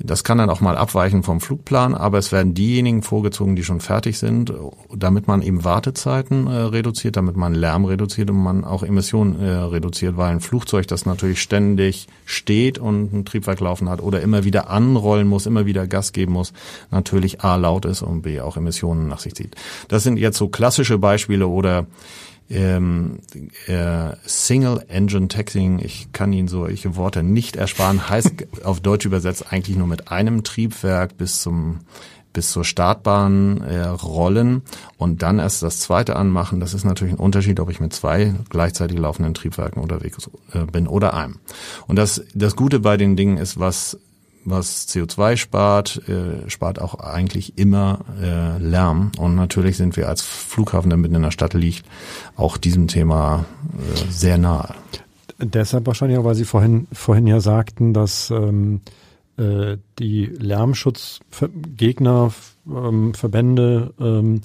das 0.00 0.22
kann 0.22 0.38
dann 0.38 0.48
auch 0.48 0.60
mal 0.60 0.76
abweichen 0.76 1.24
vom 1.24 1.40
Flugplan, 1.40 1.94
aber 1.94 2.18
es 2.18 2.30
werden 2.30 2.54
diejenigen 2.54 3.02
vorgezogen, 3.02 3.56
die 3.56 3.64
schon 3.64 3.80
fertig 3.80 4.18
sind, 4.18 4.52
damit 4.94 5.26
man 5.26 5.42
eben 5.42 5.64
Wartezeiten 5.64 6.46
äh, 6.46 6.50
reduziert, 6.50 7.16
damit 7.16 7.36
man 7.36 7.52
Lärm 7.54 7.84
reduziert 7.84 8.30
und 8.30 8.40
man 8.42 8.64
auch 8.64 8.84
Emissionen 8.84 9.40
äh, 9.40 9.48
reduziert, 9.48 10.16
weil 10.16 10.30
ein 10.30 10.40
Flugzeug, 10.40 10.86
das 10.86 11.04
natürlich 11.04 11.42
ständig 11.42 12.06
steht 12.24 12.78
und 12.78 13.12
ein 13.12 13.24
Triebwerk 13.24 13.58
laufen 13.58 13.88
hat 13.88 14.00
oder 14.00 14.22
immer 14.22 14.44
wieder 14.44 14.70
anrollen 14.70 15.26
muss, 15.26 15.46
immer 15.46 15.66
wieder 15.66 15.88
Gas 15.88 16.12
geben 16.12 16.32
muss, 16.32 16.52
natürlich 16.92 17.42
A 17.42 17.56
laut 17.56 17.84
ist 17.84 18.02
und 18.02 18.22
B 18.22 18.40
auch 18.40 18.56
Emissionen 18.56 19.08
nach 19.08 19.18
sich 19.18 19.34
zieht. 19.34 19.56
Das 19.88 20.04
sind 20.04 20.16
jetzt 20.16 20.38
so 20.38 20.48
klassische 20.48 20.98
Beispiele 20.98 21.48
oder 21.48 21.86
ähm, 22.50 23.18
äh, 23.66 24.16
Single 24.24 24.84
Engine 24.88 25.28
Taxing, 25.28 25.80
ich 25.80 26.12
kann 26.12 26.32
Ihnen 26.32 26.48
solche 26.48 26.96
Worte 26.96 27.22
nicht 27.22 27.56
ersparen, 27.56 28.08
heißt 28.08 28.32
auf 28.64 28.80
Deutsch 28.80 29.06
übersetzt 29.06 29.52
eigentlich 29.52 29.76
nur 29.76 29.86
mit 29.86 30.10
einem 30.10 30.44
Triebwerk 30.44 31.16
bis 31.16 31.42
zum 31.42 31.80
bis 32.34 32.52
zur 32.52 32.64
Startbahn 32.64 33.62
äh, 33.62 33.86
rollen 33.86 34.62
und 34.96 35.22
dann 35.22 35.38
erst 35.38 35.62
das 35.62 35.80
zweite 35.80 36.14
anmachen. 36.14 36.60
Das 36.60 36.74
ist 36.74 36.84
natürlich 36.84 37.14
ein 37.14 37.18
Unterschied, 37.18 37.58
ob 37.58 37.70
ich 37.70 37.80
mit 37.80 37.92
zwei 37.92 38.34
gleichzeitig 38.50 38.98
laufenden 38.98 39.34
Triebwerken 39.34 39.82
unterwegs 39.82 40.30
äh, 40.52 40.64
bin 40.66 40.86
oder 40.86 41.14
einem. 41.14 41.38
Und 41.86 41.96
das, 41.96 42.22
das 42.34 42.54
Gute 42.54 42.80
bei 42.80 42.96
den 42.96 43.16
Dingen 43.16 43.38
ist, 43.38 43.58
was 43.58 43.98
was 44.50 44.88
CO2 44.88 45.36
spart, 45.36 46.02
äh, 46.08 46.48
spart 46.48 46.80
auch 46.80 46.96
eigentlich 46.96 47.58
immer 47.58 48.00
äh, 48.20 48.58
Lärm. 48.58 49.12
Und 49.18 49.34
natürlich 49.34 49.76
sind 49.76 49.96
wir 49.96 50.08
als 50.08 50.22
Flughafen, 50.22 50.90
der 50.90 50.98
mitten 50.98 51.14
in 51.14 51.22
der 51.22 51.30
Stadt 51.30 51.54
liegt, 51.54 51.84
auch 52.36 52.56
diesem 52.56 52.88
Thema 52.88 53.44
äh, 53.76 54.10
sehr 54.10 54.38
nahe. 54.38 54.74
Deshalb 55.40 55.86
wahrscheinlich 55.86 56.18
auch, 56.18 56.24
weil 56.24 56.34
Sie 56.34 56.44
vorhin, 56.44 56.88
vorhin 56.92 57.26
ja 57.26 57.40
sagten, 57.40 57.94
dass 57.94 58.30
ähm, 58.30 58.80
äh, 59.36 59.76
die 59.98 60.26
Lärmschutzgegner, 60.26 62.32
ähm, 62.66 63.12
ähm, 64.00 64.40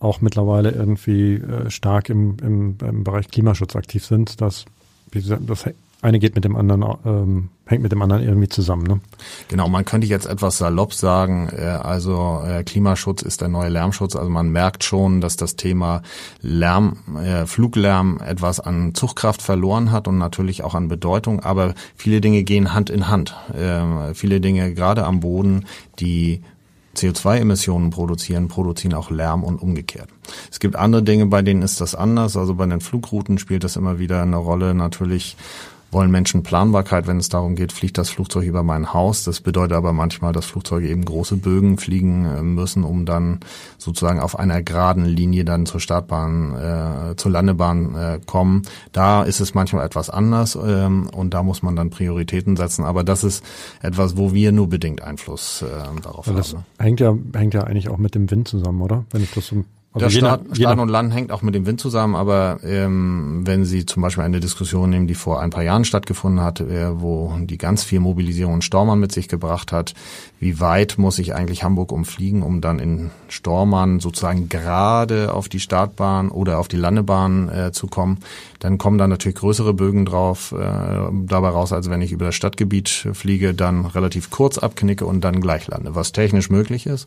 auch 0.00 0.20
mittlerweile 0.20 0.70
irgendwie 0.70 1.34
äh, 1.34 1.70
stark 1.70 2.10
im, 2.10 2.36
im, 2.42 2.76
im 2.84 3.04
Bereich 3.04 3.28
Klimaschutz 3.28 3.76
aktiv 3.76 4.04
sind. 4.04 4.40
Das, 4.40 4.64
wie 5.12 5.20
gesagt, 5.20 5.48
das 5.48 5.66
eine 6.04 6.18
geht 6.18 6.34
mit 6.34 6.44
dem 6.44 6.54
anderen, 6.54 6.84
ähm, 7.06 7.48
hängt 7.64 7.82
mit 7.82 7.90
dem 7.90 8.02
anderen 8.02 8.22
irgendwie 8.22 8.48
zusammen. 8.48 8.86
Ne? 8.86 9.00
Genau, 9.48 9.68
man 9.70 9.86
könnte 9.86 10.06
jetzt 10.06 10.26
etwas 10.26 10.58
salopp 10.58 10.92
sagen, 10.92 11.48
äh, 11.50 11.62
also 11.62 12.42
äh, 12.46 12.62
Klimaschutz 12.62 13.22
ist 13.22 13.40
der 13.40 13.48
neue 13.48 13.70
Lärmschutz. 13.70 14.14
Also 14.14 14.28
man 14.28 14.50
merkt 14.50 14.84
schon, 14.84 15.22
dass 15.22 15.36
das 15.36 15.56
Thema 15.56 16.02
Lärm, 16.42 16.98
äh, 17.24 17.46
Fluglärm 17.46 18.20
etwas 18.24 18.60
an 18.60 18.94
Zugkraft 18.94 19.40
verloren 19.40 19.92
hat 19.92 20.06
und 20.06 20.18
natürlich 20.18 20.62
auch 20.62 20.74
an 20.74 20.88
Bedeutung. 20.88 21.40
Aber 21.40 21.74
viele 21.96 22.20
Dinge 22.20 22.42
gehen 22.42 22.74
Hand 22.74 22.90
in 22.90 23.08
Hand. 23.08 23.34
Äh, 23.54 24.12
viele 24.12 24.42
Dinge 24.42 24.74
gerade 24.74 25.06
am 25.06 25.20
Boden, 25.20 25.64
die 26.00 26.42
CO2-Emissionen 26.96 27.90
produzieren, 27.90 28.48
produzieren 28.48 28.94
auch 28.94 29.10
Lärm 29.10 29.42
und 29.42 29.60
umgekehrt. 29.60 30.08
Es 30.50 30.60
gibt 30.60 30.76
andere 30.76 31.02
Dinge, 31.02 31.26
bei 31.26 31.40
denen 31.40 31.62
ist 31.62 31.80
das 31.80 31.94
anders. 31.94 32.36
Also 32.36 32.54
bei 32.54 32.66
den 32.66 32.80
Flugrouten 32.80 33.38
spielt 33.38 33.64
das 33.64 33.76
immer 33.76 33.98
wieder 33.98 34.22
eine 34.22 34.36
Rolle. 34.36 34.74
Natürlich 34.74 35.36
wollen 35.94 36.10
Menschen 36.10 36.42
Planbarkeit, 36.42 37.06
wenn 37.06 37.18
es 37.18 37.28
darum 37.28 37.54
geht, 37.54 37.72
fliegt 37.72 37.96
das 37.96 38.10
Flugzeug 38.10 38.44
über 38.44 38.62
mein 38.62 38.92
Haus. 38.92 39.24
Das 39.24 39.40
bedeutet 39.40 39.76
aber 39.76 39.92
manchmal, 39.92 40.32
dass 40.32 40.44
Flugzeuge 40.44 40.88
eben 40.88 41.04
große 41.04 41.36
Bögen 41.36 41.78
fliegen 41.78 42.26
äh, 42.26 42.42
müssen, 42.42 42.84
um 42.84 43.06
dann 43.06 43.40
sozusagen 43.78 44.20
auf 44.20 44.38
einer 44.38 44.62
geraden 44.62 45.06
Linie 45.06 45.44
dann 45.44 45.66
zur 45.66 45.80
Startbahn, 45.80 46.54
äh, 47.12 47.16
zur 47.16 47.30
Landebahn 47.30 47.94
äh, 47.94 48.20
kommen. 48.26 48.62
Da 48.92 49.22
ist 49.22 49.40
es 49.40 49.54
manchmal 49.54 49.86
etwas 49.86 50.10
anders 50.10 50.58
ähm, 50.62 51.08
und 51.14 51.32
da 51.32 51.42
muss 51.42 51.62
man 51.62 51.76
dann 51.76 51.90
Prioritäten 51.90 52.56
setzen. 52.56 52.84
Aber 52.84 53.04
das 53.04 53.24
ist 53.24 53.44
etwas, 53.80 54.16
wo 54.16 54.34
wir 54.34 54.52
nur 54.52 54.68
bedingt 54.68 55.02
Einfluss 55.02 55.62
äh, 55.62 56.00
darauf 56.02 56.26
Weil 56.26 56.34
haben. 56.34 56.42
Das 56.42 56.56
hängt 56.78 57.00
ja, 57.00 57.16
hängt 57.32 57.54
ja 57.54 57.64
eigentlich 57.64 57.88
auch 57.88 57.98
mit 57.98 58.14
dem 58.14 58.30
Wind 58.30 58.48
zusammen, 58.48 58.82
oder? 58.82 59.04
Wenn 59.10 59.22
ich 59.22 59.30
das 59.32 59.46
so 59.46 59.64
also 60.02 60.18
Staat, 60.18 60.48
nach, 60.48 60.56
Staat 60.56 60.78
und 60.78 60.88
Land 60.88 61.14
hängt 61.14 61.30
auch 61.30 61.42
mit 61.42 61.54
dem 61.54 61.66
Wind 61.66 61.80
zusammen, 61.80 62.16
aber 62.16 62.58
ähm, 62.64 63.42
wenn 63.44 63.64
Sie 63.64 63.86
zum 63.86 64.02
Beispiel 64.02 64.24
eine 64.24 64.40
Diskussion 64.40 64.90
nehmen, 64.90 65.06
die 65.06 65.14
vor 65.14 65.40
ein 65.40 65.50
paar 65.50 65.62
Jahren 65.62 65.84
stattgefunden 65.84 66.42
hat, 66.42 66.60
äh, 66.60 67.00
wo 67.00 67.32
die 67.40 67.58
ganz 67.58 67.84
viel 67.84 68.00
Mobilisierung 68.00 68.54
und 68.54 68.64
Stormann 68.64 68.98
mit 68.98 69.12
sich 69.12 69.28
gebracht 69.28 69.70
hat, 69.70 69.94
wie 70.40 70.58
weit 70.58 70.98
muss 70.98 71.20
ich 71.20 71.34
eigentlich 71.34 71.62
Hamburg 71.62 71.92
umfliegen, 71.92 72.42
um 72.42 72.60
dann 72.60 72.80
in 72.80 73.10
Stormann 73.28 74.00
sozusagen 74.00 74.48
gerade 74.48 75.32
auf 75.32 75.48
die 75.48 75.60
Startbahn 75.60 76.28
oder 76.28 76.58
auf 76.58 76.66
die 76.66 76.76
Landebahn 76.76 77.48
äh, 77.48 77.72
zu 77.72 77.86
kommen, 77.86 78.18
dann 78.64 78.78
kommen 78.78 78.96
da 78.96 79.06
natürlich 79.06 79.36
größere 79.36 79.74
Bögen 79.74 80.06
drauf 80.06 80.52
äh, 80.52 80.56
dabei 81.26 81.50
raus, 81.50 81.70
als 81.74 81.90
wenn 81.90 82.00
ich 82.00 82.12
über 82.12 82.24
das 82.24 82.34
Stadtgebiet 82.34 82.88
fliege, 82.88 83.52
dann 83.52 83.84
relativ 83.84 84.30
kurz 84.30 84.56
abknicke 84.56 85.04
und 85.04 85.20
dann 85.20 85.42
gleich 85.42 85.68
lande, 85.68 85.94
was 85.94 86.12
technisch 86.12 86.48
möglich 86.48 86.86
ist, 86.86 87.06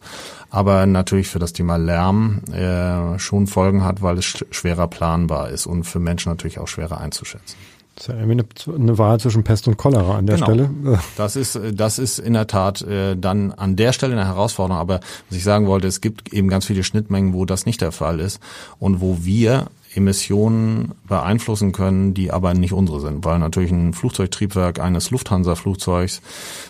aber 0.51 0.85
natürlich 0.85 1.29
für 1.29 1.39
das 1.39 1.53
Thema 1.53 1.77
Lärm 1.77 2.41
äh, 2.53 3.17
schon 3.17 3.47
Folgen 3.47 3.83
hat, 3.83 4.03
weil 4.03 4.19
es 4.19 4.45
schwerer 4.51 4.87
planbar 4.87 5.49
ist 5.49 5.65
und 5.65 5.85
für 5.85 5.97
Menschen 5.97 6.31
natürlich 6.31 6.59
auch 6.59 6.67
schwerer 6.67 7.01
einzuschätzen. 7.01 7.57
Das 7.95 8.03
ist 8.03 8.13
ja 8.13 8.19
irgendwie 8.19 8.45
eine, 8.67 8.75
eine 8.79 8.97
Wahl 8.99 9.19
zwischen 9.19 9.43
Pest 9.43 9.67
und 9.67 9.77
Cholera 9.77 10.19
an 10.19 10.27
der 10.27 10.35
genau. 10.35 10.45
Stelle. 10.45 10.69
Das 11.17 11.35
ist, 11.35 11.59
das 11.73 11.97
ist 11.97 12.19
in 12.19 12.33
der 12.33 12.45
Tat 12.45 12.83
äh, 12.83 13.17
dann 13.17 13.51
an 13.51 13.75
der 13.75 13.91
Stelle 13.93 14.13
eine 14.13 14.27
Herausforderung. 14.27 14.79
Aber 14.79 14.99
was 15.29 15.37
ich 15.37 15.43
sagen 15.43 15.65
wollte, 15.65 15.87
es 15.87 16.01
gibt 16.01 16.31
eben 16.31 16.49
ganz 16.49 16.65
viele 16.65 16.83
Schnittmengen, 16.83 17.33
wo 17.33 17.45
das 17.45 17.65
nicht 17.65 17.81
der 17.81 17.91
Fall 17.91 18.19
ist 18.19 18.39
und 18.77 19.01
wo 19.01 19.17
wir 19.23 19.71
Emissionen 19.97 20.93
beeinflussen 21.07 21.71
können, 21.71 22.13
die 22.13 22.31
aber 22.31 22.53
nicht 22.53 22.71
unsere 22.71 23.01
sind, 23.01 23.25
weil 23.25 23.39
natürlich 23.39 23.71
ein 23.71 23.93
Flugzeugtriebwerk 23.93 24.79
eines 24.79 25.11
Lufthansa-Flugzeugs 25.11 26.21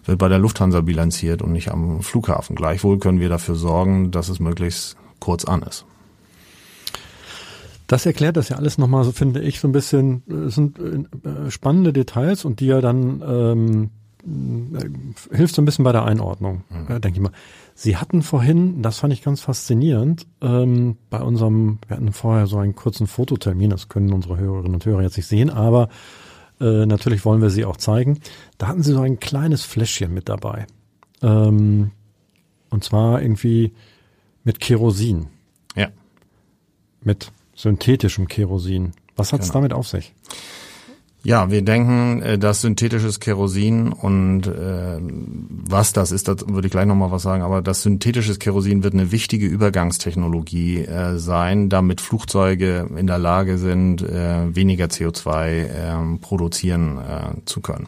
wird 0.05 0.17
bei 0.17 0.30
der 0.30 0.39
Lufthansa 0.39 0.82
bilanziert 0.82 1.41
und 1.41 1.51
nicht 1.51 1.69
am 1.69 2.01
Flughafen. 2.01 2.55
Gleichwohl 2.55 2.97
können 2.97 3.19
wir 3.19 3.30
dafür 3.30 3.55
sorgen, 3.55 4.11
dass 4.11 4.30
es 4.30 4.39
möglichst 4.39 4.95
kurz 5.19 5.45
an 5.45 5.61
ist. 5.61 5.86
Das 7.88 8.05
erklärt 8.05 8.38
das 8.38 8.49
ja 8.49 8.57
alles 8.57 8.78
nochmal, 8.78 9.03
so 9.03 9.11
finde 9.11 9.41
ich, 9.41 9.59
so 9.59 9.67
ein 9.67 9.71
bisschen, 9.71 10.23
es 10.47 10.55
sind 10.55 10.78
äh, 10.80 11.51
spannende 11.51 11.93
Details 11.93 12.43
und 12.43 12.59
die 12.59 12.67
ja 12.67 12.82
dann 12.82 13.21
ähm, 13.25 13.89
äh, 14.73 15.36
hilft 15.36 15.55
so 15.55 15.61
ein 15.61 15.65
bisschen 15.65 15.86
bei 15.86 15.93
der 15.93 16.03
Einordnung, 16.03 16.63
mhm. 16.69 16.95
äh, 16.95 16.99
denke 16.99 17.19
ich 17.19 17.23
mal. 17.23 17.32
Sie 17.80 17.95
hatten 17.95 18.23
vorhin, 18.23 18.82
das 18.82 18.97
fand 18.97 19.13
ich 19.13 19.21
ganz 19.21 19.41
faszinierend, 19.41 20.25
ähm, 20.41 20.97
bei 21.11 21.21
unserem, 21.21 21.78
wir 21.88 21.97
hatten 21.97 22.11
vorher 22.11 22.47
so 22.47 22.57
einen 22.57 22.73
kurzen 22.73 23.05
Fototermin, 23.05 23.69
das 23.69 23.88
können 23.88 24.13
unsere 24.13 24.36
Hörerinnen 24.36 24.73
und 24.73 24.84
Hörer 24.84 25.03
jetzt 25.03 25.15
nicht 25.15 25.28
sehen, 25.28 25.51
aber 25.51 25.89
äh, 26.59 26.88
natürlich 26.88 27.23
wollen 27.23 27.39
wir 27.39 27.51
sie 27.51 27.65
auch 27.65 27.78
zeigen. 27.78 28.19
Da 28.57 28.67
hatten 28.67 28.82
sie 28.82 28.93
so 28.93 29.01
ein 29.01 29.19
kleines 29.19 29.63
Fläschchen 29.63 30.11
mit 30.11 30.28
dabei. 30.28 30.65
Ähm, 31.21 31.91
und 32.71 32.84
zwar 32.84 33.21
irgendwie 33.21 33.73
mit 34.43 34.59
Kerosin. 34.59 35.28
Ja. 35.75 35.89
Mit 37.03 37.32
synthetischem 37.53 38.28
Kerosin. 38.28 38.93
Was 39.15 39.34
hat's 39.34 39.49
genau. 39.49 39.59
damit 39.59 39.73
auf 39.73 39.88
sich? 39.88 40.15
Ja, 41.24 41.51
wir 41.51 41.61
denken, 41.61 42.22
äh, 42.22 42.38
dass 42.38 42.61
synthetisches 42.61 43.20
Kerosin 43.20 43.91
und 43.91 44.47
äh, 44.47 44.99
was 44.99 45.91
das 45.91 46.11
ist, 46.11 46.28
das 46.28 46.47
würde 46.47 46.68
ich 46.68 46.72
gleich 46.72 46.86
nochmal 46.86 47.11
was 47.11 47.24
sagen, 47.24 47.41
aber 47.43 47.61
das 47.61 47.82
synthetisches 47.82 48.39
Kerosin 48.39 48.84
wird 48.84 48.93
eine 48.93 49.11
wichtige 49.11 49.47
Übergangstechnologie 49.47 50.86
äh, 50.86 51.18
sein, 51.18 51.70
damit 51.70 52.01
Flugzeuge 52.01 52.88
in 52.95 53.07
der 53.07 53.18
Lage 53.18 53.57
sind, 53.57 54.03
äh, 54.03 54.55
weniger 54.55 54.86
CO2 54.86 55.47
äh, 55.47 56.18
produzieren 56.22 56.99
äh, 56.99 57.45
zu 57.45 57.61
können. 57.61 57.88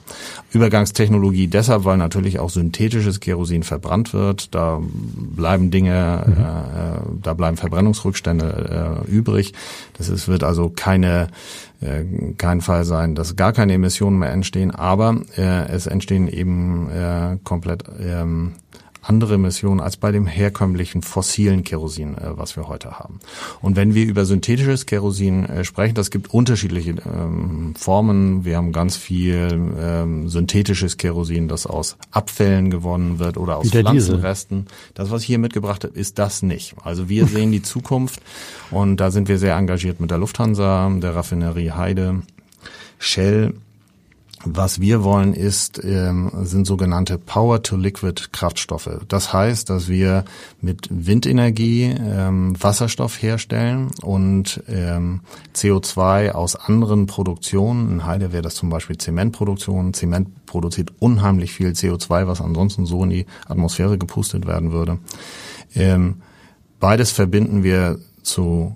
Übergangstechnologie 0.52 1.48
deshalb, 1.48 1.86
weil 1.86 1.98
natürlich 1.98 2.40
auch 2.40 2.50
synthetisches 2.50 3.20
Kerosin 3.20 3.64
verbrannt 3.64 4.14
wird, 4.14 4.54
da 4.56 4.82
bleiben 4.82 5.72
Dinge, 5.72 6.26
mhm. 6.26 6.34
äh, 6.34 7.22
da 7.22 7.34
bleiben 7.36 7.58
Verbrennungsrückstände 7.58 9.06
äh, 9.08 9.10
übrig. 9.10 9.54
Das 9.98 10.10
ist, 10.10 10.28
wird 10.28 10.44
also 10.44 10.70
keine 10.76 11.28
äh, 11.82 12.34
kein 12.38 12.62
Fall 12.62 12.84
sein, 12.86 13.16
dass 13.16 13.36
gar 13.36 13.54
keine 13.54 13.74
Emissionen 13.74 14.20
mehr 14.20 14.32
entstehen, 14.32 14.72
aber 14.72 15.22
äh, 15.38 15.68
es 15.70 15.88
entstehen 15.88 16.28
eben 16.28 16.90
äh, 16.90 17.38
komplett 17.44 17.84
ähm, 18.00 18.54
andere 19.10 19.36
Emissionen 19.36 19.80
als 19.80 19.98
bei 19.98 20.12
dem 20.12 20.28
herkömmlichen 20.28 21.02
fossilen 21.02 21.64
Kerosin, 21.64 22.18
äh, 22.18 22.38
was 22.38 22.56
wir 22.56 22.68
heute 22.68 23.00
haben. 23.00 23.20
Und 23.62 23.76
wenn 23.76 23.96
wir 23.96 24.06
über 24.06 24.24
synthetisches 24.26 24.86
Kerosin 24.86 25.46
äh, 25.46 25.64
sprechen, 25.66 25.96
das 25.96 26.12
gibt 26.12 26.34
unterschiedliche 26.34 26.92
ähm, 26.92 27.74
Formen. 27.76 28.46
Wir 28.46 28.58
haben 28.58 28.72
ganz 28.72 28.96
viel 28.96 29.74
ähm, 29.80 30.30
synthetisches 30.30 30.98
Kerosin, 30.98 31.48
das 31.48 31.66
aus 31.66 31.98
Abfällen 32.12 32.70
gewonnen 32.70 33.20
wird 33.20 33.38
oder 33.38 33.58
aus 33.58 33.70
Pflanzenresten. 33.70 34.68
Das, 34.94 35.10
was 35.10 35.22
ich 35.22 35.28
hier 35.28 35.40
mitgebracht 35.40 35.84
habe, 35.84 35.98
ist 35.98 36.20
das 36.20 36.44
nicht. 36.44 36.76
Also 36.84 37.10
wir 37.10 37.26
sehen 37.28 37.52
die 37.52 37.64
Zukunft 37.64 38.22
und 38.70 38.98
da 38.98 39.10
sind 39.10 39.28
wir 39.28 39.40
sehr 39.40 39.56
engagiert 39.56 40.00
mit 40.00 40.12
der 40.12 40.20
Lufthansa, 40.20 40.90
der 41.02 41.16
Raffinerie 41.16 41.72
Heide, 41.72 42.22
Shell 43.00 43.56
was 44.46 44.80
wir 44.80 45.04
wollen 45.04 45.34
ist, 45.34 45.84
ähm, 45.84 46.32
sind 46.44 46.66
sogenannte 46.66 47.18
Power-to-Liquid-Kraftstoffe. 47.18 49.02
Das 49.08 49.34
heißt, 49.34 49.70
dass 49.70 49.90
wir 49.90 50.26
mit 50.62 50.88
Windenergie 50.90 51.96
ähm, 52.00 52.56
Wasserstoff 52.62 53.22
herstellen 53.22 53.92
und 54.02 54.64
ähm, 54.70 55.22
CO2 55.56 56.32
aus 56.32 56.56
anderen 56.56 57.06
Produktionen. 57.06 57.92
In 57.92 58.06
Heide 58.06 58.32
wäre 58.32 58.44
das 58.44 58.56
zum 58.56 58.70
Beispiel 58.70 58.98
Zementproduktion. 58.98 59.94
Zement 59.94 60.46
produziert 60.46 60.94
unheimlich 61.00 61.52
viel 61.52 61.70
CO2, 61.70 62.28
was 62.28 62.42
ansonsten 62.42 62.86
so 62.86 63.04
in 63.04 63.10
die 63.10 63.26
Atmosphäre 63.48 63.98
gepustet 63.98 64.48
werden 64.48 64.72
würde. 64.72 65.00
Beides 66.80 67.12
verbinden 67.12 67.64
wir 67.64 68.00
zu 68.24 68.76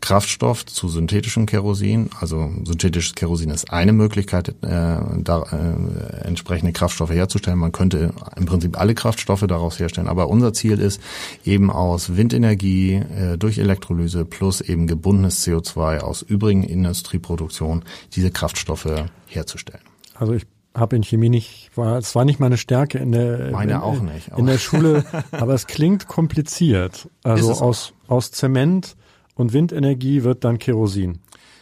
Kraftstoff 0.00 0.64
zu 0.64 0.88
synthetischem 0.88 1.46
Kerosin. 1.46 2.10
Also 2.20 2.50
synthetisches 2.64 3.14
Kerosin 3.14 3.50
ist 3.50 3.72
eine 3.72 3.92
Möglichkeit, 3.92 4.48
äh, 4.48 4.54
da 4.62 5.44
äh, 5.50 6.26
entsprechende 6.26 6.72
Kraftstoffe 6.72 7.10
herzustellen. 7.10 7.58
Man 7.58 7.72
könnte 7.72 8.12
im 8.36 8.46
Prinzip 8.46 8.78
alle 8.78 8.94
Kraftstoffe 8.94 9.46
daraus 9.46 9.78
herstellen. 9.78 10.08
Aber 10.08 10.28
unser 10.28 10.52
Ziel 10.52 10.78
ist 10.78 11.00
eben 11.44 11.70
aus 11.70 12.16
Windenergie 12.16 12.94
äh, 12.94 13.36
durch 13.36 13.58
Elektrolyse 13.58 14.24
plus 14.24 14.60
eben 14.60 14.86
gebundenes 14.86 15.46
CO2 15.46 15.98
aus 15.98 16.22
übrigen 16.22 16.62
Industrieproduktionen 16.62 17.84
diese 18.14 18.30
Kraftstoffe 18.30 19.04
herzustellen. 19.26 19.82
Also 20.14 20.34
ich 20.34 20.46
habe 20.74 20.96
in 20.96 21.02
Chemie 21.02 21.28
nicht, 21.28 21.70
war, 21.74 21.98
es 21.98 22.14
war 22.14 22.24
nicht 22.24 22.40
meine 22.40 22.56
Stärke 22.56 22.98
in 22.98 23.12
der, 23.12 23.50
meine 23.50 23.72
in, 23.72 23.78
auch 23.78 24.00
nicht, 24.00 24.30
in 24.36 24.46
der 24.46 24.58
Schule, 24.58 25.04
aber 25.32 25.54
es 25.54 25.66
klingt 25.66 26.06
kompliziert. 26.06 27.08
Also 27.22 27.52
aus, 27.52 27.94
aus 28.06 28.30
Zement 28.30 28.96
und 29.38 29.54
Windenergie 29.54 30.24
wird 30.24 30.44
dann 30.44 30.58
Kerosin. 30.58 31.20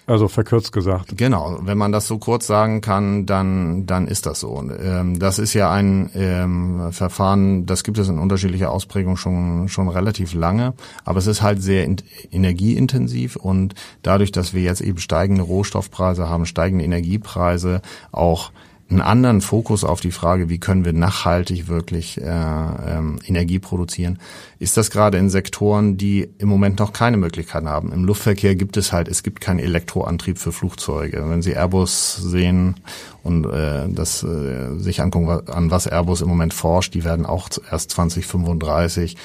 Also 0.09 0.29
verkürzt 0.29 0.71
gesagt. 0.71 1.19
Genau, 1.19 1.59
wenn 1.63 1.77
man 1.77 1.91
das 1.91 2.07
so 2.07 2.19
kurz 2.19 2.47
sagen 2.47 2.81
kann, 2.81 3.27
dann 3.27 3.87
dann 3.87 4.07
ist 4.07 4.25
das 4.27 4.39
so. 4.39 4.63
Ähm, 4.81 5.19
das 5.19 5.41
ist 5.41 5.53
ja 5.53 5.73
ein 5.73 6.11
ähm, 6.15 6.93
Verfahren, 6.93 7.67
das 7.67 7.83
gibt 7.83 7.99
es 7.99 8.09
in 8.09 8.21
unterschiedlicher 8.21 8.71
Ausprägung 8.71 9.17
schon 9.17 9.69
schon 9.69 9.89
relativ 9.89 10.33
lange, 10.33 10.75
aber 11.05 11.19
es 11.19 11.27
ist 11.27 11.43
halt 11.43 11.61
sehr 11.61 11.85
in, 11.85 11.97
energieintensiv 12.31 13.35
und 13.35 13.75
dadurch, 14.03 14.31
dass 14.31 14.55
wir 14.55 14.63
jetzt 14.63 14.81
eben 14.81 14.99
steigende 14.99 15.43
Rohstoffpreise 15.43 16.29
haben, 16.29 16.47
steigende 16.47 16.85
Energiepreise, 16.85 17.83
auch 18.13 18.53
einen 18.89 19.01
anderen 19.01 19.41
Fokus 19.41 19.83
auf 19.83 20.01
die 20.01 20.13
Frage, 20.13 20.49
wie 20.49 20.59
können 20.59 20.85
wir 20.85 20.93
nachhaltig 20.93 21.67
wirklich 21.67 22.21
äh, 22.21 22.25
ähm, 22.25 23.19
Energie 23.27 23.59
produzieren, 23.59 24.19
ist 24.61 24.77
das 24.77 24.91
gerade 24.91 25.19
in 25.19 25.29
Sektoren, 25.29 25.97
die 25.97 26.29
im 26.39 26.49
Moment 26.49 26.79
noch 26.79 26.93
keine 26.93 27.17
Möglichkeiten 27.17 27.69
haben. 27.69 27.93
Im 27.93 28.05
Luftverkehr 28.05 28.55
gibt 28.55 28.77
es 28.77 28.93
halt, 28.93 29.09
es 29.09 29.25
gibt 29.25 29.41
keinen 29.41 29.59
Elektroantrieb 29.59 30.39
für 30.39 30.53
Flugzeuge. 30.53 31.29
Wenn 31.29 31.43
Sie 31.43 31.57
Airbus 31.57 32.17
sehen 32.17 32.77
und 33.25 33.45
äh, 33.47 33.89
das 33.89 34.23
äh, 34.23 34.79
sich 34.79 35.01
angucken, 35.01 35.49
an 35.49 35.71
was 35.73 35.89
Airbus 35.89 36.21
im 36.21 36.29
Moment 36.29 36.55
forscht, 36.55 36.95
die 36.95 37.05
werden 37.05 37.27
auch 37.27 37.49
erst 37.69 37.91
2035 37.91 39.17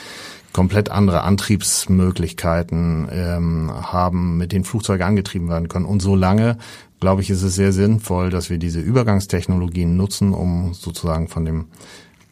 komplett 0.53 0.89
andere 0.89 1.21
Antriebsmöglichkeiten 1.21 3.07
ähm, 3.11 3.71
haben, 3.71 4.37
mit 4.37 4.51
denen 4.51 4.65
Flugzeuge 4.65 5.05
angetrieben 5.05 5.49
werden 5.49 5.69
können. 5.69 5.85
Und 5.85 6.01
solange 6.01 6.57
glaube 7.01 7.21
ich, 7.21 7.29
ist 7.29 7.41
es 7.41 7.55
sehr 7.55 7.73
sinnvoll, 7.73 8.29
dass 8.29 8.49
wir 8.49 8.57
diese 8.57 8.79
Übergangstechnologien 8.79 9.97
nutzen, 9.97 10.33
um 10.33 10.73
sozusagen 10.73 11.27
von 11.27 11.43
dem 11.43 11.65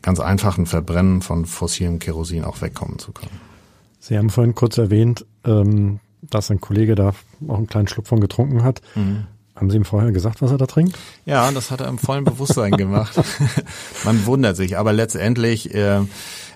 ganz 0.02 0.22
einfachen 0.22 0.66
Verbrennen 0.66 1.22
von 1.22 1.46
fossilem 1.46 2.00
Kerosin 2.00 2.46
auch 2.46 2.62
wegkommen 2.62 3.00
zu 3.00 3.12
können. 3.12 3.42
Sie 4.00 4.18
haben 4.18 4.30
vorhin 4.30 4.56
kurz 4.56 4.78
erwähnt, 4.78 5.26
ähm, 5.44 6.00
dass 6.22 6.50
ein 6.52 6.62
Kollege 6.62 6.96
da 6.96 7.14
auch 7.48 7.58
einen 7.58 7.68
kleinen 7.68 7.88
Schluck 7.88 8.08
von 8.08 8.22
getrunken 8.22 8.64
hat. 8.64 8.82
Mhm. 8.96 9.26
Haben 9.56 9.70
Sie 9.72 9.76
ihm 9.76 9.86
vorher 9.86 10.14
gesagt, 10.14 10.42
was 10.42 10.52
er 10.52 10.58
da 10.58 10.68
trinkt? 10.68 10.98
Ja, 11.26 11.52
das 11.52 11.70
hat 11.70 11.82
er 11.82 11.90
im 11.90 11.98
vollen 11.98 12.24
Bewusstsein 12.24 12.72
gemacht. 12.72 13.20
Man 14.06 14.26
wundert 14.26 14.56
sich, 14.56 14.78
aber 14.78 14.94
letztendlich 14.94 15.74
äh, 15.76 16.00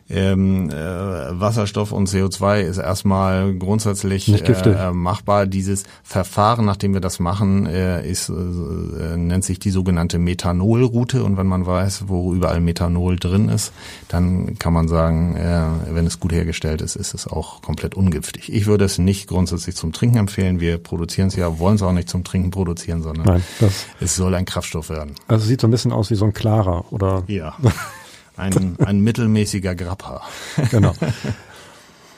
ähm, 0.09 0.69
äh, 0.69 0.73
Wasserstoff 0.73 1.91
und 1.91 2.09
CO2 2.09 2.61
ist 2.61 2.77
erstmal 2.77 3.53
grundsätzlich 3.53 4.27
äh, 4.27 4.91
machbar. 4.91 5.45
Dieses 5.45 5.83
Verfahren, 6.03 6.65
nachdem 6.65 6.93
wir 6.93 7.01
das 7.01 7.19
machen, 7.19 7.65
äh, 7.65 8.07
ist, 8.07 8.29
äh, 8.29 8.33
nennt 9.17 9.43
sich 9.43 9.59
die 9.59 9.71
sogenannte 9.71 10.19
Methanolroute. 10.19 11.23
Und 11.23 11.37
wenn 11.37 11.47
man 11.47 11.65
weiß, 11.65 12.05
wo 12.07 12.33
überall 12.33 12.59
Methanol 12.59 13.15
drin 13.17 13.49
ist, 13.49 13.71
dann 14.09 14.59
kann 14.59 14.73
man 14.73 14.87
sagen, 14.87 15.35
äh, 15.35 15.63
wenn 15.91 16.05
es 16.05 16.19
gut 16.19 16.33
hergestellt 16.33 16.81
ist, 16.81 16.95
ist 16.95 17.13
es 17.13 17.27
auch 17.27 17.61
komplett 17.61 17.95
ungiftig. 17.95 18.51
Ich 18.53 18.65
würde 18.65 18.85
es 18.85 18.97
nicht 18.97 19.27
grundsätzlich 19.27 19.75
zum 19.75 19.93
Trinken 19.93 20.17
empfehlen. 20.17 20.59
Wir 20.59 20.77
produzieren 20.77 21.29
es 21.29 21.35
ja, 21.35 21.59
wollen 21.59 21.75
es 21.75 21.81
auch 21.81 21.93
nicht 21.93 22.09
zum 22.09 22.23
Trinken 22.23 22.51
produzieren, 22.51 23.03
sondern 23.03 23.25
Nein, 23.25 23.43
es 23.99 24.15
soll 24.15 24.35
ein 24.35 24.45
Kraftstoff 24.45 24.89
werden. 24.89 25.15
Also 25.27 25.45
sieht 25.45 25.61
so 25.61 25.67
ein 25.67 25.71
bisschen 25.71 25.91
aus 25.93 26.09
wie 26.09 26.15
so 26.15 26.25
ein 26.25 26.33
klarer, 26.33 26.85
oder? 26.91 27.23
Ja. 27.27 27.55
Ein, 28.37 28.77
ein 28.83 29.01
mittelmäßiger 29.01 29.75
Grappa. 29.75 30.21
Genau. 30.71 30.93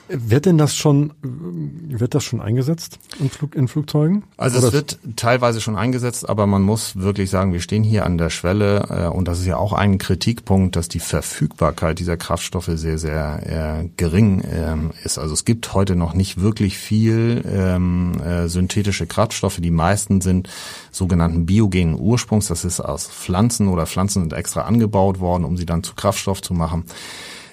Wird 0.08 0.46
denn 0.46 0.56
das 0.56 0.76
schon, 0.76 1.12
wird 1.22 2.14
das 2.14 2.22
schon 2.22 2.40
eingesetzt 2.40 2.98
in, 3.18 3.28
Flug, 3.28 3.56
in 3.56 3.66
Flugzeugen? 3.66 4.22
Also 4.36 4.58
Oder 4.58 4.68
es 4.68 4.72
wird 4.72 4.98
teilweise 5.16 5.60
schon 5.60 5.76
eingesetzt, 5.76 6.28
aber 6.28 6.46
man 6.46 6.62
muss 6.62 6.96
wirklich 6.96 7.28
sagen, 7.28 7.52
wir 7.52 7.60
stehen 7.60 7.82
hier 7.82 8.06
an 8.06 8.16
der 8.16 8.30
Schwelle 8.30 8.86
äh, 8.88 9.08
und 9.08 9.26
das 9.26 9.40
ist 9.40 9.46
ja 9.46 9.56
auch 9.56 9.72
ein 9.72 9.98
Kritikpunkt, 9.98 10.76
dass 10.76 10.88
die 10.88 11.00
Verfügbarkeit 11.00 11.98
dieser 11.98 12.16
Kraftstoffe 12.16 12.70
sehr, 12.74 12.98
sehr 12.98 13.82
äh, 13.82 13.88
gering 13.96 14.44
ähm, 14.48 14.92
ist. 15.02 15.18
Also 15.18 15.34
es 15.34 15.44
gibt 15.44 15.74
heute 15.74 15.96
noch 15.96 16.14
nicht 16.14 16.40
wirklich 16.40 16.78
viel 16.78 17.42
ähm, 17.50 18.20
äh, 18.20 18.48
synthetische 18.48 19.06
Kraftstoffe. 19.06 19.58
Die 19.58 19.72
meisten 19.72 20.20
sind 20.20 20.48
sogenannten 20.92 21.46
biogenen 21.46 21.98
Ursprungs. 21.98 22.46
Das 22.46 22.64
ist 22.64 22.80
aus 22.80 23.08
Pflanzen 23.08 23.68
oder 23.68 23.86
Pflanzen 23.86 24.22
sind 24.22 24.32
extra 24.32 24.62
angebaut 24.62 25.18
worden, 25.18 25.44
um 25.44 25.56
sie 25.56 25.66
dann 25.66 25.82
zu 25.82 25.94
Kraftstoff 25.94 26.42
zu 26.42 26.54
machen. 26.54 26.84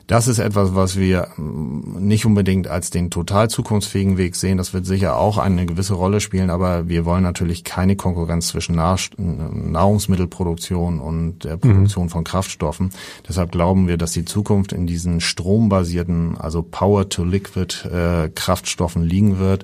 Das 0.08 0.28
ist 0.28 0.39
etwas, 0.39 0.76
was 0.76 0.97
wir 0.97 1.30
mm, 1.38 2.06
nicht 2.06 2.26
unbedingt 2.26 2.68
als 2.68 2.89
den 2.89 3.10
total 3.10 3.49
zukunftsfähigen 3.49 4.18
Weg 4.18 4.36
sehen. 4.36 4.58
Das 4.58 4.74
wird 4.74 4.86
sicher 4.86 5.16
auch 5.18 5.38
eine 5.38 5.66
gewisse 5.66 5.93
Rolle 5.93 6.20
spielen, 6.20 6.49
aber 6.49 6.89
wir 6.89 7.06
wollen 7.06 7.24
natürlich 7.24 7.64
keine 7.64 7.95
Konkurrenz 7.95 8.49
zwischen 8.49 8.76
Nahrungsmittelproduktion 8.76 10.99
und 10.99 11.45
der 11.45 11.56
Produktion 11.58 12.06
mhm. 12.06 12.10
von 12.10 12.24
Kraftstoffen. 12.24 12.89
Deshalb 13.28 13.51
glauben 13.51 13.88
wir, 13.88 13.97
dass 13.97 14.12
die 14.12 14.26
Zukunft 14.26 14.74
in 14.74 14.88
diesen 14.88 15.22
strombasierten, 15.22 16.38
also 16.38 16.64
Power-to-Liquid 16.64 17.89
äh, 17.89 18.30
Kraftstoffen 18.30 19.04
liegen 19.04 19.38
wird 19.39 19.64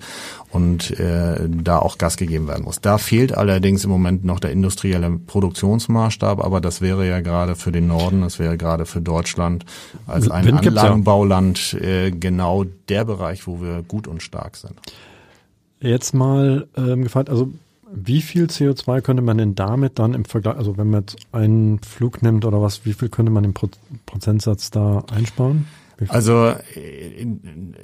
und 0.51 0.99
äh, 0.99 1.47
da 1.47 1.79
auch 1.79 1.97
Gas 1.97 2.17
gegeben 2.17 2.47
werden 2.47 2.63
muss. 2.63 2.81
Da 2.81 2.97
fehlt 2.97 3.37
allerdings 3.37 3.83
im 3.83 3.91
Moment 3.91 4.25
noch 4.25 4.39
der 4.39 4.51
industrielle 4.51 5.11
Produktionsmaßstab, 5.11 6.43
aber 6.43 6.61
das 6.61 6.81
wäre 6.81 7.07
ja 7.07 7.21
gerade 7.21 7.55
für 7.55 7.71
den 7.71 7.87
Norden, 7.87 8.21
das 8.21 8.39
wäre 8.39 8.57
gerade 8.57 8.85
für 8.85 9.01
Deutschland 9.01 9.65
als 10.07 10.28
ein 10.31 10.45
Wind 10.45 10.67
Anlagenbauland 10.67 11.73
äh, 11.73 12.11
genau 12.11 12.65
der 12.87 13.05
Bereich, 13.05 13.47
wo 13.47 13.61
wir 13.61 13.83
gut 13.83 14.07
und 14.07 14.21
stark 14.23 14.57
sind. 14.57 14.75
Jetzt 15.81 16.13
mal 16.13 16.67
ähm, 16.75 17.03
gefragt, 17.03 17.29
also 17.29 17.51
wie 17.91 18.21
viel 18.21 18.45
CO2 18.45 19.01
könnte 19.01 19.23
man 19.23 19.37
denn 19.37 19.55
damit 19.55 19.97
dann 19.97 20.13
im 20.13 20.25
Vergleich, 20.25 20.57
also 20.57 20.77
wenn 20.77 20.89
man 20.89 21.01
jetzt 21.01 21.17
einen 21.31 21.79
Flug 21.79 22.21
nimmt 22.21 22.45
oder 22.45 22.61
was, 22.61 22.85
wie 22.85 22.93
viel 22.93 23.09
könnte 23.09 23.31
man 23.31 23.43
im 23.43 23.53
Pro 23.53 23.69
Prozentsatz 24.05 24.69
da 24.69 25.03
einsparen? 25.11 25.67
Also 26.07 26.53
äh, 26.75 27.25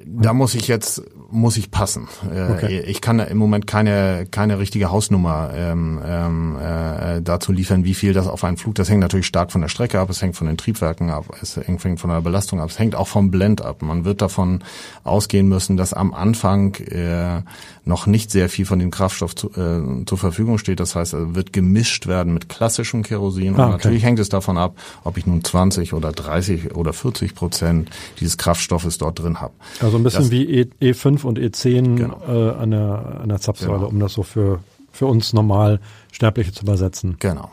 da 0.06 0.34
muss 0.34 0.56
ich 0.56 0.68
jetzt 0.68 1.04
muss 1.30 1.58
ich 1.58 1.72
passen. 1.72 2.08
Äh, 2.34 2.52
okay. 2.52 2.80
Ich 2.82 3.02
kann 3.02 3.20
im 3.20 3.38
Moment 3.38 3.68
keine 3.68 4.26
keine 4.30 4.60
richtige 4.60 4.92
Hausnummer 4.92 5.52
ähm, 5.54 6.02
ähm, 6.06 6.58
äh, 6.58 7.22
dazu 7.22 7.52
liefern, 7.52 7.84
wie 7.84 7.94
viel 7.94 8.14
das 8.14 8.28
auf 8.28 8.44
einen 8.44 8.58
Flug. 8.58 8.76
Das 8.76 8.90
hängt 8.90 9.02
natürlich 9.02 9.26
stark 9.26 9.52
von 9.52 9.62
der 9.62 9.68
Strecke 9.68 10.00
ab, 10.00 10.10
es 10.10 10.22
hängt 10.22 10.36
von 10.36 10.48
den 10.48 10.58
Triebwerken 10.58 11.10
ab, 11.10 11.26
es 11.42 11.58
hängt 11.58 12.00
von 12.00 12.10
der 12.10 12.22
Belastung 12.22 12.62
ab, 12.62 12.70
es 12.70 12.80
hängt 12.80 12.96
auch 12.96 13.08
vom 13.08 13.32
Blend 13.32 13.62
ab. 13.62 13.82
Man 13.82 14.06
wird 14.06 14.22
davon 14.22 14.64
ausgehen 15.04 15.48
müssen, 15.48 15.78
dass 15.78 15.94
am 15.94 16.14
Anfang 16.14 16.76
äh, 16.76 17.42
noch 17.86 18.08
nicht 18.08 18.32
sehr 18.32 18.50
viel 18.50 18.66
von 18.66 18.80
dem 18.80 18.90
Kraftstoff 18.90 19.36
zu, 19.36 19.50
äh, 19.52 20.06
zur 20.06 20.18
Verfügung 20.18 20.58
steht. 20.58 20.80
Das 20.80 20.96
heißt, 20.96 21.14
er 21.14 21.36
wird 21.36 21.54
gemischt 21.54 22.08
werden 22.08 22.34
mit 22.34 22.50
klassischem 22.50 23.04
Kerosin. 23.04 23.50
Ah, 23.50 23.54
okay. 23.54 23.64
Und 23.64 23.72
natürlich 23.72 24.04
hängt 24.04 24.20
es 24.20 24.30
davon 24.30 24.58
ab, 24.58 24.76
ob 25.04 25.18
ich 25.18 25.28
nun 25.28 25.44
20 25.44 25.94
oder 25.94 26.12
30 26.12 26.76
oder 26.76 26.94
40 26.94 27.36
Prozent 27.36 27.90
dieses 28.20 28.38
Kraftstoffes 28.38 28.98
dort 28.98 29.20
drin 29.20 29.40
habe. 29.40 29.54
Also 29.80 29.98
ein 29.98 30.04
bisschen 30.04 30.24
das, 30.24 30.32
wie 30.32 30.46
e, 30.46 30.68
E5 30.82 31.24
und 31.24 31.40
E10 31.40 31.96
genau. 31.96 32.22
äh, 32.28 32.56
an 32.56 32.72
der, 32.72 33.20
an 33.22 33.30
der 33.30 33.40
Zapfsäule, 33.40 33.78
genau. 33.78 33.90
um 33.90 34.00
das 34.00 34.14
so 34.14 34.24
für, 34.24 34.60
für 34.92 35.06
uns 35.06 35.34
normal 35.34 35.80
Sterbliche 36.12 36.52
zu 36.52 36.64
übersetzen. 36.64 37.18
Genau. 37.20 37.52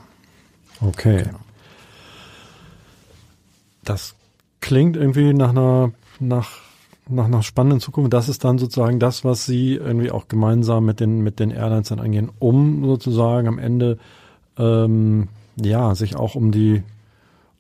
Okay. 0.81 1.25
Genau. 1.25 1.39
Das 3.85 4.15
klingt 4.61 4.97
irgendwie 4.97 5.35
nach 5.35 5.51
einer, 5.51 5.93
nach, 6.21 6.53
nach 7.09 7.25
einer 7.25 7.43
spannenden 7.43 7.81
Zukunft. 7.81 8.13
Das 8.13 8.29
ist 8.29 8.45
dann 8.45 8.59
sozusagen 8.59 8.99
das, 8.99 9.25
was 9.25 9.45
Sie 9.45 9.75
irgendwie 9.75 10.11
auch 10.11 10.29
gemeinsam 10.29 10.85
mit 10.85 11.01
den, 11.01 11.23
mit 11.23 11.41
den 11.41 11.51
Airlines 11.51 11.89
dann 11.89 12.01
angehen, 12.01 12.31
um 12.39 12.85
sozusagen 12.85 13.49
am 13.49 13.59
Ende, 13.59 13.99
ähm, 14.59 15.29
ja, 15.57 15.95
sich 15.95 16.17
auch 16.17 16.35
um 16.35 16.53
die, 16.53 16.83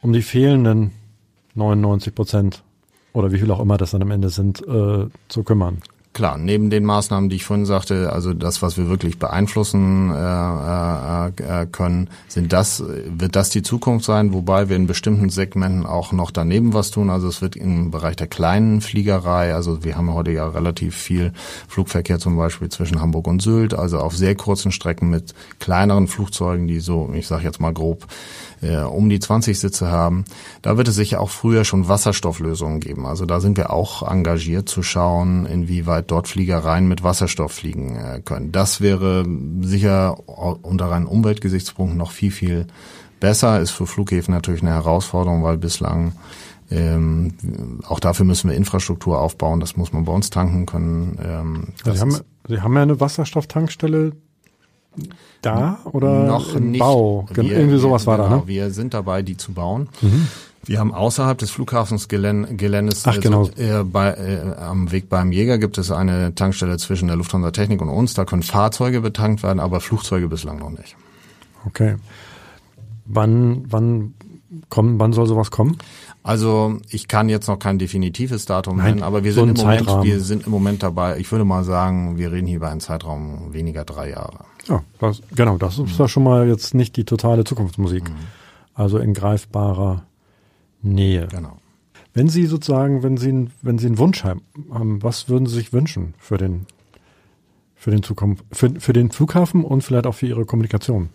um 0.00 0.12
die 0.12 0.22
fehlenden 0.22 0.92
99 1.54 2.14
Prozent 2.14 2.62
oder 3.12 3.32
wie 3.32 3.38
viel 3.38 3.50
auch 3.50 3.60
immer 3.60 3.76
das 3.76 3.90
dann 3.90 4.02
am 4.02 4.10
Ende 4.10 4.30
sind, 4.30 4.66
äh, 4.66 5.06
zu 5.28 5.42
kümmern. 5.44 5.78
Klar, 6.12 6.36
neben 6.36 6.68
den 6.68 6.84
Maßnahmen, 6.84 7.30
die 7.30 7.36
ich 7.36 7.44
vorhin 7.46 7.64
sagte, 7.64 8.12
also 8.12 8.34
das, 8.34 8.60
was 8.60 8.76
wir 8.76 8.86
wirklich 8.86 9.18
beeinflussen 9.18 10.10
äh, 10.10 10.14
äh, 10.14 11.62
äh, 11.62 11.66
können, 11.66 12.10
sind 12.28 12.52
das, 12.52 12.84
wird 12.86 13.34
das 13.34 13.48
die 13.48 13.62
Zukunft 13.62 14.04
sein, 14.04 14.34
wobei 14.34 14.68
wir 14.68 14.76
in 14.76 14.86
bestimmten 14.86 15.30
Segmenten 15.30 15.86
auch 15.86 16.12
noch 16.12 16.30
daneben 16.30 16.74
was 16.74 16.90
tun. 16.90 17.08
Also 17.08 17.28
es 17.28 17.40
wird 17.40 17.56
im 17.56 17.90
Bereich 17.90 18.16
der 18.16 18.26
kleinen 18.26 18.82
Fliegerei, 18.82 19.54
also 19.54 19.84
wir 19.84 19.96
haben 19.96 20.12
heute 20.12 20.32
ja 20.32 20.46
relativ 20.46 20.96
viel 20.96 21.32
Flugverkehr 21.66 22.18
zum 22.18 22.36
Beispiel 22.36 22.68
zwischen 22.68 23.00
Hamburg 23.00 23.26
und 23.26 23.40
Sylt, 23.40 23.72
also 23.72 23.98
auf 23.98 24.14
sehr 24.14 24.34
kurzen 24.34 24.70
Strecken 24.70 25.08
mit 25.08 25.32
kleineren 25.60 26.08
Flugzeugen, 26.08 26.68
die 26.68 26.80
so, 26.80 27.10
ich 27.14 27.26
sage 27.26 27.44
jetzt 27.44 27.58
mal 27.58 27.72
grob, 27.72 28.06
äh, 28.62 28.78
um 28.78 29.08
die 29.08 29.20
20 29.20 29.58
Sitze 29.58 29.90
haben. 29.90 30.24
Da 30.62 30.76
wird 30.76 30.88
es 30.88 30.94
sicher 30.94 31.20
auch 31.20 31.30
früher 31.30 31.64
schon 31.64 31.88
Wasserstofflösungen 31.88 32.80
geben. 32.80 33.06
Also 33.06 33.26
da 33.26 33.40
sind 33.40 33.56
wir 33.56 33.72
auch 33.72 34.08
engagiert 34.08 34.68
zu 34.68 34.82
schauen, 34.82 35.46
inwieweit 35.46 36.10
dort 36.10 36.28
Fliegereien 36.28 36.88
mit 36.88 37.02
Wasserstoff 37.02 37.52
fliegen 37.52 37.96
äh, 37.96 38.20
können. 38.24 38.52
Das 38.52 38.80
wäre 38.80 39.26
sicher 39.60 40.16
unter 40.28 40.86
reinen 40.86 41.06
Umweltgesichtspunkten 41.06 41.98
noch 41.98 42.12
viel, 42.12 42.30
viel 42.30 42.66
besser. 43.20 43.60
Ist 43.60 43.72
für 43.72 43.86
Flughäfen 43.86 44.32
natürlich 44.32 44.62
eine 44.62 44.72
Herausforderung, 44.72 45.42
weil 45.42 45.58
bislang 45.58 46.12
ähm, 46.70 47.34
auch 47.86 48.00
dafür 48.00 48.24
müssen 48.24 48.48
wir 48.48 48.56
Infrastruktur 48.56 49.20
aufbauen. 49.20 49.60
Das 49.60 49.76
muss 49.76 49.92
man 49.92 50.04
bei 50.04 50.12
uns 50.12 50.30
tanken 50.30 50.66
können. 50.66 51.18
Ähm, 51.22 51.68
Sie, 51.84 52.00
haben, 52.00 52.16
Sie 52.48 52.60
haben 52.60 52.74
ja 52.74 52.82
eine 52.82 53.00
Wasserstofftankstelle 53.00 54.12
da 55.40 55.78
oder 55.84 56.24
noch 56.24 56.54
im 56.54 56.70
nicht. 56.70 56.80
Bau? 56.80 57.26
Wir, 57.32 57.44
Irgendwie 57.44 57.78
sowas 57.78 58.06
war 58.06 58.16
genau, 58.16 58.28
da, 58.28 58.36
ne? 58.36 58.42
Wir 58.46 58.70
sind 58.70 58.94
dabei, 58.94 59.22
die 59.22 59.36
zu 59.36 59.52
bauen. 59.52 59.88
Mhm. 60.00 60.28
Wir 60.64 60.78
haben 60.78 60.94
außerhalb 60.94 61.36
des 61.38 61.50
Flughafensgeländes 61.50 63.02
Ach, 63.04 63.18
genau. 63.20 63.48
äh, 63.56 63.82
bei, 63.82 64.12
äh, 64.12 64.54
am 64.60 64.92
Weg 64.92 65.08
beim 65.08 65.32
Jäger 65.32 65.58
gibt 65.58 65.76
es 65.76 65.90
eine 65.90 66.36
Tankstelle 66.36 66.76
zwischen 66.76 67.08
der 67.08 67.16
Lufthansa 67.16 67.50
Technik 67.50 67.82
und 67.82 67.88
uns. 67.88 68.14
Da 68.14 68.24
können 68.24 68.44
Fahrzeuge 68.44 69.00
betankt 69.00 69.42
werden, 69.42 69.58
aber 69.58 69.80
Flugzeuge 69.80 70.28
bislang 70.28 70.58
noch 70.58 70.70
nicht. 70.70 70.96
Okay. 71.66 71.96
Wann, 73.06 73.64
wann 73.68 74.14
kommen, 74.68 75.00
wann 75.00 75.12
soll 75.12 75.26
sowas 75.26 75.50
kommen? 75.50 75.78
Also 76.22 76.78
ich 76.90 77.08
kann 77.08 77.28
jetzt 77.28 77.48
noch 77.48 77.58
kein 77.58 77.80
definitives 77.80 78.44
Datum 78.44 78.76
Nein, 78.76 78.86
nennen, 78.86 79.02
aber 79.02 79.24
wir 79.24 79.32
sind 79.32 79.58
so 79.58 79.64
im 79.64 79.68
Moment, 79.68 80.04
wir 80.04 80.20
sind 80.20 80.46
im 80.46 80.52
Moment 80.52 80.82
dabei. 80.84 81.18
Ich 81.18 81.32
würde 81.32 81.44
mal 81.44 81.64
sagen, 81.64 82.16
wir 82.18 82.30
reden 82.30 82.46
hier 82.46 82.58
über 82.58 82.70
einen 82.70 82.80
Zeitraum 82.80 83.52
weniger 83.52 83.84
drei 83.84 84.10
Jahre. 84.10 84.44
Ja, 84.68 84.82
das, 85.00 85.22
genau, 85.34 85.58
das 85.58 85.78
ist 85.78 85.98
ja 85.98 86.08
schon 86.08 86.22
mal 86.22 86.48
jetzt 86.48 86.74
nicht 86.74 86.96
die 86.96 87.04
totale 87.04 87.44
Zukunftsmusik. 87.44 88.08
Mhm. 88.08 88.14
Also 88.74 88.98
in 88.98 89.14
greifbarer 89.14 90.04
Nähe. 90.82 91.28
Genau. 91.28 91.58
Wenn 92.14 92.28
Sie 92.28 92.46
sozusagen, 92.46 93.02
wenn 93.02 93.16
Sie, 93.16 93.48
wenn 93.62 93.78
Sie 93.78 93.86
einen 93.86 93.98
Wunsch 93.98 94.24
haben, 94.24 94.42
was 95.02 95.28
würden 95.28 95.46
Sie 95.46 95.54
sich 95.54 95.72
wünschen 95.72 96.14
für 96.18 96.36
den, 96.36 96.66
für 97.74 97.90
den 97.90 98.02
Zukunft, 98.02 98.44
für, 98.52 98.70
für 98.78 98.92
den 98.92 99.10
Flughafen 99.10 99.64
und 99.64 99.82
vielleicht 99.82 100.06
auch 100.06 100.14
für 100.14 100.26
Ihre 100.26 100.44
Kommunikation? 100.44 101.08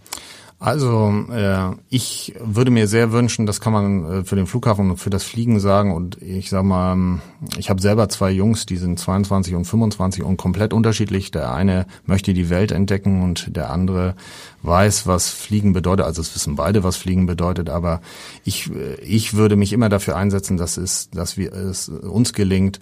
Also 0.60 1.14
äh, 1.32 1.76
ich 1.90 2.34
würde 2.40 2.72
mir 2.72 2.88
sehr 2.88 3.12
wünschen, 3.12 3.46
das 3.46 3.62
kann 3.62 3.74
man 3.74 4.06
äh, 4.06 4.24
für 4.24 4.36
den 4.36 4.48
Flughafen 4.48 4.90
und 4.90 4.98
für 4.98 5.12
das 5.12 5.24
Fliegen 5.24 5.60
sagen. 5.60 5.94
Und 5.94 6.20
ich 6.20 6.50
sag 6.50 6.64
mal, 6.64 7.20
ich 7.60 7.70
habe 7.70 7.80
selber 7.80 8.10
zwei 8.10 8.32
Jungs, 8.32 8.66
die 8.66 8.78
sind 8.78 8.98
22 8.98 9.54
und 9.54 9.66
25 9.66 10.24
und 10.24 10.38
komplett 10.38 10.74
unterschiedlich. 10.74 11.30
Der 11.30 11.54
eine 11.54 11.86
möchte 12.08 12.34
die 12.34 12.50
Welt 12.50 12.72
entdecken 12.72 13.22
und 13.22 13.56
der 13.56 13.70
andere 13.70 14.16
weiß, 14.64 15.06
was 15.06 15.30
Fliegen 15.30 15.74
bedeutet. 15.74 16.08
Also 16.08 16.22
es 16.22 16.34
wissen 16.34 16.56
beide, 16.56 16.84
was 16.84 16.98
Fliegen 16.98 17.28
bedeutet. 17.28 17.70
Aber 17.70 18.02
ich, 18.44 18.72
äh, 18.74 18.96
ich 19.02 19.36
würde 19.36 19.58
mich 19.58 19.74
immer 19.74 19.90
dafür 19.90 20.16
einsetzen, 20.16 20.58
dass 20.58 20.78
es, 20.78 21.12
dass 21.12 21.38
wir 21.38 21.54
es 21.54 21.88
uns 21.88 22.34
gelingt, 22.34 22.80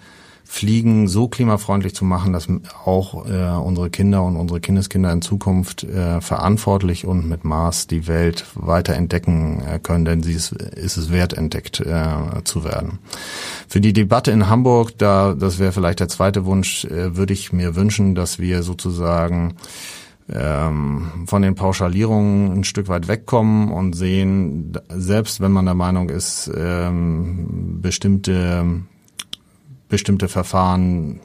Fliegen 0.48 1.08
so 1.08 1.26
klimafreundlich 1.28 1.94
zu 1.94 2.04
machen, 2.04 2.32
dass 2.32 2.46
auch 2.84 3.26
äh, 3.26 3.58
unsere 3.58 3.90
Kinder 3.90 4.22
und 4.22 4.36
unsere 4.36 4.60
Kindeskinder 4.60 5.12
in 5.12 5.20
Zukunft 5.20 5.82
äh, 5.82 6.20
verantwortlich 6.20 7.04
und 7.04 7.28
mit 7.28 7.44
Maß 7.44 7.88
die 7.88 8.06
Welt 8.06 8.46
weiter 8.54 8.94
entdecken 8.94 9.60
äh, 9.60 9.80
können, 9.80 10.04
denn 10.04 10.22
sie 10.22 10.32
ist, 10.32 10.52
ist 10.52 10.96
es 10.96 11.10
wert, 11.10 11.32
entdeckt 11.32 11.80
äh, 11.80 12.44
zu 12.44 12.64
werden. 12.64 13.00
Für 13.66 13.80
die 13.80 13.92
Debatte 13.92 14.30
in 14.30 14.48
Hamburg, 14.48 14.96
da 14.98 15.34
das 15.34 15.58
wäre 15.58 15.72
vielleicht 15.72 16.00
der 16.00 16.08
zweite 16.08 16.44
Wunsch, 16.46 16.84
äh, 16.84 17.16
würde 17.16 17.32
ich 17.32 17.52
mir 17.52 17.74
wünschen, 17.74 18.14
dass 18.14 18.38
wir 18.38 18.62
sozusagen 18.62 19.56
ähm, 20.32 21.24
von 21.26 21.42
den 21.42 21.56
Pauschalierungen 21.56 22.52
ein 22.52 22.64
Stück 22.64 22.88
weit 22.88 23.08
wegkommen 23.08 23.70
und 23.72 23.94
sehen, 23.94 24.72
selbst 24.88 25.40
wenn 25.40 25.52
man 25.52 25.66
der 25.66 25.74
Meinung 25.74 26.08
ist, 26.08 26.50
ähm, 26.56 27.80
bestimmte 27.82 28.84
bestimmte 29.88 30.28
Verfahren 30.28 31.20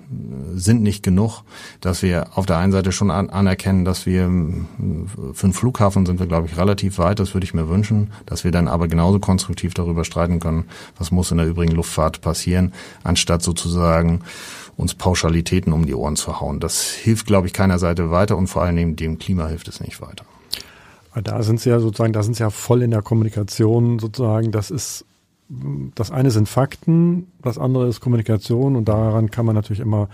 sind 0.53 0.83
nicht 0.83 1.03
genug, 1.03 1.41
dass 1.79 2.03
wir 2.03 2.37
auf 2.37 2.45
der 2.45 2.57
einen 2.57 2.71
Seite 2.71 2.91
schon 2.91 3.09
an, 3.09 3.29
anerkennen, 3.29 3.85
dass 3.85 4.05
wir 4.05 4.23
für 5.33 5.43
einen 5.43 5.53
Flughafen 5.53 6.05
sind 6.05 6.19
wir, 6.19 6.27
glaube 6.27 6.47
ich, 6.47 6.57
relativ 6.57 6.99
weit, 6.99 7.19
das 7.19 7.33
würde 7.33 7.45
ich 7.45 7.53
mir 7.53 7.69
wünschen, 7.69 8.11
dass 8.25 8.43
wir 8.43 8.51
dann 8.51 8.67
aber 8.67 8.87
genauso 8.87 9.19
konstruktiv 9.19 9.73
darüber 9.73 10.05
streiten 10.05 10.39
können, 10.39 10.65
was 10.97 11.11
muss 11.11 11.31
in 11.31 11.37
der 11.37 11.47
übrigen 11.47 11.73
Luftfahrt 11.73 12.21
passieren, 12.21 12.73
anstatt 13.03 13.41
sozusagen 13.41 14.21
uns 14.77 14.93
Pauschalitäten 14.93 15.73
um 15.73 15.85
die 15.85 15.95
Ohren 15.95 16.15
zu 16.15 16.39
hauen. 16.39 16.59
Das 16.59 16.83
hilft, 16.83 17.25
glaube 17.25 17.47
ich, 17.47 17.53
keiner 17.53 17.79
Seite 17.79 18.11
weiter 18.11 18.37
und 18.37 18.47
vor 18.47 18.61
allen 18.61 18.75
Dingen 18.75 18.95
dem 18.95 19.17
Klima 19.17 19.47
hilft 19.47 19.67
es 19.67 19.81
nicht 19.81 20.01
weiter. 20.01 20.25
Da 21.23 21.43
sind 21.43 21.59
sie 21.59 21.69
ja 21.69 21.79
sozusagen, 21.79 22.13
da 22.13 22.23
sind 22.23 22.35
sie 22.35 22.43
ja 22.43 22.49
voll 22.49 22.83
in 22.83 22.91
der 22.91 23.01
Kommunikation 23.01 23.99
sozusagen. 23.99 24.51
Das 24.51 24.71
ist 24.71 25.05
das 25.95 26.11
eine 26.11 26.31
sind 26.31 26.47
Fakten, 26.47 27.31
das 27.41 27.57
andere 27.57 27.87
ist 27.87 27.99
Kommunikation 27.99 28.75
und 28.75 28.87
daran 28.87 29.31
kann 29.31 29.45
man 29.45 29.55
natürlich 29.55 29.81
immer, 29.81 30.09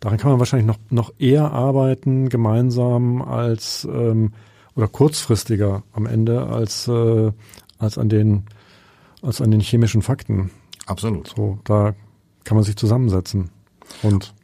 daran 0.00 0.18
kann 0.18 0.30
man 0.30 0.40
wahrscheinlich 0.40 0.66
noch, 0.66 0.78
noch 0.90 1.12
eher 1.18 1.52
arbeiten, 1.52 2.28
gemeinsam 2.28 3.22
als 3.22 3.86
ähm, 3.90 4.32
oder 4.74 4.88
kurzfristiger 4.88 5.82
am 5.92 6.06
Ende 6.06 6.46
als, 6.46 6.88
äh, 6.88 7.32
als 7.78 7.98
an 7.98 8.08
den 8.08 8.44
als 9.22 9.40
an 9.40 9.50
den 9.50 9.60
chemischen 9.60 10.02
Fakten. 10.02 10.50
Absolut. 10.86 11.32
So, 11.36 11.58
da 11.64 11.94
kann 12.44 12.56
man 12.56 12.64
sich 12.64 12.76
zusammensetzen. 12.76 13.50
Und 14.02 14.34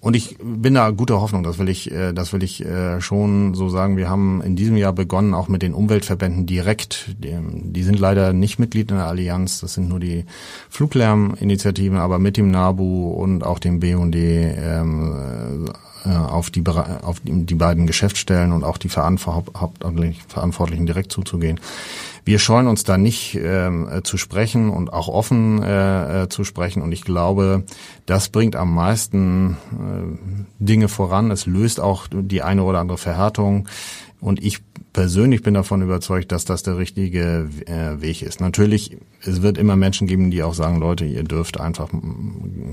und 0.00 0.16
ich 0.16 0.38
bin 0.42 0.74
da 0.74 0.90
guter 0.90 1.20
Hoffnung, 1.20 1.42
das 1.42 1.58
will 1.58 1.68
ich, 1.68 1.90
äh, 1.90 2.14
das 2.14 2.32
will 2.32 2.42
ich 2.42 2.64
äh, 2.64 3.02
schon 3.02 3.52
so 3.54 3.68
sagen. 3.68 3.98
Wir 3.98 4.08
haben 4.08 4.40
in 4.40 4.56
diesem 4.56 4.78
Jahr 4.78 4.94
begonnen, 4.94 5.34
auch 5.34 5.48
mit 5.48 5.60
den 5.60 5.74
Umweltverbänden 5.74 6.46
direkt. 6.46 7.14
Die, 7.18 7.82
sind 7.82 7.98
leider 7.98 8.32
nicht 8.32 8.58
Mitglied 8.58 8.90
in 8.90 8.96
der 8.96 9.06
Allianz. 9.06 9.60
Das 9.60 9.74
sind 9.74 9.88
nur 9.88 10.00
die 10.00 10.24
Fluglärminitiativen, 10.70 11.98
aber 11.98 12.18
mit 12.18 12.38
dem 12.38 12.50
NABU 12.50 13.10
und 13.10 13.44
auch 13.44 13.58
dem 13.58 13.78
BUND 13.78 14.16
ähm, 14.16 15.66
äh, 15.66 15.89
auf 16.04 16.50
die, 16.50 16.64
auf 16.66 17.20
die 17.24 17.54
beiden 17.54 17.86
Geschäftsstellen 17.86 18.52
und 18.52 18.64
auch 18.64 18.78
die 18.78 18.88
Verantwortlichen 18.88 20.86
direkt 20.86 21.12
zuzugehen. 21.12 21.60
Wir 22.24 22.38
scheuen 22.38 22.66
uns 22.66 22.84
da 22.84 22.98
nicht 22.98 23.34
äh, 23.34 24.02
zu 24.02 24.16
sprechen 24.16 24.70
und 24.70 24.92
auch 24.92 25.08
offen 25.08 25.62
äh, 25.62 26.22
äh, 26.22 26.28
zu 26.28 26.44
sprechen. 26.44 26.82
Und 26.82 26.92
ich 26.92 27.02
glaube, 27.02 27.64
das 28.06 28.28
bringt 28.28 28.56
am 28.56 28.74
meisten 28.74 29.56
äh, 29.72 30.18
Dinge 30.58 30.88
voran. 30.88 31.30
Es 31.30 31.46
löst 31.46 31.80
auch 31.80 32.06
die 32.10 32.42
eine 32.42 32.62
oder 32.62 32.80
andere 32.80 32.98
Verhärtung. 32.98 33.68
Und 34.20 34.42
ich 34.42 34.58
persönlich 34.92 35.42
bin 35.42 35.54
davon 35.54 35.82
überzeugt, 35.82 36.32
dass 36.32 36.44
das 36.44 36.62
der 36.62 36.76
richtige 36.76 37.48
äh, 37.66 38.00
Weg 38.00 38.22
ist. 38.22 38.40
Natürlich, 38.40 38.96
es 39.22 39.42
wird 39.42 39.58
immer 39.58 39.76
Menschen 39.76 40.06
geben, 40.06 40.30
die 40.30 40.42
auch 40.42 40.54
sagen, 40.54 40.80
Leute, 40.80 41.04
ihr 41.04 41.22
dürft 41.22 41.60
einfach 41.60 41.88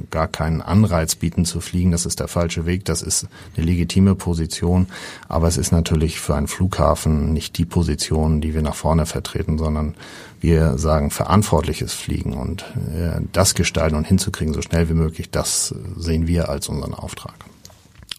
gar 0.09 0.27
keinen 0.27 0.61
Anreiz 0.61 1.15
bieten 1.15 1.45
zu 1.45 1.61
fliegen. 1.61 1.91
Das 1.91 2.05
ist 2.05 2.19
der 2.19 2.27
falsche 2.27 2.65
Weg. 2.65 2.85
Das 2.85 3.01
ist 3.01 3.27
eine 3.55 3.65
legitime 3.65 4.15
Position. 4.15 4.87
Aber 5.27 5.47
es 5.47 5.57
ist 5.57 5.71
natürlich 5.71 6.19
für 6.19 6.35
einen 6.35 6.47
Flughafen 6.47 7.33
nicht 7.33 7.57
die 7.57 7.65
Position, 7.65 8.41
die 8.41 8.53
wir 8.53 8.61
nach 8.61 8.75
vorne 8.75 9.05
vertreten, 9.05 9.57
sondern 9.57 9.95
wir 10.41 10.77
sagen 10.77 11.11
verantwortliches 11.11 11.93
Fliegen 11.93 12.33
und 12.33 12.61
äh, 12.95 13.21
das 13.31 13.55
gestalten 13.55 13.95
und 13.95 14.07
hinzukriegen 14.07 14.53
so 14.53 14.61
schnell 14.61 14.89
wie 14.89 14.93
möglich, 14.93 15.29
das 15.31 15.73
sehen 15.97 16.27
wir 16.27 16.49
als 16.49 16.69
unseren 16.69 16.93
Auftrag. 16.93 17.33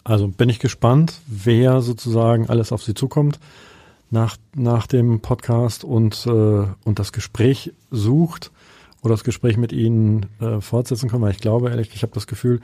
Also 0.04 0.26
bin 0.26 0.48
ich 0.48 0.58
gespannt, 0.58 1.14
wer 1.26 1.80
sozusagen 1.80 2.48
alles 2.48 2.72
auf 2.72 2.82
Sie 2.82 2.94
zukommt 2.94 3.38
nach, 4.10 4.36
nach 4.54 4.86
dem 4.86 5.20
Podcast 5.20 5.84
und, 5.84 6.26
äh, 6.26 6.30
und 6.30 6.98
das 6.98 7.12
Gespräch 7.12 7.72
sucht 7.90 8.50
oder 9.02 9.14
das 9.14 9.24
Gespräch 9.24 9.56
mit 9.56 9.72
Ihnen 9.72 10.26
äh, 10.40 10.60
fortsetzen 10.60 11.08
können, 11.08 11.22
weil 11.22 11.32
ich 11.32 11.38
glaube, 11.38 11.70
ehrlich, 11.70 11.90
ich 11.94 12.02
habe 12.02 12.14
das 12.14 12.26
Gefühl, 12.26 12.60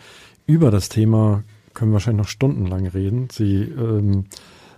über 0.47 0.70
das 0.70 0.88
Thema 0.88 1.42
können 1.74 1.90
wir 1.90 1.95
wahrscheinlich 1.95 2.22
noch 2.22 2.30
stundenlang 2.30 2.86
reden. 2.86 3.28
Sie 3.30 3.62
ähm, 3.62 4.26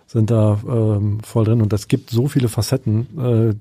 sind 0.07 0.31
da 0.31 0.59
ähm, 0.67 1.21
voll 1.21 1.45
drin 1.45 1.63
und 1.63 1.73
es 1.73 1.89
gibt 1.89 2.11
so 2.11 2.29
viele 2.29 2.49
Facetten, 2.49 3.19
äh, 3.19 3.55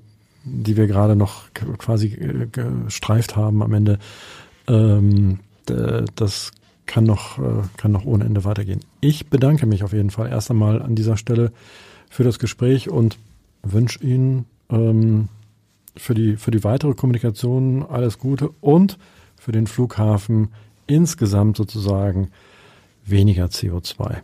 die 0.44 0.76
wir 0.76 0.86
gerade 0.86 1.16
noch 1.16 1.52
quasi 1.78 2.08
äh, 2.08 2.46
gestreift 2.46 3.36
haben 3.36 3.62
am 3.62 3.72
Ende. 3.72 3.98
Ähm, 4.68 5.40
das 5.66 6.52
kann 6.86 7.04
noch, 7.04 7.38
äh, 7.38 7.62
kann 7.76 7.92
noch 7.92 8.04
ohne 8.04 8.24
Ende 8.24 8.44
weitergehen. 8.44 8.80
Ich 9.00 9.26
bedanke 9.28 9.66
mich 9.66 9.82
auf 9.82 9.92
jeden 9.92 10.10
Fall 10.10 10.28
erst 10.28 10.50
einmal 10.50 10.80
an 10.80 10.94
dieser 10.94 11.16
Stelle 11.16 11.52
für 12.10 12.24
das 12.24 12.38
Gespräch 12.38 12.90
und 12.90 13.18
wünsche 13.62 14.02
Ihnen 14.02 14.46
ähm, 14.70 15.28
für, 15.96 16.14
die, 16.14 16.36
für 16.36 16.50
die 16.50 16.64
weitere 16.64 16.94
Kommunikation 16.94 17.84
alles 17.88 18.18
Gute 18.18 18.50
und 18.60 18.98
für 19.36 19.52
den 19.52 19.66
Flughafen 19.66 20.48
insgesamt 20.86 21.56
sozusagen 21.56 22.30
weniger 23.04 23.46
CO2. 23.46 24.18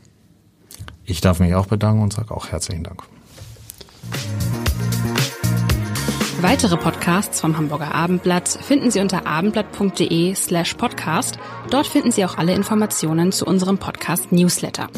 Ich 1.05 1.21
darf 1.21 1.41
mich 1.41 1.55
auch 1.55 1.67
bedanken 1.67 2.03
und 2.03 2.13
sage 2.13 2.35
auch 2.35 2.49
herzlichen 2.49 2.85
Dank. 2.85 3.03
Weitere 6.41 6.77
Podcasts 6.77 7.41
vom 7.41 7.57
Hamburger 7.57 7.95
Abendblatt 7.95 8.49
finden 8.49 8.91
Sie 8.91 8.99
unter 8.99 9.27
abendblatt.de 9.29 10.35
slash 10.35 10.75
podcast. 10.75 11.39
Dort 11.71 11.87
finden 11.87 12.11
Sie 12.11 12.25
auch 12.25 12.37
alle 12.37 12.53
Informationen 12.53 13.31
zu 13.31 13.47
unserem 13.47 13.79
Podcast 13.79 14.33
Newsletter. 14.33 14.89